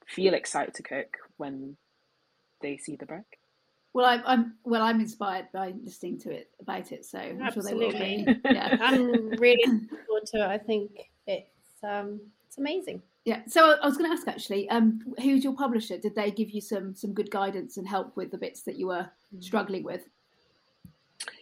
feel 0.08 0.34
excited 0.34 0.74
to 0.76 0.84
cook 0.84 1.18
when 1.38 1.78
they 2.62 2.78
see 2.78 2.96
the 2.96 3.06
book. 3.06 3.26
Well, 3.94 4.06
I'm, 4.06 4.22
I'm 4.26 4.54
well, 4.64 4.82
I'm 4.84 5.02
inspired 5.02 5.48
by 5.52 5.74
listening 5.84 6.18
to 6.20 6.32
it 6.32 6.50
about 6.62 6.92
it, 6.94 7.04
so 7.06 7.18
I'm 7.20 7.52
sure 7.52 7.64
they 7.64 7.74
will 7.74 7.92
be. 7.92 8.26
Absolutely. 8.28 8.42
Yeah, 8.56 8.78
I'm 8.80 9.30
really 9.32 9.64
looking 9.66 9.90
forward 10.08 10.26
to 10.28 10.38
it. 10.38 10.48
I 10.48 10.58
think 10.58 10.92
it's 11.28 11.84
um 11.84 12.22
it's 12.48 12.58
amazing. 12.58 13.02
yeah. 13.26 13.42
So 13.48 13.76
I 13.82 13.86
was 13.86 13.98
going 13.98 14.10
to 14.10 14.16
ask 14.16 14.28
actually, 14.28 14.70
um, 14.70 15.02
who's 15.22 15.44
your 15.44 15.54
publisher? 15.56 15.98
Did 15.98 16.16
they 16.16 16.32
give 16.32 16.52
you 16.52 16.62
some 16.62 16.96
some 16.96 17.14
good 17.14 17.32
guidance 17.32 17.76
and 17.78 17.88
help 17.88 18.16
with 18.16 18.32
the 18.32 18.38
bits 18.38 18.62
that 18.64 18.78
you 18.78 18.88
were 18.88 19.10
struggling 19.40 19.84
with? 19.84 20.08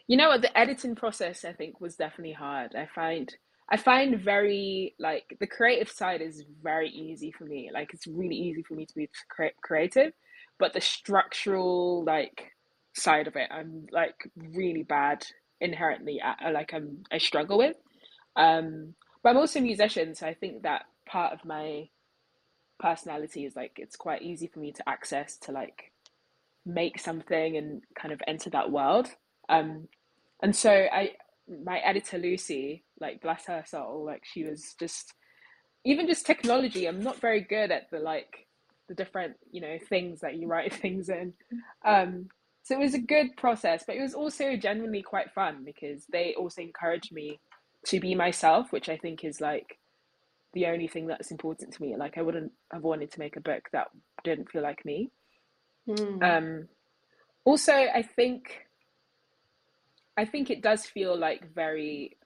You 0.09 0.17
know 0.17 0.29
what? 0.29 0.41
The 0.41 0.57
editing 0.57 0.95
process, 0.95 1.45
I 1.45 1.53
think, 1.53 1.79
was 1.79 1.95
definitely 1.95 2.33
hard. 2.33 2.75
I 2.75 2.87
find 2.87 3.31
I 3.71 3.77
find 3.77 4.19
very 4.19 4.95
like 4.97 5.37
the 5.39 5.45
creative 5.45 5.91
side 5.91 6.19
is 6.23 6.43
very 6.63 6.89
easy 6.89 7.31
for 7.31 7.45
me. 7.45 7.69
Like 7.71 7.93
it's 7.93 8.07
really 8.07 8.35
easy 8.35 8.63
for 8.63 8.73
me 8.73 8.87
to 8.87 8.95
be 8.95 9.07
cre- 9.29 9.55
creative, 9.61 10.13
but 10.57 10.73
the 10.73 10.81
structural 10.81 12.03
like 12.05 12.53
side 12.95 13.27
of 13.27 13.35
it, 13.35 13.49
I'm 13.51 13.85
like 13.91 14.15
really 14.35 14.81
bad 14.81 15.23
inherently. 15.61 16.19
At, 16.19 16.53
like 16.53 16.73
I'm 16.73 17.03
I 17.11 17.19
struggle 17.19 17.59
with. 17.59 17.75
Um, 18.35 18.95
but 19.21 19.29
I'm 19.29 19.37
also 19.37 19.59
a 19.59 19.61
musician, 19.61 20.15
so 20.15 20.25
I 20.25 20.33
think 20.33 20.63
that 20.63 20.85
part 21.07 21.33
of 21.33 21.45
my 21.45 21.89
personality 22.79 23.45
is 23.45 23.55
like 23.55 23.73
it's 23.77 23.95
quite 23.95 24.23
easy 24.23 24.47
for 24.47 24.59
me 24.59 24.71
to 24.71 24.89
access 24.89 25.37
to 25.37 25.51
like 25.51 25.91
make 26.65 26.99
something 26.99 27.57
and 27.57 27.83
kind 27.95 28.11
of 28.11 28.21
enter 28.27 28.49
that 28.49 28.71
world. 28.71 29.09
Um, 29.49 29.87
and 30.42 30.56
so 30.56 30.71
I, 30.71 31.12
my 31.63 31.79
editor 31.79 32.17
Lucy, 32.17 32.83
like 33.00 33.21
bless 33.21 33.46
her 33.46 33.63
soul, 33.65 34.06
like 34.06 34.23
she 34.25 34.44
was 34.44 34.75
just, 34.79 35.13
even 35.85 36.08
just 36.08 36.25
technology. 36.25 36.85
I'm 36.85 37.02
not 37.02 37.17
very 37.17 37.42
good 37.42 37.71
at 37.71 37.90
the 37.92 38.00
like 38.00 38.48
the 38.87 38.96
different 38.96 39.35
you 39.52 39.62
know 39.62 39.77
things 39.87 40.21
that 40.21 40.35
you 40.35 40.48
write 40.48 40.73
things 40.81 41.10
in. 41.10 41.33
Um, 41.85 42.29
so 42.63 42.75
it 42.75 42.79
was 42.79 42.94
a 42.94 43.00
good 43.00 43.35
process, 43.37 43.83
but 43.87 43.96
it 43.96 44.02
was 44.02 44.13
also 44.13 44.56
genuinely 44.56 45.02
quite 45.02 45.31
fun 45.31 45.63
because 45.65 46.06
they 46.12 46.35
also 46.37 46.62
encouraged 46.62 47.12
me 47.12 47.40
to 47.87 48.00
be 48.00 48.13
myself, 48.15 48.71
which 48.71 48.90
I 48.90 48.98
think 48.98 49.23
is 49.23 49.42
like 49.42 49.79
the 50.54 50.67
only 50.67 50.87
thing 50.87 51.08
that's 51.08 51.31
important 51.31 51.73
to 51.73 51.81
me. 51.81 51.96
Like 51.96 52.17
I 52.17 52.21
wouldn't 52.21 52.52
have 52.71 52.83
wanted 52.83 53.12
to 53.12 53.19
make 53.19 53.37
a 53.37 53.42
book 53.42 53.69
that 53.71 53.87
didn't 54.23 54.52
feel 54.52 54.62
like 54.62 54.85
me. 54.85 55.10
Mm. 55.87 56.23
Um, 56.23 56.67
also, 57.46 57.73
I 57.73 58.04
think 58.04 58.67
I 60.19 60.25
think 60.25 60.49
it 60.49 60.61
does 60.61 60.85
feel 60.85 61.17
like 61.17 61.55
very 61.55 62.17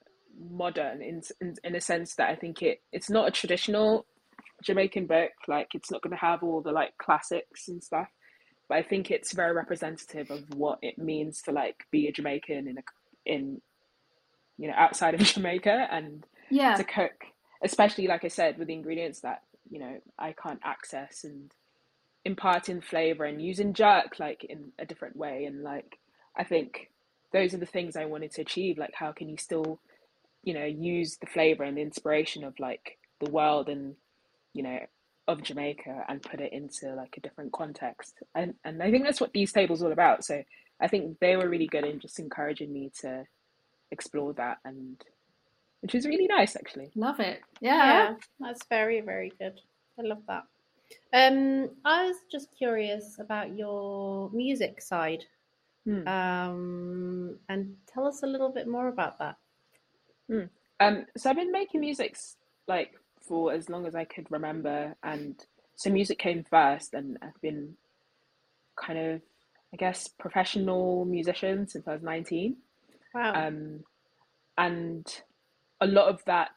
modern 0.50 1.04
in, 1.04 1.22
in 1.40 1.56
in 1.64 1.76
a 1.76 1.82
sense 1.82 2.16
that 2.16 2.28
I 2.28 2.36
think 2.36 2.64
it 2.64 2.82
it's 2.92 3.08
not 3.08 3.28
a 3.28 3.32
traditional 3.32 4.08
Jamaican 4.64 5.06
book. 5.06 5.30
Like 5.48 5.76
it's 5.76 5.92
not 5.92 6.02
going 6.02 6.18
to 6.18 6.26
have 6.26 6.42
all 6.42 6.62
the 6.62 6.72
like 6.72 6.98
classics 6.98 7.68
and 7.68 7.84
stuff, 7.84 8.08
but 8.68 8.80
I 8.80 8.82
think 8.82 9.12
it's 9.12 9.36
very 9.36 9.54
representative 9.54 10.32
of 10.32 10.42
what 10.56 10.80
it 10.82 10.98
means 10.98 11.44
to 11.44 11.52
like 11.52 11.86
be 11.92 12.08
a 12.08 12.12
Jamaican 12.12 12.68
in 12.68 12.80
a 12.80 12.84
in 13.28 13.62
you 14.58 14.68
know 14.70 14.76
outside 14.76 15.14
of 15.14 15.20
Jamaica 15.34 15.88
and 15.92 16.26
Yeah, 16.50 16.74
to 16.74 16.84
cook, 16.84 17.26
especially 17.64 18.08
like 18.08 18.26
I 18.26 18.30
said 18.30 18.58
with 18.58 18.70
the 18.70 18.74
ingredients 18.74 19.20
that 19.20 19.44
you 19.70 19.78
know 19.78 20.00
I 20.18 20.34
can't 20.34 20.62
access 20.64 21.24
and 21.24 21.54
imparting 22.26 22.82
flavor 22.82 23.26
and 23.26 23.40
using 23.40 23.74
jerk 23.74 24.18
like 24.18 24.44
in 24.46 24.72
a 24.80 24.86
different 24.86 25.16
way 25.16 25.46
and 25.46 25.62
like 25.62 26.00
I 26.36 26.44
think 26.44 26.90
those 27.34 27.54
are 27.54 27.58
the 27.58 27.66
things 27.66 27.96
I 27.96 28.06
wanted 28.06 28.32
to 28.34 28.42
achieve 28.42 28.78
like 28.78 28.94
how 28.94 29.12
can 29.12 29.28
you 29.28 29.38
still 29.38 29.80
you 30.44 30.54
know 30.54 30.66
use 30.66 31.18
the 31.18 31.28
flavor 31.28 31.64
and 31.64 31.78
the 31.78 31.82
inspiration 31.82 32.44
of 32.44 32.60
like 32.60 32.98
the 33.20 33.30
world 33.30 33.70
and 33.70 33.96
you 34.54 34.64
know 34.64 34.80
of 35.28 35.42
Jamaica 35.42 36.06
and 36.08 36.22
put 36.22 36.42
it 36.42 36.54
into 36.54 36.94
like 36.96 37.16
a 37.18 37.22
different 37.22 37.52
context. 37.52 38.16
And 38.36 38.56
and 38.64 38.82
I 38.82 38.92
think 38.92 39.04
that's 39.06 39.22
what 39.22 39.34
Dee's 39.34 39.52
Table's 39.52 39.82
all 39.82 39.92
about. 39.92 40.26
So 40.26 40.44
I 40.82 40.88
think 40.88 41.20
they 41.20 41.36
were 41.38 41.48
really 41.48 41.68
good 41.68 41.86
in 41.86 42.00
just 42.00 42.20
encouraging 42.20 42.74
me 42.74 42.92
to 43.02 43.26
explore 43.92 44.34
that 44.34 44.58
and 44.66 45.02
which 45.82 45.96
is 45.96 46.06
really 46.06 46.28
nice 46.28 46.56
actually. 46.56 46.92
Love 46.96 47.20
it. 47.20 47.42
Yeah. 47.62 47.76
Yeah. 48.10 48.16
that's 48.40 48.66
very, 48.70 49.02
very 49.02 49.32
good. 49.40 49.60
I 50.00 50.04
love 50.04 50.24
that. 50.28 50.44
Um, 51.14 51.70
I 51.86 52.06
was 52.08 52.18
just 52.32 52.50
curious 52.58 53.18
about 53.20 53.56
your 53.56 54.30
music 54.32 54.82
side. 54.82 55.24
Hmm. 55.86 56.08
Um, 56.08 57.40
and 57.50 57.76
tell 57.94 58.08
us 58.08 58.24
a 58.24 58.28
little 58.28 58.52
bit 58.52 58.68
more 58.68 58.88
about 58.88 59.20
that. 59.20 59.36
Um, 60.80 61.06
so 61.18 61.30
I've 61.30 61.36
been 61.36 61.52
making 61.52 61.82
music 61.82 62.18
like 62.68 62.94
for 63.22 63.54
as 63.54 63.70
long 63.70 63.86
as 63.86 63.96
I 63.96 64.06
could 64.06 64.30
remember, 64.30 64.96
and 65.04 65.36
so 65.76 65.90
music 65.90 66.20
came 66.20 66.44
first, 66.44 66.94
and 66.94 67.18
I've 67.22 67.40
been 67.42 67.76
kind 68.76 69.00
of, 69.00 69.22
I 69.74 69.78
guess, 69.78 70.08
professional 70.08 71.06
musician 71.06 71.68
since 71.68 71.88
I 71.88 71.94
was 71.94 72.04
19. 72.04 72.58
Wow. 73.14 73.48
Um, 73.48 73.84
and 74.58 75.22
a 75.82 75.88
lot 75.88 76.10
of 76.10 76.24
that 76.26 76.52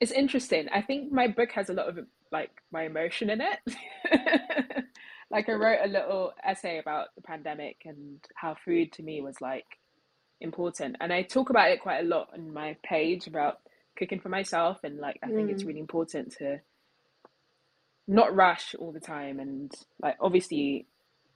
is 0.00 0.12
interesting. 0.12 0.68
I 0.72 0.82
think 0.82 1.12
my 1.12 1.28
book 1.28 1.52
has 1.52 1.70
a 1.70 1.74
lot 1.74 1.88
of 1.88 1.98
like 2.32 2.50
my 2.72 2.84
emotion 2.84 3.30
in 3.30 3.40
it. 3.40 4.84
Like 5.30 5.48
I 5.48 5.52
wrote 5.52 5.80
a 5.84 5.88
little 5.88 6.32
essay 6.44 6.78
about 6.78 7.08
the 7.16 7.22
pandemic 7.22 7.82
and 7.84 8.20
how 8.34 8.56
food 8.64 8.92
to 8.94 9.02
me 9.02 9.20
was 9.20 9.40
like 9.40 9.66
important. 10.40 10.96
And 11.00 11.12
I 11.12 11.22
talk 11.22 11.50
about 11.50 11.70
it 11.70 11.80
quite 11.80 12.00
a 12.00 12.08
lot 12.08 12.30
on 12.34 12.52
my 12.52 12.76
page 12.82 13.26
about 13.26 13.60
cooking 13.96 14.20
for 14.20 14.28
myself 14.30 14.78
and 14.84 14.98
like 14.98 15.18
I 15.22 15.28
think 15.28 15.50
it's 15.50 15.64
Mm. 15.64 15.66
really 15.66 15.80
important 15.80 16.32
to 16.38 16.60
not 18.08 18.34
rush 18.34 18.74
all 18.78 18.92
the 18.92 19.00
time 19.00 19.38
and 19.40 19.72
like 20.02 20.16
obviously, 20.20 20.86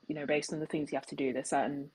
you 0.08 0.14
know, 0.14 0.26
based 0.26 0.52
on 0.52 0.60
the 0.60 0.66
things 0.66 0.92
you 0.92 0.96
have 0.96 1.06
to 1.06 1.16
do, 1.16 1.32
there's 1.32 1.50
certain 1.50 1.90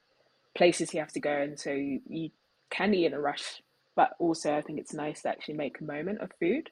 places 0.56 0.94
you 0.94 1.00
have 1.02 1.12
to 1.14 1.20
go 1.20 1.32
and 1.32 1.60
so 1.60 1.72
you, 1.72 2.02
you 2.08 2.30
can 2.70 2.94
eat 2.94 3.06
in 3.08 3.14
a 3.14 3.20
rush, 3.20 3.62
but 3.96 4.12
also 4.20 4.56
I 4.56 4.62
think 4.62 4.80
it's 4.80 4.94
nice 4.94 5.22
to 5.24 5.30
actually 5.30 5.56
make 5.56 5.80
a 5.82 5.84
moment 5.84 6.22
of 6.22 6.32
food. 6.40 6.70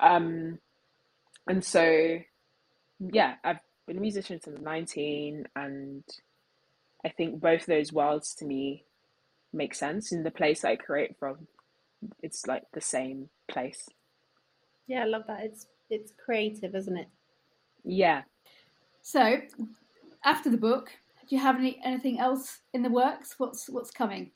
Um 0.00 0.58
and 1.48 1.64
so 1.64 2.18
yeah, 3.00 3.36
I've 3.44 3.60
been 3.88 3.98
a 3.98 4.00
musician 4.00 4.40
since 4.40 4.60
19 4.60 5.48
and 5.56 6.04
I 7.04 7.08
think 7.08 7.40
both 7.40 7.66
those 7.66 7.92
worlds 7.92 8.34
to 8.36 8.44
me 8.44 8.84
make 9.52 9.74
sense 9.74 10.12
in 10.12 10.22
the 10.22 10.30
place 10.30 10.64
I 10.64 10.76
create 10.76 11.16
from. 11.18 11.48
It's 12.22 12.46
like 12.46 12.64
the 12.72 12.80
same 12.80 13.30
place. 13.48 13.88
yeah, 14.86 15.02
I 15.02 15.06
love 15.06 15.24
that. 15.26 15.42
It's 15.42 15.66
it's 15.90 16.12
creative, 16.24 16.74
isn't 16.74 16.96
it? 16.96 17.08
Yeah. 17.84 18.22
So, 19.02 19.38
after 20.24 20.50
the 20.50 20.58
book, 20.58 20.90
do 21.28 21.34
you 21.34 21.42
have 21.42 21.56
any 21.56 21.80
anything 21.84 22.20
else 22.20 22.58
in 22.72 22.82
the 22.82 22.90
works? 22.90 23.34
What's 23.38 23.68
what's 23.68 23.90
coming? 23.90 24.30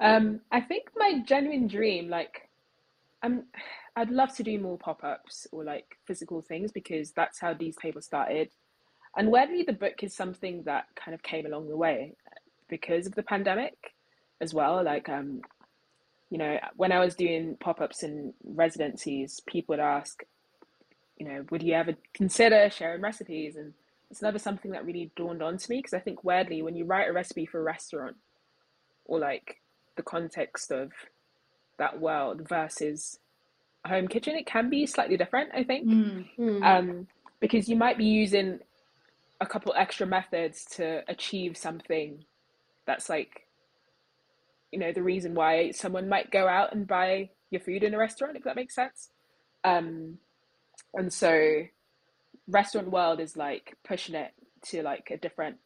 Um, 0.00 0.40
I 0.52 0.60
think 0.60 0.84
my 0.96 1.22
genuine 1.26 1.66
dream, 1.66 2.08
like, 2.08 2.48
I'm, 3.22 3.46
I'd 3.98 4.10
love 4.10 4.32
to 4.36 4.44
do 4.44 4.60
more 4.60 4.78
pop-ups 4.78 5.48
or 5.50 5.64
like 5.64 5.98
physical 6.06 6.40
things 6.40 6.70
because 6.70 7.10
that's 7.10 7.40
how 7.40 7.52
Dee's 7.52 7.74
Table's 7.74 8.04
started. 8.04 8.50
And 9.16 9.32
weirdly, 9.32 9.64
the 9.64 9.72
book 9.72 10.04
is 10.04 10.14
something 10.14 10.62
that 10.66 10.84
kind 10.94 11.16
of 11.16 11.22
came 11.24 11.46
along 11.46 11.68
the 11.68 11.76
way 11.76 12.14
because 12.68 13.08
of 13.08 13.16
the 13.16 13.24
pandemic 13.24 13.74
as 14.40 14.54
well. 14.54 14.84
Like, 14.84 15.08
um, 15.08 15.40
you 16.30 16.38
know, 16.38 16.58
when 16.76 16.92
I 16.92 17.00
was 17.00 17.16
doing 17.16 17.56
pop-ups 17.58 18.04
and 18.04 18.34
residencies, 18.44 19.40
people 19.48 19.72
would 19.72 19.80
ask, 19.80 20.22
you 21.16 21.26
know, 21.26 21.44
would 21.50 21.64
you 21.64 21.74
ever 21.74 21.94
consider 22.14 22.70
sharing 22.70 23.00
recipes? 23.00 23.56
And 23.56 23.72
it's 24.12 24.22
never 24.22 24.38
something 24.38 24.70
that 24.70 24.86
really 24.86 25.10
dawned 25.16 25.42
on 25.42 25.58
to 25.58 25.70
me 25.70 25.78
because 25.78 25.94
I 25.94 25.98
think 25.98 26.22
weirdly, 26.22 26.62
when 26.62 26.76
you 26.76 26.84
write 26.84 27.08
a 27.08 27.12
recipe 27.12 27.46
for 27.46 27.58
a 27.58 27.64
restaurant 27.64 28.16
or 29.06 29.18
like 29.18 29.56
the 29.96 30.04
context 30.04 30.70
of 30.70 30.92
that 31.78 31.98
world 31.98 32.48
versus 32.48 33.18
home 33.88 34.08
kitchen, 34.08 34.36
it 34.36 34.46
can 34.46 34.70
be 34.70 34.86
slightly 34.86 35.16
different, 35.16 35.50
I 35.54 35.64
think. 35.64 35.88
Mm. 35.88 36.26
Hmm. 36.36 36.62
Um, 36.62 37.06
because 37.40 37.68
you 37.68 37.76
might 37.76 37.98
be 37.98 38.04
using 38.04 38.60
a 39.40 39.46
couple 39.46 39.72
extra 39.76 40.06
methods 40.06 40.64
to 40.76 41.02
achieve 41.08 41.56
something 41.56 42.24
that's 42.86 43.08
like, 43.08 43.46
you 44.72 44.78
know, 44.78 44.92
the 44.92 45.02
reason 45.02 45.34
why 45.34 45.70
someone 45.70 46.08
might 46.08 46.30
go 46.30 46.48
out 46.48 46.74
and 46.74 46.86
buy 46.86 47.30
your 47.50 47.60
food 47.60 47.82
in 47.82 47.94
a 47.94 47.98
restaurant, 47.98 48.36
if 48.36 48.44
that 48.44 48.56
makes 48.56 48.74
sense. 48.74 49.10
Um, 49.64 50.18
and 50.94 51.12
so 51.12 51.62
restaurant 52.48 52.90
world 52.90 53.20
is 53.20 53.36
like 53.36 53.76
pushing 53.86 54.14
it 54.14 54.32
to 54.66 54.82
like 54.82 55.10
a 55.10 55.16
different 55.16 55.56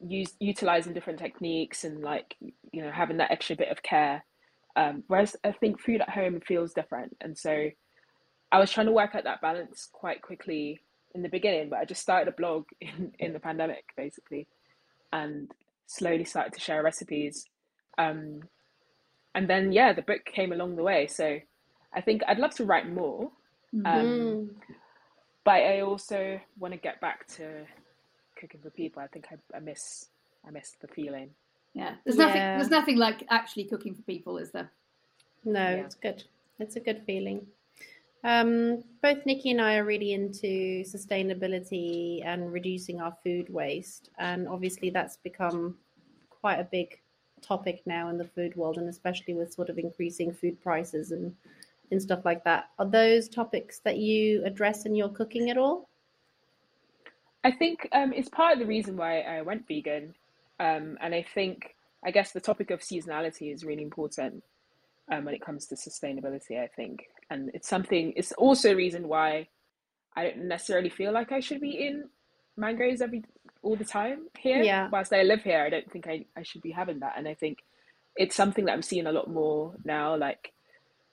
use 0.00 0.34
utilizing 0.38 0.92
different 0.92 1.18
techniques 1.18 1.84
and 1.84 2.02
like 2.02 2.36
you 2.70 2.82
know 2.82 2.90
having 2.90 3.16
that 3.16 3.30
extra 3.30 3.56
bit 3.56 3.70
of 3.70 3.82
care 3.82 4.22
um 4.76 5.02
whereas 5.08 5.36
i 5.44 5.52
think 5.52 5.80
food 5.80 6.00
at 6.00 6.10
home 6.10 6.40
feels 6.40 6.72
different 6.74 7.16
and 7.20 7.36
so 7.38 7.68
i 8.52 8.58
was 8.58 8.70
trying 8.70 8.86
to 8.86 8.92
work 8.92 9.14
out 9.14 9.24
that 9.24 9.40
balance 9.40 9.88
quite 9.92 10.22
quickly 10.22 10.80
in 11.14 11.22
the 11.22 11.28
beginning 11.28 11.68
but 11.70 11.78
i 11.78 11.84
just 11.84 12.02
started 12.02 12.28
a 12.28 12.36
blog 12.36 12.64
in, 12.80 13.12
in 13.18 13.32
the 13.32 13.40
pandemic 13.40 13.84
basically 13.96 14.46
and 15.12 15.50
slowly 15.86 16.24
started 16.24 16.52
to 16.52 16.60
share 16.60 16.82
recipes 16.82 17.46
um 17.98 18.40
and 19.34 19.48
then 19.48 19.72
yeah 19.72 19.92
the 19.92 20.02
book 20.02 20.24
came 20.24 20.52
along 20.52 20.76
the 20.76 20.82
way 20.82 21.06
so 21.06 21.38
i 21.94 22.00
think 22.00 22.22
i'd 22.28 22.38
love 22.38 22.54
to 22.54 22.64
write 22.64 22.88
more 22.92 23.30
um 23.84 24.36
Hmm. 24.36 24.46
but 25.44 25.62
I 25.62 25.80
also 25.80 26.40
want 26.58 26.74
to 26.74 26.80
get 26.80 27.00
back 27.00 27.26
to 27.36 27.66
cooking 28.38 28.60
for 28.62 28.70
people. 28.70 29.02
I 29.02 29.06
think 29.08 29.26
I, 29.32 29.56
I 29.56 29.60
miss 29.60 30.06
I 30.46 30.50
miss 30.50 30.72
the 30.80 30.88
feeling. 30.88 31.30
Yeah, 31.76 31.94
there's 32.04 32.16
nothing. 32.16 32.40
Yeah. 32.40 32.56
There's 32.56 32.70
nothing 32.70 32.96
like 32.96 33.26
actually 33.28 33.64
cooking 33.64 33.94
for 33.94 34.00
people, 34.02 34.38
is 34.38 34.50
there? 34.50 34.72
No, 35.44 35.60
Yeah. 35.60 35.84
it's 35.84 35.94
good. 35.94 36.24
It's 36.58 36.76
a 36.76 36.80
good 36.80 37.02
feeling. 37.04 37.46
Um, 38.24 38.82
both 39.02 39.22
Niki 39.24 39.50
and 39.50 39.60
I 39.60 39.76
are 39.76 39.84
really 39.84 40.14
into 40.14 40.82
sustainability 40.84 42.24
and 42.24 42.50
reducing 42.50 43.00
our 43.02 43.14
food 43.22 43.50
waste, 43.50 44.08
and 44.18 44.48
obviously 44.48 44.88
that's 44.88 45.18
become 45.18 45.76
quite 46.30 46.58
a 46.58 46.64
big 46.64 46.98
topic 47.42 47.82
now 47.84 48.08
in 48.08 48.16
the 48.16 48.24
food 48.24 48.56
world, 48.56 48.78
and 48.78 48.88
especially 48.88 49.34
with 49.34 49.52
sort 49.52 49.68
of 49.68 49.78
increasing 49.78 50.32
food 50.32 50.58
prices 50.62 51.12
and 51.12 51.36
and 51.90 52.00
stuff 52.02 52.24
like 52.24 52.42
that. 52.44 52.70
Are 52.78 52.86
those 52.86 53.28
topics 53.28 53.80
that 53.80 53.98
you 53.98 54.42
address 54.44 54.86
in 54.86 54.94
your 54.96 55.10
cooking 55.10 55.50
at 55.50 55.58
all? 55.58 55.88
I 57.44 57.52
think 57.52 57.86
um, 57.92 58.12
it's 58.14 58.30
part 58.30 58.54
of 58.54 58.58
the 58.60 58.66
reason 58.66 58.96
why 58.96 59.20
I 59.20 59.42
went 59.42 59.68
vegan, 59.68 60.14
um, 60.58 60.98
and 61.00 61.14
I 61.14 61.24
think 61.34 61.74
I 62.04 62.10
guess 62.10 62.32
the 62.32 62.40
topic 62.40 62.70
of 62.70 62.80
seasonality 62.80 63.52
is 63.52 63.64
really 63.64 63.82
important 63.82 64.44
um, 65.10 65.24
when 65.24 65.34
it 65.34 65.42
comes 65.44 65.66
to 65.66 65.74
sustainability. 65.74 66.62
I 66.62 66.68
think, 66.68 67.06
and 67.30 67.50
it's 67.54 67.68
something. 67.68 68.12
It's 68.16 68.32
also 68.32 68.72
a 68.72 68.76
reason 68.76 69.08
why 69.08 69.48
I 70.14 70.24
don't 70.24 70.48
necessarily 70.48 70.88
feel 70.88 71.12
like 71.12 71.32
I 71.32 71.40
should 71.40 71.60
be 71.60 71.70
eating 71.70 72.08
mangoes 72.56 73.00
every 73.00 73.24
all 73.62 73.76
the 73.76 73.84
time 73.84 74.28
here. 74.38 74.62
Yeah. 74.62 74.88
Whilst 74.90 75.12
I 75.12 75.22
live 75.22 75.42
here, 75.42 75.62
I 75.62 75.70
don't 75.70 75.90
think 75.90 76.06
I, 76.06 76.24
I 76.36 76.42
should 76.42 76.62
be 76.62 76.70
having 76.70 77.00
that, 77.00 77.14
and 77.16 77.28
I 77.28 77.34
think 77.34 77.58
it's 78.16 78.36
something 78.36 78.64
that 78.64 78.72
I'm 78.72 78.82
seeing 78.82 79.06
a 79.06 79.12
lot 79.12 79.30
more 79.30 79.74
now. 79.84 80.16
Like, 80.16 80.52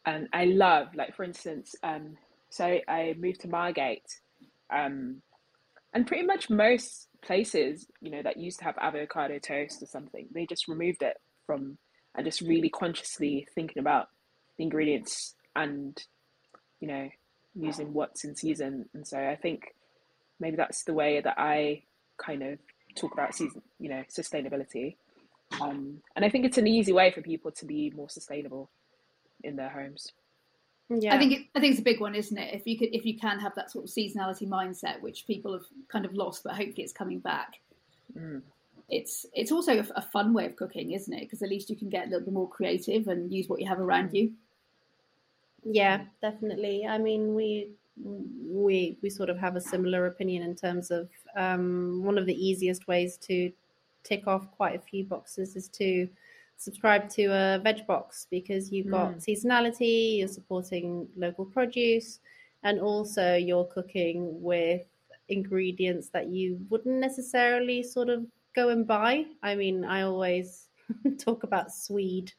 and 0.05 0.29
I 0.31 0.45
love, 0.45 0.95
like 0.95 1.15
for 1.15 1.23
instance, 1.23 1.75
um, 1.83 2.17
so 2.49 2.65
I, 2.65 2.81
I 2.87 3.15
moved 3.17 3.41
to 3.41 3.49
Margate, 3.49 4.19
um, 4.69 5.21
and 5.93 6.07
pretty 6.07 6.25
much 6.25 6.49
most 6.49 7.07
places, 7.23 7.87
you 8.01 8.11
know, 8.11 8.21
that 8.21 8.37
used 8.37 8.59
to 8.59 8.65
have 8.65 8.77
avocado 8.79 9.39
toast 9.39 9.81
or 9.81 9.85
something, 9.85 10.27
they 10.31 10.45
just 10.45 10.67
removed 10.67 11.01
it 11.01 11.17
from 11.45 11.77
and 12.15 12.25
just 12.25 12.41
really 12.41 12.69
consciously 12.69 13.47
thinking 13.55 13.79
about 13.79 14.07
the 14.57 14.63
ingredients 14.63 15.35
and, 15.55 16.03
you 16.79 16.87
know, 16.87 17.09
using 17.55 17.93
what's 17.93 18.23
in 18.23 18.35
season. 18.35 18.87
And 18.93 19.07
so 19.07 19.17
I 19.17 19.35
think 19.35 19.75
maybe 20.39 20.55
that's 20.55 20.83
the 20.83 20.93
way 20.93 21.21
that 21.21 21.35
I 21.37 21.83
kind 22.17 22.43
of 22.43 22.59
talk 22.95 23.13
about 23.13 23.35
season, 23.35 23.61
you 23.79 23.89
know, 23.89 24.03
sustainability. 24.09 24.95
Um, 25.61 26.01
and 26.15 26.25
I 26.25 26.29
think 26.29 26.45
it's 26.45 26.57
an 26.57 26.67
easy 26.67 26.93
way 26.93 27.11
for 27.11 27.21
people 27.21 27.51
to 27.51 27.65
be 27.65 27.91
more 27.95 28.09
sustainable 28.09 28.69
in 29.43 29.55
their 29.55 29.69
homes. 29.69 30.11
Yeah, 30.89 31.15
I 31.15 31.17
think 31.17 31.31
it, 31.31 31.41
I 31.55 31.59
think 31.59 31.71
it's 31.71 31.79
a 31.79 31.83
big 31.83 32.01
one, 32.01 32.13
isn't 32.13 32.37
it? 32.37 32.53
If 32.53 32.67
you 32.67 32.77
could, 32.77 32.89
if 32.93 33.05
you 33.05 33.17
can 33.17 33.39
have 33.39 33.55
that 33.55 33.71
sort 33.71 33.85
of 33.85 33.91
seasonality 33.91 34.47
mindset, 34.47 35.01
which 35.01 35.25
people 35.25 35.53
have 35.53 35.65
kind 35.87 36.05
of 36.05 36.13
lost, 36.13 36.43
but 36.43 36.53
hopefully 36.53 36.83
it's 36.83 36.93
coming 36.93 37.19
back. 37.19 37.59
Mm. 38.17 38.41
It's 38.89 39.25
it's 39.33 39.51
also 39.51 39.79
a, 39.79 39.85
a 39.95 40.01
fun 40.01 40.33
way 40.33 40.45
of 40.45 40.55
cooking, 40.55 40.91
isn't 40.91 41.13
it? 41.13 41.21
Because 41.21 41.41
at 41.41 41.49
least 41.49 41.69
you 41.69 41.75
can 41.75 41.89
get 41.89 42.07
a 42.07 42.09
little 42.09 42.25
bit 42.25 42.33
more 42.33 42.49
creative 42.49 43.07
and 43.07 43.33
use 43.33 43.47
what 43.47 43.61
you 43.61 43.67
have 43.67 43.79
around 43.79 44.13
you. 44.13 44.33
Yeah, 45.63 46.03
definitely. 46.21 46.85
I 46.85 46.97
mean, 46.97 47.33
we 47.33 47.69
we 47.97 48.97
we 49.01 49.09
sort 49.09 49.29
of 49.29 49.37
have 49.37 49.55
a 49.55 49.61
similar 49.61 50.07
opinion 50.07 50.43
in 50.43 50.55
terms 50.55 50.91
of 50.91 51.09
um, 51.35 52.03
one 52.03 52.17
of 52.17 52.25
the 52.25 52.35
easiest 52.35 52.87
ways 52.87 53.17
to 53.17 53.51
tick 54.03 54.27
off 54.27 54.51
quite 54.51 54.75
a 54.75 54.79
few 54.79 55.05
boxes 55.05 55.55
is 55.55 55.69
to 55.69 56.09
subscribe 56.57 57.09
to 57.09 57.25
a 57.25 57.59
veg 57.63 57.85
box 57.87 58.27
because 58.29 58.71
you've 58.71 58.89
got 58.89 59.13
mm. 59.13 59.25
seasonality, 59.25 60.19
you're 60.19 60.27
supporting 60.27 61.07
local 61.15 61.45
produce, 61.45 62.19
and 62.63 62.79
also 62.79 63.35
you're 63.35 63.65
cooking 63.65 64.41
with 64.41 64.85
ingredients 65.29 66.09
that 66.09 66.27
you 66.27 66.59
wouldn't 66.69 66.99
necessarily 66.99 67.83
sort 67.83 68.09
of 68.09 68.25
go 68.55 68.69
and 68.69 68.87
buy. 68.87 69.25
I 69.41 69.55
mean, 69.55 69.83
I 69.83 70.03
always 70.03 70.69
talk 71.19 71.43
about 71.43 71.73
swede 71.73 72.31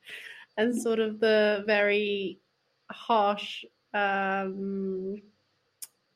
and 0.56 0.74
sort 0.74 1.00
of 1.00 1.20
the 1.20 1.64
very 1.66 2.38
harsh 2.90 3.64
um, 3.92 5.20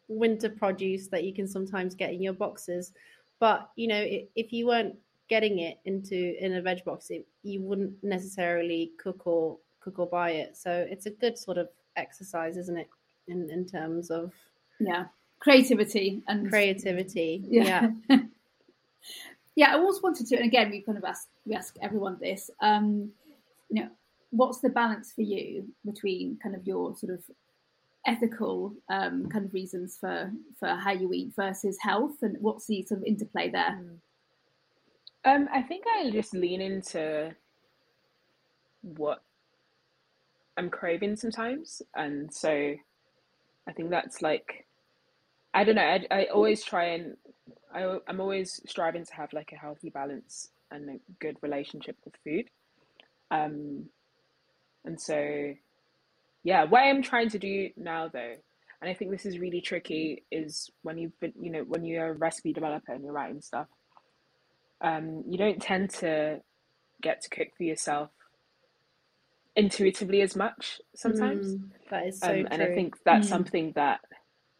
winter 0.08 0.48
produce 0.48 1.08
that 1.08 1.24
you 1.24 1.34
can 1.34 1.46
sometimes 1.46 1.94
get 1.94 2.12
in 2.12 2.22
your 2.22 2.32
boxes. 2.32 2.92
But 3.40 3.70
you 3.76 3.88
know, 3.88 4.04
if 4.34 4.52
you 4.52 4.66
weren't 4.66 4.96
getting 5.28 5.58
it 5.58 5.78
into 5.84 6.34
in 6.44 6.54
a 6.54 6.62
veg 6.62 6.84
box, 6.84 7.10
it, 7.10 7.26
you 7.42 7.60
wouldn't 7.60 8.02
necessarily 8.02 8.92
cook 9.02 9.26
or 9.26 9.58
cook 9.80 9.98
or 9.98 10.06
buy 10.06 10.30
it. 10.30 10.56
So 10.56 10.86
it's 10.88 11.06
a 11.06 11.10
good 11.10 11.38
sort 11.38 11.58
of 11.58 11.68
exercise, 11.96 12.56
isn't 12.56 12.78
it? 12.78 12.88
In 13.26 13.50
in 13.50 13.66
terms 13.66 14.10
of 14.10 14.32
yeah, 14.80 15.06
creativity 15.40 16.22
and 16.28 16.48
creativity. 16.48 17.44
Yeah. 17.48 17.90
Yeah. 18.08 18.18
yeah, 19.56 19.74
I 19.74 19.78
always 19.78 20.02
wanted 20.02 20.26
to, 20.28 20.36
and 20.36 20.44
again, 20.44 20.70
we 20.70 20.82
kind 20.82 20.98
of 20.98 21.04
ask 21.04 21.28
we 21.44 21.54
ask 21.54 21.76
everyone 21.82 22.18
this. 22.20 22.50
Um, 22.60 23.10
you 23.70 23.82
know, 23.82 23.90
what's 24.30 24.60
the 24.60 24.68
balance 24.68 25.12
for 25.12 25.22
you 25.22 25.66
between 25.84 26.38
kind 26.42 26.54
of 26.54 26.66
your 26.66 26.96
sort 26.96 27.12
of 27.12 27.22
ethical 28.06 28.72
um, 28.88 29.28
kind 29.28 29.44
of 29.44 29.52
reasons 29.52 29.98
for 29.98 30.32
for 30.58 30.68
how 30.68 30.92
you 30.92 31.12
eat 31.12 31.32
versus 31.36 31.76
health, 31.80 32.22
and 32.22 32.36
what's 32.40 32.66
the 32.66 32.82
sort 32.84 33.00
of 33.00 33.06
interplay 33.06 33.50
there? 33.50 33.78
Mm. 33.82 33.96
Um, 35.28 35.46
I 35.52 35.60
think 35.60 35.84
I 35.86 36.10
just 36.10 36.32
lean 36.32 36.62
into 36.62 37.34
what 38.80 39.22
I'm 40.56 40.70
craving 40.70 41.16
sometimes, 41.16 41.82
and 41.94 42.32
so 42.32 42.48
I 43.68 43.72
think 43.72 43.90
that's 43.90 44.22
like 44.22 44.66
I 45.52 45.64
don't 45.64 45.74
know. 45.74 45.82
I, 45.82 46.06
I 46.10 46.24
always 46.32 46.64
try 46.64 46.84
and 46.94 47.16
I, 47.74 47.98
I'm 48.08 48.20
always 48.20 48.58
striving 48.66 49.04
to 49.04 49.14
have 49.16 49.34
like 49.34 49.52
a 49.52 49.56
healthy 49.58 49.90
balance 49.90 50.48
and 50.70 50.88
a 50.88 50.98
good 51.20 51.36
relationship 51.42 51.96
with 52.06 52.14
food. 52.24 52.48
Um, 53.30 53.90
and 54.86 54.98
so, 54.98 55.52
yeah, 56.42 56.64
what 56.64 56.80
I'm 56.80 57.02
trying 57.02 57.28
to 57.30 57.38
do 57.38 57.68
now 57.76 58.08
though, 58.08 58.34
and 58.80 58.90
I 58.90 58.94
think 58.94 59.10
this 59.10 59.26
is 59.26 59.38
really 59.38 59.60
tricky, 59.60 60.22
is 60.32 60.70
when 60.80 60.96
you've 60.96 61.20
been, 61.20 61.34
you 61.38 61.50
know, 61.50 61.64
when 61.64 61.84
you're 61.84 62.12
a 62.12 62.12
recipe 62.14 62.54
developer 62.54 62.92
and 62.94 63.04
you're 63.04 63.12
writing 63.12 63.42
stuff, 63.42 63.66
um, 64.80 65.24
you 65.26 65.38
don't 65.38 65.60
tend 65.60 65.90
to 65.90 66.40
get 67.02 67.22
to 67.22 67.30
cook 67.30 67.48
for 67.56 67.62
yourself 67.64 68.10
intuitively 69.56 70.22
as 70.22 70.36
much 70.36 70.80
sometimes. 70.94 71.54
Mm, 71.54 71.70
that 71.90 72.06
is 72.06 72.20
so 72.20 72.30
um, 72.30 72.48
And 72.50 72.62
I 72.62 72.74
think 72.74 72.96
that's 73.04 73.26
mm. 73.26 73.30
something 73.30 73.72
that 73.74 74.00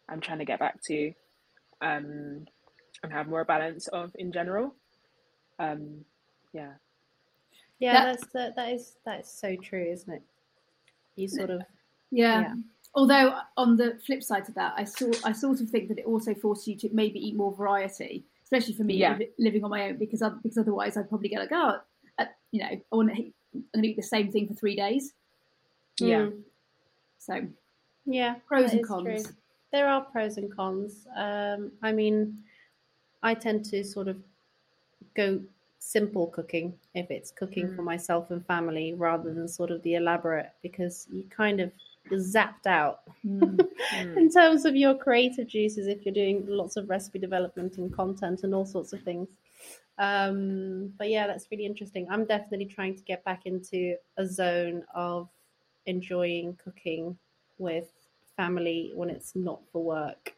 I'm 0.09 0.21
trying 0.21 0.39
to 0.39 0.45
get 0.45 0.59
back 0.59 0.83
to 0.85 1.13
um, 1.81 2.47
and 3.03 3.13
have 3.13 3.29
more 3.29 3.45
balance 3.45 3.87
of 3.89 4.11
in 4.17 4.33
general. 4.33 4.75
Um, 5.59 6.05
yeah. 6.53 6.73
Yeah, 7.79 7.93
that, 7.93 8.05
that's 8.07 8.33
that, 8.33 8.57
that 8.57 8.73
is 8.73 8.97
that 9.05 9.21
is 9.21 9.31
so 9.31 9.55
true, 9.63 9.87
isn't 9.89 10.13
it? 10.13 10.23
You 11.15 11.29
sort 11.29 11.51
of 11.51 11.63
yeah. 12.11 12.41
yeah. 12.41 12.55
Although 12.95 13.35
on 13.57 13.77
the 13.77 13.99
flip 14.05 14.25
side 14.25 14.47
to 14.47 14.53
that, 14.53 14.75
I 14.77 14.83
saw 14.83 15.13
I 15.25 15.31
sort 15.31 15.61
of 15.61 15.71
think 15.71 15.89
that 15.89 15.99
it 15.99 16.07
also 16.07 16.35
forces 16.35 16.67
you 16.67 16.77
to 16.79 16.89
maybe 16.93 17.21
eat 17.21 17.37
more 17.37 17.55
variety 17.55 18.25
especially 18.51 18.75
for 18.75 18.85
me 18.85 18.95
yeah. 18.95 19.19
living 19.39 19.63
on 19.63 19.71
my 19.71 19.89
own 19.89 19.99
because 19.99 20.23
because 20.43 20.57
otherwise 20.57 20.97
I'd 20.97 21.09
probably 21.09 21.29
get 21.29 21.41
like 21.41 21.53
oh 21.53 21.79
uh, 22.19 22.25
you 22.51 22.61
know 22.61 22.67
I 22.67 22.81
want 22.97 23.15
to 23.15 23.33
I'm 23.55 23.65
going 23.75 23.83
to 23.83 23.89
eat 23.89 23.97
the 23.97 24.03
same 24.03 24.31
thing 24.31 24.47
for 24.47 24.55
three 24.55 24.77
days. 24.77 25.15
Yeah. 26.01 26.27
Mm. 26.27 26.43
So 27.19 27.47
yeah, 28.07 28.37
pros 28.47 28.73
and 28.73 28.87
cons. 28.87 29.25
True. 29.25 29.35
There 29.73 29.89
are 29.89 30.03
pros 30.03 30.39
and 30.39 30.55
cons. 30.55 31.07
Um, 31.17 31.73
I 31.83 31.93
mean, 31.93 32.39
I 33.23 33.35
tend 33.35 33.65
to 33.67 33.85
sort 33.85 34.09
of 34.09 34.17
go 35.15 35.41
simple 35.79 36.27
cooking 36.29 36.75
if 36.95 37.11
it's 37.11 37.31
cooking 37.31 37.69
mm. 37.69 37.77
for 37.77 37.83
myself 37.83 38.31
and 38.31 38.45
family 38.47 38.95
rather 38.95 39.33
than 39.33 39.49
sort 39.49 39.71
of 39.71 39.83
the 39.83 39.95
elaborate 39.95 40.51
because 40.63 41.07
you 41.11 41.25
kind 41.31 41.61
of 41.61 41.71
zapped 42.11 42.67
out 42.67 43.01
mm. 43.25 43.67
in 44.17 44.31
terms 44.31 44.65
of 44.65 44.77
your 44.77 44.95
creative 44.95 45.47
juices 45.47 45.87
if 45.87 46.05
you're 46.05 46.15
doing 46.15 46.45
lots 46.47 46.77
of 46.77 46.89
recipe 46.89 47.19
development 47.19 47.79
and 47.79 47.93
content 47.95 48.43
and 48.43 48.55
all 48.55 48.67
sorts 48.67 48.93
of 48.93 49.03
things. 49.03 49.29
Um, 49.99 50.93
but 50.97 51.11
yeah, 51.11 51.27
that's 51.27 51.49
really 51.51 51.67
interesting. 51.67 52.07
I'm 52.09 52.25
definitely 52.25 52.67
trying 52.67 52.95
to 52.97 53.03
get 53.03 53.25
back 53.25 53.47
into 53.47 53.97
a 54.17 54.27
zone 54.27 54.85
of 54.95 55.29
enjoying 55.87 56.57
cooking 56.63 57.19
with 57.59 57.89
family 58.37 58.93
when 58.95 59.11
it's 59.11 59.35
not 59.35 59.61
for 59.73 59.83
work 59.83 60.35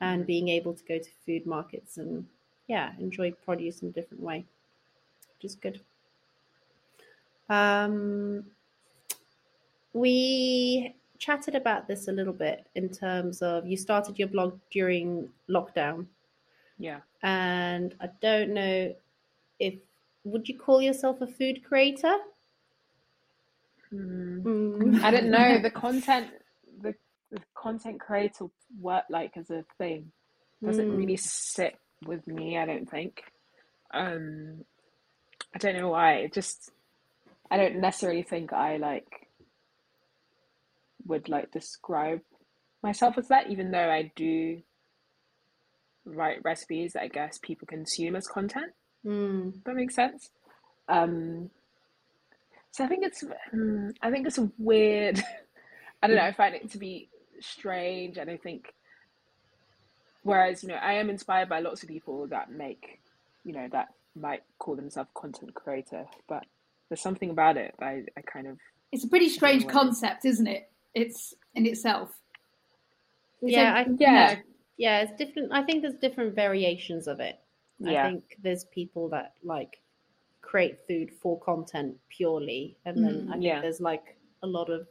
and 0.00 0.26
being 0.26 0.48
able 0.48 0.72
to 0.74 0.84
go 0.84 0.98
to 0.98 1.10
food 1.24 1.46
markets 1.46 1.98
and 1.98 2.26
yeah, 2.68 2.92
enjoy 2.98 3.30
produce 3.30 3.82
in 3.82 3.88
a 3.88 3.92
different 3.92 4.22
way, 4.22 4.44
which 5.34 5.44
is 5.44 5.54
good. 5.54 5.80
Um, 7.48 8.44
we 9.96 10.94
chatted 11.18 11.54
about 11.54 11.88
this 11.88 12.06
a 12.08 12.12
little 12.12 12.34
bit 12.34 12.66
in 12.74 12.90
terms 12.90 13.40
of 13.40 13.66
you 13.66 13.78
started 13.78 14.18
your 14.18 14.28
blog 14.28 14.58
during 14.70 15.30
lockdown. 15.48 16.06
Yeah. 16.78 17.00
And 17.22 17.94
I 18.00 18.10
don't 18.20 18.52
know 18.52 18.94
if 19.58 19.74
would 20.24 20.48
you 20.48 20.58
call 20.58 20.82
yourself 20.82 21.22
a 21.22 21.26
food 21.26 21.64
creator? 21.64 22.14
Mm. 23.90 24.42
Mm. 24.42 25.02
I 25.02 25.10
don't 25.10 25.30
know 25.30 25.58
the 25.62 25.70
content 25.70 26.28
the, 26.82 26.94
the 27.30 27.40
content 27.54 27.98
creator 27.98 28.46
work 28.78 29.04
like 29.08 29.36
as 29.38 29.48
a 29.48 29.64
thing 29.78 30.12
doesn't 30.62 30.90
mm. 30.90 30.96
really 30.98 31.16
sit 31.16 31.78
with 32.06 32.26
me. 32.26 32.58
I 32.58 32.66
don't 32.66 32.90
think. 32.90 33.22
Um, 33.94 34.64
I 35.54 35.58
don't 35.58 35.76
know 35.76 35.88
why. 35.88 36.16
It 36.16 36.34
just 36.34 36.70
I 37.50 37.56
don't 37.56 37.80
necessarily 37.80 38.22
think 38.22 38.52
I 38.52 38.76
like 38.76 39.25
would 41.06 41.28
like 41.28 41.50
describe 41.50 42.20
myself 42.82 43.18
as 43.18 43.28
that, 43.28 43.50
even 43.50 43.70
though 43.70 43.90
I 43.90 44.12
do 44.16 44.62
write 46.04 46.44
recipes 46.44 46.92
that 46.92 47.02
I 47.02 47.08
guess 47.08 47.38
people 47.38 47.66
consume 47.66 48.16
as 48.16 48.26
content. 48.26 48.72
Mm. 49.04 49.64
That 49.64 49.74
makes 49.74 49.94
sense. 49.94 50.30
Um, 50.88 51.50
so 52.70 52.84
I 52.84 52.88
think 52.88 53.04
it's 53.04 53.24
mm, 53.54 53.94
I 54.02 54.10
think 54.10 54.26
it's 54.26 54.38
a 54.38 54.50
weird. 54.58 55.22
I 56.02 56.06
don't 56.06 56.16
know. 56.16 56.22
I 56.22 56.32
find 56.32 56.54
it 56.54 56.70
to 56.72 56.78
be 56.78 57.08
strange, 57.40 58.18
and 58.18 58.30
I 58.30 58.36
think. 58.36 58.72
Whereas 60.22 60.62
you 60.62 60.68
know, 60.68 60.74
I 60.74 60.94
am 60.94 61.08
inspired 61.08 61.48
by 61.48 61.60
lots 61.60 61.82
of 61.82 61.88
people 61.88 62.26
that 62.28 62.50
make, 62.50 63.00
you 63.44 63.52
know, 63.52 63.68
that 63.70 63.88
might 64.16 64.42
call 64.58 64.74
themselves 64.74 65.10
content 65.14 65.54
creator, 65.54 66.06
but 66.28 66.44
there's 66.88 67.00
something 67.00 67.30
about 67.30 67.56
it 67.56 67.74
I, 67.80 68.02
I 68.16 68.22
kind 68.22 68.46
of. 68.46 68.58
It's 68.92 69.04
a 69.04 69.08
pretty 69.08 69.28
strange 69.28 69.66
concept, 69.68 70.24
isn't 70.24 70.46
it? 70.46 70.70
It's 70.96 71.34
in 71.54 71.66
itself. 71.66 72.10
yeah, 73.42 73.74
I, 73.74 73.86
yeah, 73.98 74.36
yeah. 74.78 75.02
It's 75.02 75.12
different. 75.16 75.52
I 75.52 75.62
think 75.62 75.82
there's 75.82 76.00
different 76.00 76.34
variations 76.34 77.06
of 77.06 77.20
it. 77.20 77.38
Yeah. 77.78 78.06
I 78.06 78.10
think 78.10 78.38
there's 78.42 78.64
people 78.64 79.08
that 79.10 79.34
like 79.44 79.82
create 80.40 80.78
food 80.88 81.10
for 81.20 81.38
content 81.40 81.94
purely, 82.08 82.76
and 82.86 83.04
then 83.04 83.14
mm, 83.14 83.28
I 83.28 83.32
think 83.32 83.44
yeah. 83.44 83.60
there's 83.60 83.80
like 83.80 84.16
a 84.42 84.46
lot 84.46 84.70
of 84.70 84.88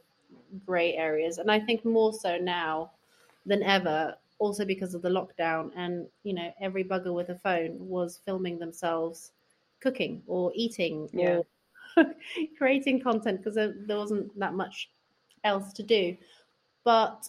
gray 0.64 0.94
areas, 0.94 1.38
and 1.38 1.50
I 1.50 1.58
think 1.58 1.84
more 1.84 2.12
so 2.12 2.38
now 2.38 2.92
than 3.44 3.62
ever. 3.62 4.14
Also 4.38 4.66
because 4.66 4.94
of 4.94 5.00
the 5.00 5.08
lockdown, 5.08 5.70
and 5.76 6.06
you 6.22 6.34
know, 6.34 6.52
every 6.60 6.84
bugger 6.84 7.14
with 7.14 7.30
a 7.30 7.38
phone 7.38 7.76
was 7.80 8.20
filming 8.24 8.58
themselves 8.58 9.32
cooking 9.80 10.22
or 10.26 10.52
eating 10.54 11.08
yeah. 11.12 11.40
or 11.96 12.14
creating 12.58 13.00
content 13.00 13.38
because 13.38 13.54
there, 13.54 13.74
there 13.86 13.96
wasn't 13.96 14.38
that 14.38 14.52
much 14.52 14.90
else 15.46 15.72
to 15.74 15.82
do. 15.82 16.16
But 16.84 17.26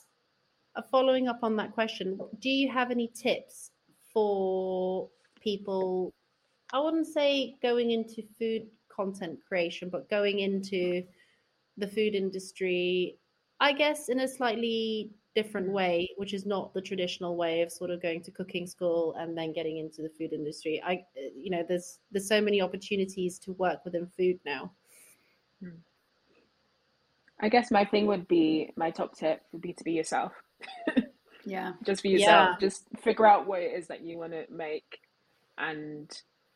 uh, 0.75 0.81
following 0.91 1.27
up 1.27 1.39
on 1.43 1.55
that 1.57 1.73
question, 1.73 2.19
do 2.39 2.49
you 2.49 2.69
have 2.69 2.91
any 2.91 3.07
tips 3.07 3.71
for 4.13 5.09
people? 5.41 6.13
I 6.73 6.79
wouldn't 6.79 7.07
say 7.07 7.55
going 7.61 7.91
into 7.91 8.23
food 8.37 8.67
content 8.93 9.39
creation, 9.47 9.89
but 9.89 10.09
going 10.09 10.39
into 10.39 11.03
the 11.77 11.87
food 11.87 12.15
industry, 12.15 13.17
I 13.59 13.71
guess, 13.71 14.09
in 14.09 14.19
a 14.19 14.27
slightly 14.27 15.11
different 15.35 15.69
way, 15.69 16.09
which 16.17 16.33
is 16.33 16.47
not 16.47 16.73
the 16.73 16.81
traditional 16.81 17.35
way 17.35 17.61
of 17.61 17.71
sort 17.71 17.91
of 17.91 18.01
going 18.01 18.23
to 18.23 18.31
cooking 18.31 18.65
school 18.65 19.13
and 19.19 19.37
then 19.37 19.53
getting 19.53 19.77
into 19.77 20.01
the 20.01 20.09
food 20.09 20.33
industry. 20.33 20.81
I, 20.83 21.05
you 21.15 21.51
know, 21.51 21.63
there's 21.67 21.99
there's 22.11 22.27
so 22.27 22.41
many 22.41 22.59
opportunities 22.61 23.37
to 23.39 23.53
work 23.53 23.85
within 23.85 24.07
food 24.07 24.39
now. 24.45 24.71
Hmm. 25.61 25.77
I 27.39 27.49
guess 27.49 27.71
my 27.71 27.85
thing 27.85 28.07
would 28.07 28.27
be 28.27 28.71
my 28.75 28.91
top 28.91 29.15
tip 29.15 29.41
would 29.51 29.61
be 29.61 29.73
to 29.73 29.83
be 29.83 29.93
yourself. 29.93 30.31
Yeah. 31.47 31.73
Just 31.83 32.01
for 32.01 32.09
yourself. 32.09 32.49
Yeah. 32.51 32.55
Just 32.59 32.83
figure 33.01 33.25
out 33.25 33.47
what 33.47 33.61
it 33.61 33.71
is 33.71 33.87
that 33.87 34.03
you 34.03 34.17
want 34.17 34.33
to 34.33 34.45
make. 34.51 34.99
And 35.57 36.11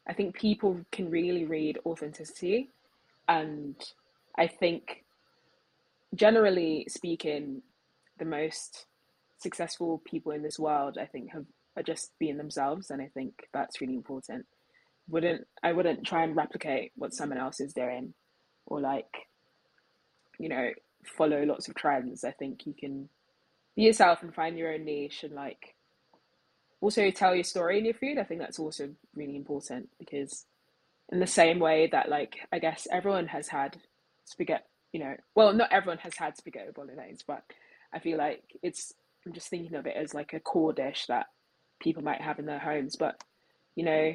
I 0.07 0.13
think 0.13 0.35
people 0.35 0.81
can 0.91 1.09
really 1.09 1.45
read 1.45 1.79
authenticity. 1.85 2.69
And 3.27 3.75
I 4.37 4.47
think, 4.47 5.05
generally 6.13 6.85
speaking, 6.89 7.61
the 8.19 8.25
most 8.25 8.85
successful 9.37 10.01
people 10.03 10.33
in 10.33 10.43
this 10.43 10.59
world, 10.59 10.97
I 10.99 11.05
think, 11.05 11.31
have 11.31 11.45
are 11.77 11.83
just 11.83 12.11
being 12.19 12.35
themselves. 12.35 12.91
And 12.91 13.01
I 13.01 13.09
think 13.13 13.47
that's 13.53 13.79
really 13.79 13.95
important. 13.95 14.45
Wouldn't 15.07 15.47
I 15.63 15.71
wouldn't 15.71 16.05
try 16.05 16.23
and 16.23 16.35
replicate 16.35 16.91
what 16.97 17.13
someone 17.13 17.39
else 17.39 17.61
is 17.61 17.73
doing 17.73 18.13
or 18.65 18.81
like, 18.81 19.27
you 20.41 20.49
know, 20.49 20.71
follow 21.05 21.43
lots 21.43 21.67
of 21.67 21.75
trends. 21.75 22.23
I 22.23 22.31
think 22.31 22.65
you 22.65 22.73
can 22.73 23.09
be 23.75 23.83
yourself 23.83 24.23
and 24.23 24.33
find 24.33 24.57
your 24.57 24.73
own 24.73 24.85
niche 24.85 25.23
and 25.23 25.33
like 25.33 25.75
also 26.81 27.11
tell 27.11 27.35
your 27.35 27.43
story 27.43 27.77
in 27.77 27.85
your 27.85 27.93
food. 27.93 28.17
I 28.17 28.23
think 28.23 28.41
that's 28.41 28.59
also 28.59 28.89
really 29.15 29.35
important 29.35 29.89
because 29.99 30.45
in 31.11 31.19
the 31.19 31.27
same 31.27 31.59
way 31.59 31.87
that 31.91 32.09
like 32.09 32.39
I 32.51 32.59
guess 32.59 32.87
everyone 32.91 33.27
has 33.27 33.47
had 33.47 33.77
spaghetti, 34.25 34.63
you 34.91 34.99
know, 34.99 35.15
well 35.35 35.53
not 35.53 35.71
everyone 35.71 35.99
has 35.99 36.17
had 36.17 36.35
spaghetti 36.37 36.71
bolognese, 36.73 37.23
but 37.27 37.43
I 37.93 37.99
feel 37.99 38.17
like 38.17 38.43
it's 38.63 38.93
I'm 39.25 39.33
just 39.33 39.49
thinking 39.49 39.75
of 39.75 39.85
it 39.85 39.95
as 39.95 40.15
like 40.15 40.33
a 40.33 40.39
core 40.39 40.73
dish 40.73 41.05
that 41.07 41.27
people 41.79 42.03
might 42.03 42.21
have 42.21 42.39
in 42.39 42.47
their 42.47 42.59
homes, 42.59 42.95
but 42.95 43.21
you 43.75 43.85
know, 43.85 44.13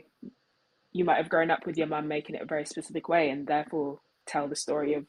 you 0.92 1.04
might 1.04 1.18
have 1.18 1.28
grown 1.28 1.50
up 1.50 1.66
with 1.66 1.76
your 1.76 1.86
mum 1.86 2.08
making 2.08 2.34
it 2.34 2.42
a 2.42 2.46
very 2.46 2.64
specific 2.64 3.08
way 3.08 3.30
and 3.30 3.46
therefore 3.46 4.00
tell 4.26 4.48
the 4.48 4.56
story 4.56 4.94
of 4.94 5.04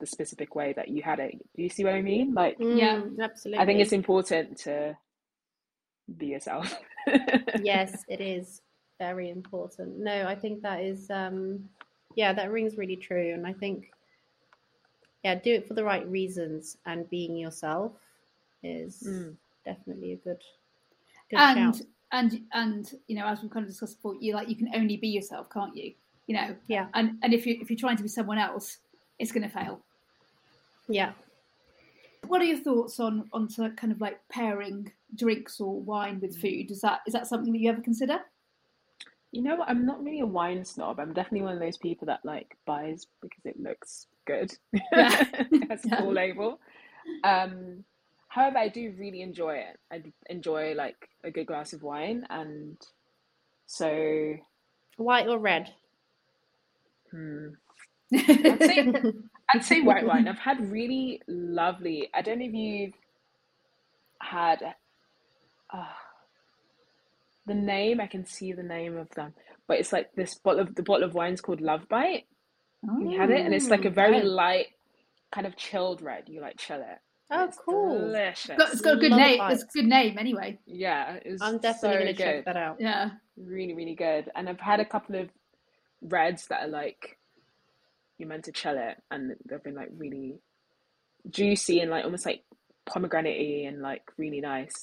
the 0.00 0.06
specific 0.06 0.54
way 0.54 0.72
that 0.74 0.88
you 0.88 1.02
had 1.02 1.18
it. 1.18 1.32
Do 1.56 1.62
you 1.62 1.68
see 1.68 1.84
what 1.84 1.94
I 1.94 2.02
mean? 2.02 2.34
Like 2.34 2.56
Yeah. 2.58 3.00
Mm, 3.02 3.20
absolutely. 3.20 3.60
I 3.62 3.66
think 3.66 3.80
it's 3.80 3.92
important 3.92 4.56
to 4.58 4.96
be 6.16 6.26
yourself. 6.26 6.72
yes, 7.62 8.04
it 8.08 8.20
is 8.20 8.62
very 8.98 9.30
important. 9.30 9.98
No, 9.98 10.26
I 10.26 10.34
think 10.34 10.62
that 10.62 10.80
is 10.82 11.10
um 11.10 11.68
yeah, 12.14 12.32
that 12.32 12.50
rings 12.50 12.76
really 12.76 12.96
true 12.96 13.32
and 13.34 13.46
I 13.46 13.52
think 13.52 13.90
yeah, 15.24 15.34
do 15.34 15.52
it 15.52 15.66
for 15.66 15.74
the 15.74 15.84
right 15.84 16.08
reasons 16.08 16.76
and 16.86 17.08
being 17.10 17.36
yourself 17.36 17.92
is 18.62 19.02
Mm. 19.06 19.36
definitely 19.64 20.12
a 20.12 20.16
good 20.16 20.42
good 21.30 21.38
and 21.40 21.76
shout. 21.76 21.86
and 22.12 22.40
and 22.52 22.94
you 23.08 23.16
know, 23.16 23.26
as 23.26 23.42
we've 23.42 23.50
kind 23.50 23.64
of 23.64 23.70
discussed 23.70 23.96
before, 23.98 24.14
you 24.20 24.34
like 24.34 24.48
you 24.48 24.56
can 24.56 24.70
only 24.74 24.96
be 24.96 25.08
yourself, 25.08 25.50
can't 25.50 25.76
you? 25.76 25.92
You 26.28 26.36
know, 26.36 26.56
Yeah. 26.68 26.86
And 26.94 27.18
and 27.22 27.32
if 27.34 27.46
you 27.46 27.58
if 27.60 27.68
you're 27.70 27.78
trying 27.78 27.96
to 27.96 28.02
be 28.02 28.08
someone 28.08 28.38
else, 28.38 28.78
it's 29.18 29.32
going 29.32 29.42
to 29.42 29.48
fail. 29.48 29.80
Yeah. 30.88 31.12
What 32.26 32.40
are 32.42 32.44
your 32.44 32.58
thoughts 32.58 33.00
on 33.00 33.28
on 33.32 33.48
to 33.48 33.70
kind 33.70 33.92
of 33.92 34.00
like 34.00 34.20
pairing 34.28 34.92
drinks 35.14 35.60
or 35.60 35.80
wine 35.80 36.20
with 36.20 36.36
food? 36.40 36.70
Is 36.70 36.80
that 36.82 37.00
is 37.06 37.12
that 37.14 37.26
something 37.26 37.52
that 37.52 37.58
you 37.60 37.70
ever 37.70 37.80
consider? 37.82 38.20
You 39.32 39.42
know, 39.42 39.56
what? 39.56 39.68
I'm 39.68 39.84
not 39.84 40.02
really 40.02 40.20
a 40.20 40.26
wine 40.26 40.64
snob. 40.64 40.98
I'm 40.98 41.12
definitely 41.12 41.42
one 41.42 41.54
of 41.54 41.60
those 41.60 41.76
people 41.76 42.06
that 42.06 42.24
like 42.24 42.56
buys 42.66 43.06
because 43.20 43.44
it 43.44 43.60
looks 43.60 44.06
good. 44.26 44.52
Yeah. 44.92 45.24
It 45.50 45.70
has 45.70 45.84
a 45.84 45.90
Yeah. 45.90 45.96
cool 45.98 46.12
label. 46.12 46.60
Um, 47.24 47.84
however, 48.28 48.58
I 48.58 48.68
do 48.68 48.94
really 48.98 49.22
enjoy 49.22 49.56
it. 49.58 49.78
I 49.92 50.02
enjoy 50.30 50.74
like 50.74 51.08
a 51.24 51.30
good 51.30 51.46
glass 51.46 51.72
of 51.72 51.82
wine, 51.82 52.26
and 52.30 52.80
so 53.66 54.36
White 54.98 55.28
or 55.28 55.38
red? 55.38 55.74
hmm, 57.10 57.48
I'd 58.44 58.62
say 58.62 58.92
I'd 59.54 59.64
say 59.64 59.80
white 59.80 60.06
wine. 60.06 60.28
I've 60.28 60.38
had 60.38 60.70
really 60.70 61.22
lovely. 61.26 62.08
I 62.14 62.22
don't 62.22 62.38
know 62.38 62.44
if 62.46 62.52
you've 62.54 62.94
had 64.20 64.74
uh, 65.72 65.84
the 67.46 67.54
name. 67.54 68.00
I 68.00 68.06
can 68.06 68.26
see 68.26 68.52
the 68.52 68.62
name 68.62 68.96
of 68.96 69.08
them, 69.10 69.32
but 69.66 69.78
it's 69.78 69.92
like 69.92 70.12
this 70.14 70.34
bottle 70.34 70.60
of 70.60 70.74
the 70.74 70.82
bottle 70.82 71.04
of 71.04 71.14
wine's 71.14 71.40
called 71.40 71.60
Love 71.60 71.88
Bite. 71.88 72.26
We 72.82 73.16
had 73.16 73.30
it, 73.30 73.40
and 73.44 73.54
it's 73.54 73.68
like 73.70 73.84
a 73.84 73.90
very 73.90 74.20
Oh. 74.22 74.24
light, 74.26 74.66
kind 75.32 75.46
of 75.46 75.56
chilled 75.56 76.00
red. 76.02 76.24
You 76.28 76.40
like 76.40 76.56
chill 76.58 76.80
it. 76.80 76.98
Oh, 77.30 77.44
It's 77.44 77.58
cool. 77.58 77.98
delicious. 77.98 78.56
Got- 78.56 78.72
it's 78.72 78.80
got 78.80 78.94
a 78.96 79.00
good 79.00 79.10
Love 79.10 79.20
name. 79.20 79.38
bites. 79.38 79.62
It's 79.64 79.74
a 79.74 79.78
good 79.78 79.88
name 79.88 80.16
anyway. 80.18 80.58
Yeah, 80.66 81.18
it's 81.24 81.42
I'm 81.42 81.58
definitely 81.58 81.88
so 81.98 82.04
going 82.04 82.14
to 82.16 82.22
check 82.22 82.34
good. 82.36 82.44
that 82.46 82.56
out. 82.56 82.76
Yeah. 82.80 83.10
Really, 83.36 83.74
really 83.74 83.94
good. 83.94 84.30
And 84.34 84.48
I've 84.48 84.60
had 84.60 84.80
a 84.80 84.84
couple 84.84 85.16
of 85.16 85.28
reds 86.00 86.46
that 86.46 86.62
are 86.64 86.68
like 86.68 87.17
you're 88.18 88.28
meant 88.28 88.44
to 88.44 88.52
chill 88.52 88.76
it, 88.76 89.00
and 89.10 89.34
they've 89.48 89.62
been 89.62 89.74
like 89.74 89.90
really 89.96 90.40
juicy 91.30 91.80
and 91.80 91.90
like 91.90 92.04
almost 92.04 92.26
like 92.26 92.44
pomegranate 92.86 93.66
and 93.66 93.80
like 93.82 94.02
really 94.16 94.40
nice. 94.40 94.74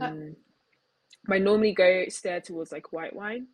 Um, 0.00 0.36
I 1.30 1.38
normally 1.38 1.72
go 1.72 2.04
steer 2.08 2.40
towards 2.40 2.72
like 2.72 2.92
white 2.92 3.14
wine. 3.14 3.48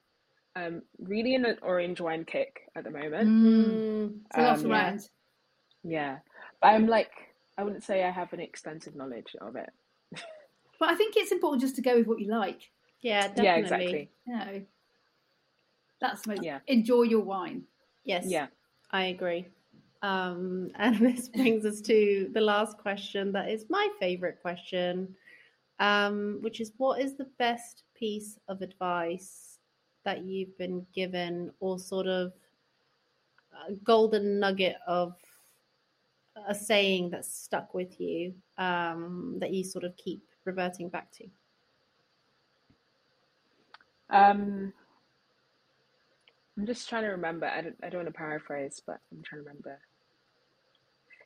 Um, 0.55 0.83
really 0.99 1.35
in 1.35 1.47
an 1.47 1.57
orange 1.63 1.99
wine 2.01 2.25
kick 2.27 2.61
at 2.77 2.85
the 2.85 2.91
moment. 2.91 3.29
Mm. 3.29 3.65
Mm, 3.65 4.15
a 4.35 4.43
lot 4.43 4.59
Um, 4.59 4.71
around. 4.71 5.09
Yeah, 5.83 6.19
but 6.61 6.69
I'm 6.69 6.87
like 6.87 7.11
I 7.59 7.65
wouldn't 7.65 7.85
say 7.85 8.05
I 8.05 8.11
have 8.11 8.33
an 8.33 8.41
extensive 8.41 8.95
knowledge 8.95 9.35
of 9.41 9.57
it. 9.57 9.71
But 10.81 10.89
I 10.91 10.95
think 10.97 11.15
it's 11.17 11.31
important 11.31 11.63
just 11.63 11.77
to 11.77 11.83
go 11.83 11.97
with 11.97 12.09
what 12.09 12.19
you 12.21 12.27
like. 12.29 12.61
yeah, 13.03 13.29
definitely. 13.29 13.45
Yeah, 13.45 13.57
exactly. 13.57 14.11
You 14.27 14.37
know, 14.37 14.63
that's 16.01 16.27
most. 16.27 16.43
Yeah. 16.43 16.59
Enjoy 16.67 17.03
your 17.03 17.21
wine. 17.21 17.63
Yes. 18.05 18.25
Yeah. 18.27 18.49
I 18.93 19.05
agree. 19.05 19.49
Um, 20.03 20.71
and 20.77 20.97
this 21.01 21.29
brings 21.29 21.65
us 21.65 21.81
to 21.83 22.31
the 22.33 22.41
last 22.41 22.79
question 22.79 23.33
that 23.33 23.49
is 23.49 23.67
my 23.69 23.89
favorite 23.99 24.39
question, 24.43 25.15
um, 25.79 26.39
which 26.43 26.61
is 26.61 26.73
what 26.77 27.01
is 27.01 27.17
the 27.17 27.29
best 27.39 27.85
piece 27.95 28.39
of 28.49 28.63
advice 28.63 29.59
that 30.05 30.25
you've 30.25 30.57
been 30.59 30.85
given, 30.95 31.53
or 31.61 31.79
sort 31.79 32.09
of 32.09 32.33
a 33.69 33.73
golden 33.85 34.41
nugget 34.41 34.77
of 34.87 35.15
a 36.49 36.55
saying 36.55 37.11
that's 37.11 37.33
stuck 37.33 37.75
with 37.75 38.01
you 38.01 38.35
um, 38.59 39.37
that 39.39 39.53
you 39.53 39.63
sort 39.63 39.85
of 39.85 39.97
keep 39.97 40.25
reverting 40.45 40.89
back 40.89 41.11
to? 41.13 41.25
Um, 44.11 44.73
I'm 46.59 46.67
just 46.67 46.89
trying 46.89 47.05
to 47.05 47.09
remember. 47.11 47.47
I 47.47 47.63
don't, 47.63 47.77
I 47.83 47.89
don't 47.89 48.03
want 48.05 48.09
to 48.15 48.19
paraphrase, 48.19 48.81
but 48.87 48.99
I'm 49.11 49.23
trying 49.23 49.43
to 49.43 49.49
remember. 49.49 49.79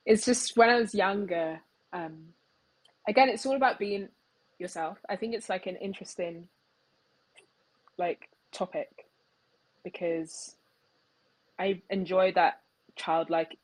It's 0.05 0.24
just 0.24 0.57
when 0.57 0.70
I 0.70 0.77
was 0.77 0.95
younger, 0.95 1.61
um, 1.93 2.29
again, 3.09 3.29
it's 3.29 3.45
all 3.45 3.57
about 3.57 3.79
being 3.79 4.09
yourself. 4.59 4.99
I 5.09 5.16
think 5.16 5.35
it's 5.35 5.49
like 5.49 5.66
an 5.66 5.77
interesting, 5.77 6.47
like, 7.99 8.29
topic 8.53 9.07
because 9.83 10.55
I 11.59 11.83
enjoy 11.91 12.33
that 12.33 12.61
childlike 12.95 13.59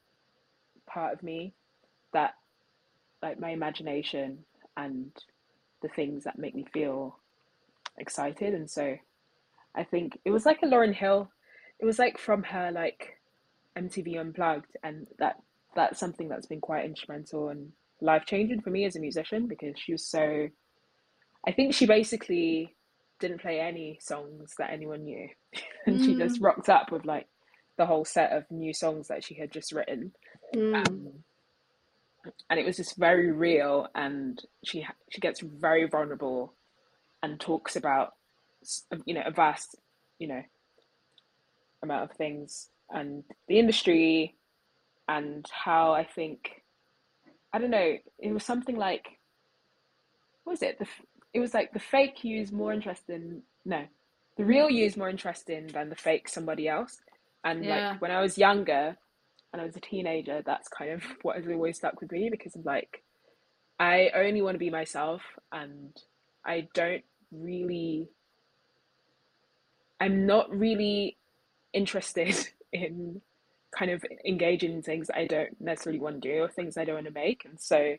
part 0.87 1.15
of 1.15 1.23
me, 1.23 1.55
that, 2.13 2.35
like, 3.23 3.39
my 3.39 3.51
imagination 3.51 4.39
and 4.77 5.13
the 5.81 5.89
things 5.89 6.25
that 6.25 6.39
make 6.39 6.55
me 6.57 6.67
feel 6.73 7.19
excited. 7.99 8.53
And 8.53 8.69
so 8.69 8.97
I 9.77 9.85
think 9.85 10.19
it 10.25 10.31
was 10.31 10.45
like 10.45 10.63
a 10.63 10.67
Lauryn 10.67 10.95
Hill. 10.95 11.31
It 11.83 11.85
was 11.85 11.99
like 11.99 12.17
from 12.17 12.45
her 12.45 12.71
like 12.73 13.19
MTV 13.77 14.19
Unplugged, 14.19 14.77
and 14.85 15.09
that 15.19 15.37
that's 15.75 15.99
something 15.99 16.29
that's 16.29 16.47
been 16.47 16.61
quite 16.61 16.85
instrumental 16.85 17.49
and 17.49 17.73
life 18.01 18.25
changing 18.25 18.61
for 18.61 18.71
me 18.71 18.85
as 18.85 18.95
a 18.95 19.01
musician 19.01 19.49
because 19.49 19.75
she 19.77 19.93
was 19.93 20.07
so. 20.07 20.49
I 21.45 21.51
think 21.51 21.75
she 21.75 21.87
basically 21.87 22.77
didn't 23.19 23.41
play 23.41 23.59
any 23.59 23.99
songs 24.01 24.55
that 24.59 24.71
anyone 24.71 25.03
knew, 25.03 25.29
and 25.87 26.05
she 26.05 26.15
just 26.15 26.41
rocked 26.41 26.69
up 26.69 26.93
with 26.93 27.05
like 27.05 27.27
the 27.79 27.87
whole 27.87 28.05
set 28.05 28.31
of 28.31 28.49
new 28.49 28.73
songs 28.73 29.09
that 29.09 29.25
she 29.25 29.35
had 29.35 29.51
just 29.51 29.73
written. 29.73 30.13
Mm. 30.55 30.87
Um, 30.87 31.09
and 32.49 32.61
it 32.61 32.65
was 32.65 32.77
just 32.77 32.97
very 32.97 33.33
real, 33.33 33.89
and 33.97 34.41
she 34.65 34.87
she 35.11 35.21
gets 35.21 35.41
very 35.41 35.89
vulnerable, 35.89 36.55
and 37.25 37.41
talks 37.41 37.75
about 37.75 38.13
you 39.05 39.15
know 39.15 39.25
a 39.27 39.33
vast 39.33 39.75
you 40.21 40.29
know 40.29 40.43
amount 41.83 42.11
of 42.11 42.17
things 42.17 42.71
and 42.91 43.25
the 43.49 43.59
industry 43.59 44.37
and 45.09 45.47
how 45.53 45.93
I 45.93 46.05
think 46.05 46.63
I 47.53 47.59
don't 47.59 47.71
know 47.71 47.97
it 48.19 48.33
was 48.33 48.45
something 48.45 48.77
like 48.77 49.07
what 50.45 50.53
was 50.53 50.63
it 50.63 50.79
the 50.79 50.87
it 51.35 51.41
was 51.41 51.55
like 51.55 51.73
the 51.73 51.81
fake 51.81 52.25
you 52.25 52.41
is 52.41 52.53
more 52.53 52.73
interesting 52.73 53.43
no 53.65 53.85
the 54.37 54.45
real 54.45 54.71
you 54.71 54.85
is 54.87 54.97
more 54.97 55.09
interesting 55.11 55.67
than 55.69 55.89
the 55.89 55.97
fake 55.97 56.29
somebody 56.29 56.69
else 56.69 56.99
and 57.45 57.65
Yeah. 57.65 57.91
like 57.93 58.03
when 58.03 58.11
I 58.11 58.21
was 58.21 58.39
younger 58.39 58.97
and 59.53 59.63
I 59.63 59.65
was 59.65 59.77
a 59.77 59.81
teenager 59.81 60.43
that's 60.45 60.69
kind 60.69 60.93
of 60.93 61.03
what 61.23 61.37
has 61.37 61.47
always 61.49 61.79
stuck 61.79 62.01
with 62.01 62.13
me 62.13 62.31
because 62.31 62.57
of 62.57 62.65
like 62.65 63.03
I 63.79 64.11
only 64.15 64.43
want 64.43 64.55
to 64.55 64.59
be 64.61 64.71
myself 64.71 65.23
and 65.53 65.97
I 66.47 66.69
don't 66.75 67.05
really 67.33 68.09
I'm 70.01 70.27
not 70.27 70.51
really 70.51 71.17
interested 71.73 72.35
in 72.73 73.21
kind 73.77 73.91
of 73.91 74.05
engaging 74.27 74.73
in 74.73 74.83
things 74.83 75.11
I 75.13 75.27
don't 75.27 75.59
necessarily 75.61 76.01
want 76.01 76.23
to 76.23 76.33
do 76.33 76.43
or 76.43 76.49
things 76.49 76.77
I 76.77 76.85
don't 76.85 76.97
want 76.97 77.07
to 77.07 77.13
make. 77.13 77.45
And 77.45 77.61
so 77.61 77.97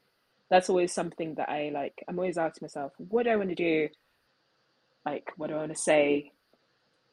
that's 0.49 0.69
always 0.69 0.93
something 0.93 1.35
that 1.35 1.49
I 1.49 1.71
like. 1.73 2.03
I'm 2.07 2.19
always 2.19 2.37
asking 2.37 2.65
myself, 2.65 2.93
what 2.97 3.23
do 3.23 3.31
I 3.31 3.35
want 3.35 3.49
to 3.49 3.55
do? 3.55 3.89
Like, 5.05 5.31
what 5.35 5.47
do 5.47 5.55
I 5.55 5.59
want 5.59 5.75
to 5.75 5.81
say 5.81 6.31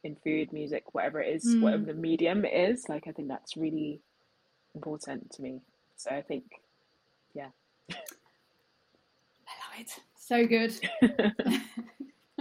in 0.04 0.16
food, 0.16 0.52
music, 0.52 0.94
whatever 0.94 1.20
it 1.20 1.34
is, 1.34 1.44
mm. 1.46 1.62
whatever 1.62 1.84
the 1.84 1.94
medium 1.94 2.44
is? 2.44 2.88
Like, 2.88 3.08
I 3.08 3.12
think 3.12 3.28
that's 3.28 3.56
really 3.56 4.00
important 4.74 5.30
to 5.32 5.42
me. 5.42 5.62
So 5.96 6.10
I 6.10 6.22
think, 6.22 6.44
yeah. 7.34 7.48
I 7.90 7.94
love 9.46 9.80
it. 9.80 9.90
So 10.16 10.46
good. 10.46 10.74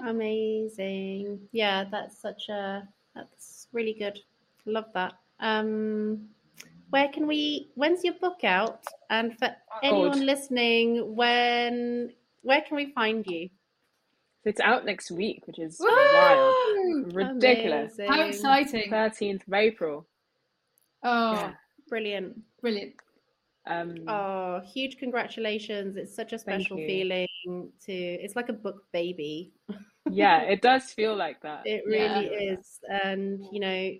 Amazing. 0.05 1.39
Yeah, 1.51 1.85
that's 1.89 2.21
such 2.21 2.49
a 2.49 2.87
that's 3.15 3.58
really 3.73 3.93
good. 3.93 4.19
Love 4.65 4.85
that. 4.93 5.13
Um 5.39 6.29
where 6.89 7.07
can 7.09 7.27
we 7.27 7.69
when's 7.75 8.03
your 8.03 8.15
book 8.15 8.43
out? 8.43 8.83
And 9.09 9.37
for 9.37 9.47
oh, 9.47 9.79
anyone 9.83 10.25
listening, 10.25 11.15
when 11.15 12.13
where 12.41 12.61
can 12.61 12.75
we 12.75 12.91
find 12.91 13.25
you? 13.27 13.49
It's 14.45 14.61
out 14.61 14.85
next 14.85 15.11
week, 15.11 15.45
which 15.45 15.59
is 15.59 15.77
Woo! 15.79 15.89
wild. 15.89 17.13
Ridiculous. 17.13 17.99
Amazing. 17.99 18.07
How 18.11 18.21
exciting. 18.21 18.89
13th 18.89 19.47
of 19.47 19.53
April. 19.53 20.07
Oh, 21.03 21.33
yeah. 21.33 21.51
brilliant. 21.89 22.41
Brilliant. 22.61 22.93
Um, 23.69 23.95
oh, 24.07 24.61
huge 24.61 24.97
congratulations. 24.97 25.95
It's 25.95 26.15
such 26.15 26.33
a 26.33 26.39
special 26.39 26.75
feeling 26.77 27.27
to, 27.45 27.93
it's 27.93 28.35
like 28.35 28.49
a 28.49 28.53
book 28.53 28.83
baby. 28.91 29.53
yeah, 30.09 30.41
it 30.41 30.61
does 30.61 30.91
feel 30.91 31.15
like 31.15 31.41
that. 31.43 31.61
It 31.65 31.83
really 31.85 32.31
yeah. 32.31 32.53
is. 32.53 32.79
And, 33.03 33.45
you 33.51 33.59
know, 33.59 33.91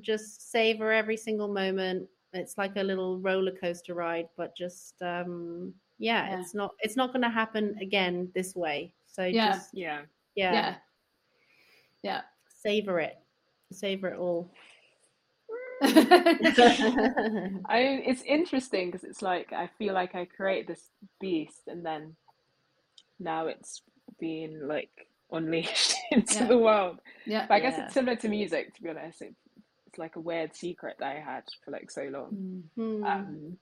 just 0.00 0.52
savor 0.52 0.92
every 0.92 1.16
single 1.16 1.48
moment. 1.48 2.06
It's 2.34 2.58
like 2.58 2.76
a 2.76 2.82
little 2.82 3.18
roller 3.18 3.52
coaster 3.52 3.94
ride, 3.94 4.28
but 4.36 4.54
just, 4.56 5.00
um, 5.00 5.72
yeah, 5.98 6.28
yeah. 6.28 6.40
it's 6.40 6.54
not, 6.54 6.72
it's 6.80 6.96
not 6.96 7.12
going 7.12 7.22
to 7.22 7.30
happen 7.30 7.76
again 7.80 8.28
this 8.34 8.54
way. 8.54 8.92
So 9.06 9.24
yeah. 9.24 9.52
just, 9.52 9.70
yeah. 9.72 10.00
Yeah. 10.34 10.52
Yeah. 10.52 10.74
Yeah. 12.02 12.20
Savor 12.62 13.00
it. 13.00 13.18
Savor 13.72 14.08
it 14.08 14.18
all. 14.18 14.52
I 17.66 18.02
it's 18.06 18.22
interesting 18.22 18.90
because 18.90 19.04
it's 19.04 19.22
like 19.22 19.52
I 19.52 19.68
feel 19.78 19.94
like 19.94 20.14
I 20.14 20.24
create 20.24 20.66
this 20.66 20.88
beast 21.20 21.62
and 21.66 21.84
then 21.84 22.16
now 23.20 23.46
it's 23.46 23.82
being 24.18 24.66
like 24.66 24.90
unleashed 25.30 25.94
into 26.10 26.34
yeah. 26.34 26.46
the 26.46 26.58
world. 26.58 27.00
Yeah. 27.26 27.46
But 27.46 27.54
I 27.54 27.60
guess 27.60 27.74
yeah. 27.76 27.84
it's 27.84 27.94
similar 27.94 28.16
to 28.16 28.28
music 28.28 28.74
to 28.74 28.82
be 28.82 28.88
honest. 28.88 29.22
It, 29.22 29.34
it's 29.86 29.98
like 29.98 30.16
a 30.16 30.20
weird 30.20 30.56
secret 30.56 30.96
that 30.98 31.16
I 31.16 31.20
had 31.20 31.44
for 31.64 31.70
like 31.70 31.90
so 31.90 32.04
long. 32.04 32.64
Mm-hmm. 32.78 33.04
Um, 33.04 33.58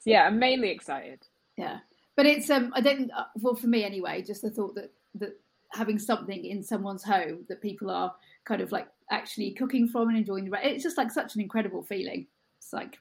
so 0.00 0.10
yeah, 0.10 0.24
I'm 0.24 0.38
mainly 0.38 0.70
excited. 0.70 1.20
Yeah. 1.56 1.78
But 2.16 2.26
it's 2.26 2.50
um 2.50 2.72
I 2.74 2.80
don't 2.80 3.10
uh, 3.10 3.24
well 3.36 3.54
for 3.54 3.66
me 3.66 3.84
anyway, 3.84 4.22
just 4.22 4.42
the 4.42 4.50
thought 4.50 4.74
that 4.74 4.92
that 5.16 5.38
having 5.72 5.98
something 5.98 6.44
in 6.44 6.62
someone's 6.62 7.02
home 7.02 7.44
that 7.48 7.62
people 7.62 7.90
are 7.90 8.14
kind 8.44 8.60
of 8.60 8.72
like 8.72 8.88
actually 9.12 9.52
cooking 9.52 9.86
from 9.86 10.08
and 10.08 10.18
enjoying 10.18 10.48
the 10.48 10.68
it's 10.68 10.82
just 10.82 10.96
like 10.98 11.10
such 11.10 11.34
an 11.34 11.40
incredible 11.40 11.82
feeling. 11.82 12.26
It's 12.58 12.72
like 12.72 12.98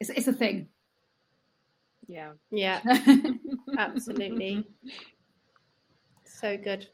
it's, 0.00 0.10
it's 0.10 0.28
a 0.28 0.32
thing. 0.32 0.68
Yeah. 2.08 2.32
Yeah. 2.50 2.80
Absolutely. 3.78 4.66
So 6.24 6.56
good. 6.56 6.88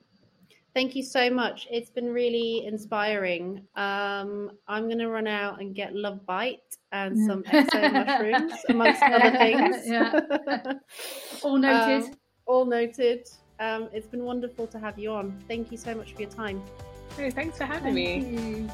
Thank 0.75 0.95
you 0.95 1.03
so 1.03 1.31
much. 1.31 1.67
It's 1.71 1.91
been 1.91 2.13
really 2.13 2.67
inspiring. 2.67 3.63
Um, 3.75 4.53
i'm 4.69 4.85
going 4.85 4.99
to 4.99 5.09
run 5.09 5.27
out 5.27 5.61
and 5.61 5.75
get 5.75 5.95
love 5.95 6.25
bite 6.27 6.61
and 6.93 7.19
some 7.27 7.43
XO 7.45 7.93
mushrooms 8.07 8.53
amongst 8.69 9.03
other 9.03 9.37
things. 9.37 9.77
Yeah. 9.87 10.21
All 11.43 11.59
noted. 11.59 12.11
Um, 12.11 12.17
all 12.47 12.65
noted. 12.65 13.29
Um, 13.61 13.89
it's 13.93 14.07
been 14.07 14.25
wonderful 14.25 14.67
to 14.69 14.79
have 14.79 14.99
you 14.99 15.11
on. 15.11 15.39
Thank 15.49 15.71
you 15.71 15.77
so 15.77 15.95
much 15.95 16.15
for 16.15 16.23
your 16.23 16.31
time. 16.31 16.63
Hey, 17.17 17.31
thanks 17.31 17.59
for 17.59 17.65
having 17.65 17.95
Thank 17.95 18.29
me. 18.29 18.61
You. 18.61 18.71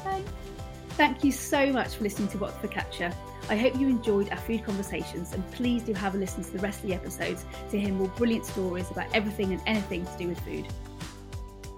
Thank 0.91 1.23
you 1.23 1.31
so 1.31 1.71
much 1.71 1.95
for 1.95 2.03
listening 2.03 2.29
to 2.29 2.37
What's 2.37 2.57
the 2.57 2.67
Catcher. 2.67 3.11
I 3.49 3.57
hope 3.57 3.79
you 3.79 3.87
enjoyed 3.87 4.29
our 4.31 4.37
food 4.37 4.63
conversations 4.63 5.33
and 5.33 5.51
please 5.51 5.83
do 5.83 5.93
have 5.93 6.15
a 6.15 6.17
listen 6.17 6.43
to 6.43 6.51
the 6.51 6.59
rest 6.59 6.81
of 6.81 6.89
the 6.89 6.95
episodes 6.95 7.45
to 7.69 7.79
hear 7.79 7.93
more 7.93 8.07
brilliant 8.09 8.45
stories 8.45 8.89
about 8.89 9.07
everything 9.13 9.51
and 9.51 9.61
anything 9.67 10.05
to 10.05 10.17
do 10.17 10.29
with 10.29 10.39
food. 10.39 10.65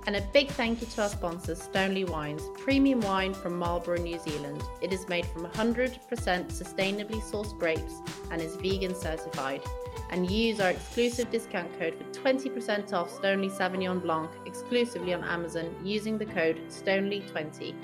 And 0.08 0.16
a 0.16 0.22
big 0.22 0.48
thank 0.52 0.80
you 0.80 0.88
to 0.88 1.02
our 1.02 1.10
sponsors, 1.10 1.62
Stoneleigh 1.62 2.10
Wines, 2.10 2.42
premium 2.58 3.02
wine 3.02 3.34
from 3.34 3.60
Marlborough, 3.60 3.98
New 3.98 4.18
Zealand. 4.18 4.64
It 4.80 4.94
is 4.94 5.06
made 5.10 5.26
from 5.26 5.46
100% 5.46 6.00
sustainably 6.08 7.22
sourced 7.22 7.60
grapes 7.60 7.96
and 8.32 8.42
is 8.42 8.56
vegan 8.56 8.96
certified 8.96 9.62
and 10.10 10.32
use 10.32 10.62
our 10.62 10.70
exclusive 10.70 11.30
discount 11.30 11.78
code 11.78 11.94
for 11.96 12.06
20% 12.22 12.94
off 12.94 13.12
Stoneleigh 13.12 13.52
Sauvignon 13.52 14.02
Blanc 14.02 14.32
exclusively 14.46 15.14
on 15.14 15.26
Amazon 15.26 15.76
using 15.84 16.18
the 16.18 16.26
code 16.26 16.62
Stoneleigh20. 16.70 17.76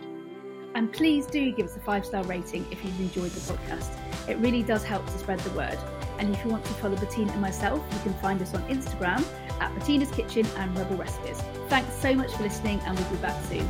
And 0.76 0.94
please 0.94 1.26
do 1.26 1.52
give 1.52 1.66
us 1.66 1.76
a 1.76 1.82
five 1.82 2.06
star 2.06 2.24
rating 2.24 2.66
if 2.72 2.86
you've 2.86 3.02
enjoyed 3.02 3.32
the 3.32 3.54
podcast. 3.54 3.92
It 4.30 4.38
really 4.38 4.64
does 4.64 4.86
help 4.86 5.06
to 5.08 5.18
spread 5.18 5.40
the 5.40 5.52
word. 5.52 5.78
And 6.20 6.34
if 6.34 6.44
you 6.44 6.52
want 6.52 6.66
to 6.66 6.74
follow 6.74 6.96
Bettina 6.96 7.32
and 7.32 7.42
myself, 7.42 7.84
you 7.92 8.00
can 8.00 8.14
find 8.16 8.42
us 8.42 8.54
on 8.54 8.62
Instagram 8.64 9.24
at 9.60 9.74
Bettina's 9.76 10.12
Kitchen 10.12 10.46
and 10.58 10.78
Rebel 10.78 10.98
Recipes. 10.98 11.42
Thanks 11.70 11.94
so 11.96 12.14
much 12.14 12.32
for 12.34 12.44
listening, 12.44 12.80
and 12.86 12.98
we'll 12.98 13.10
be 13.10 13.18
back 13.18 13.44
soon. 13.46 13.70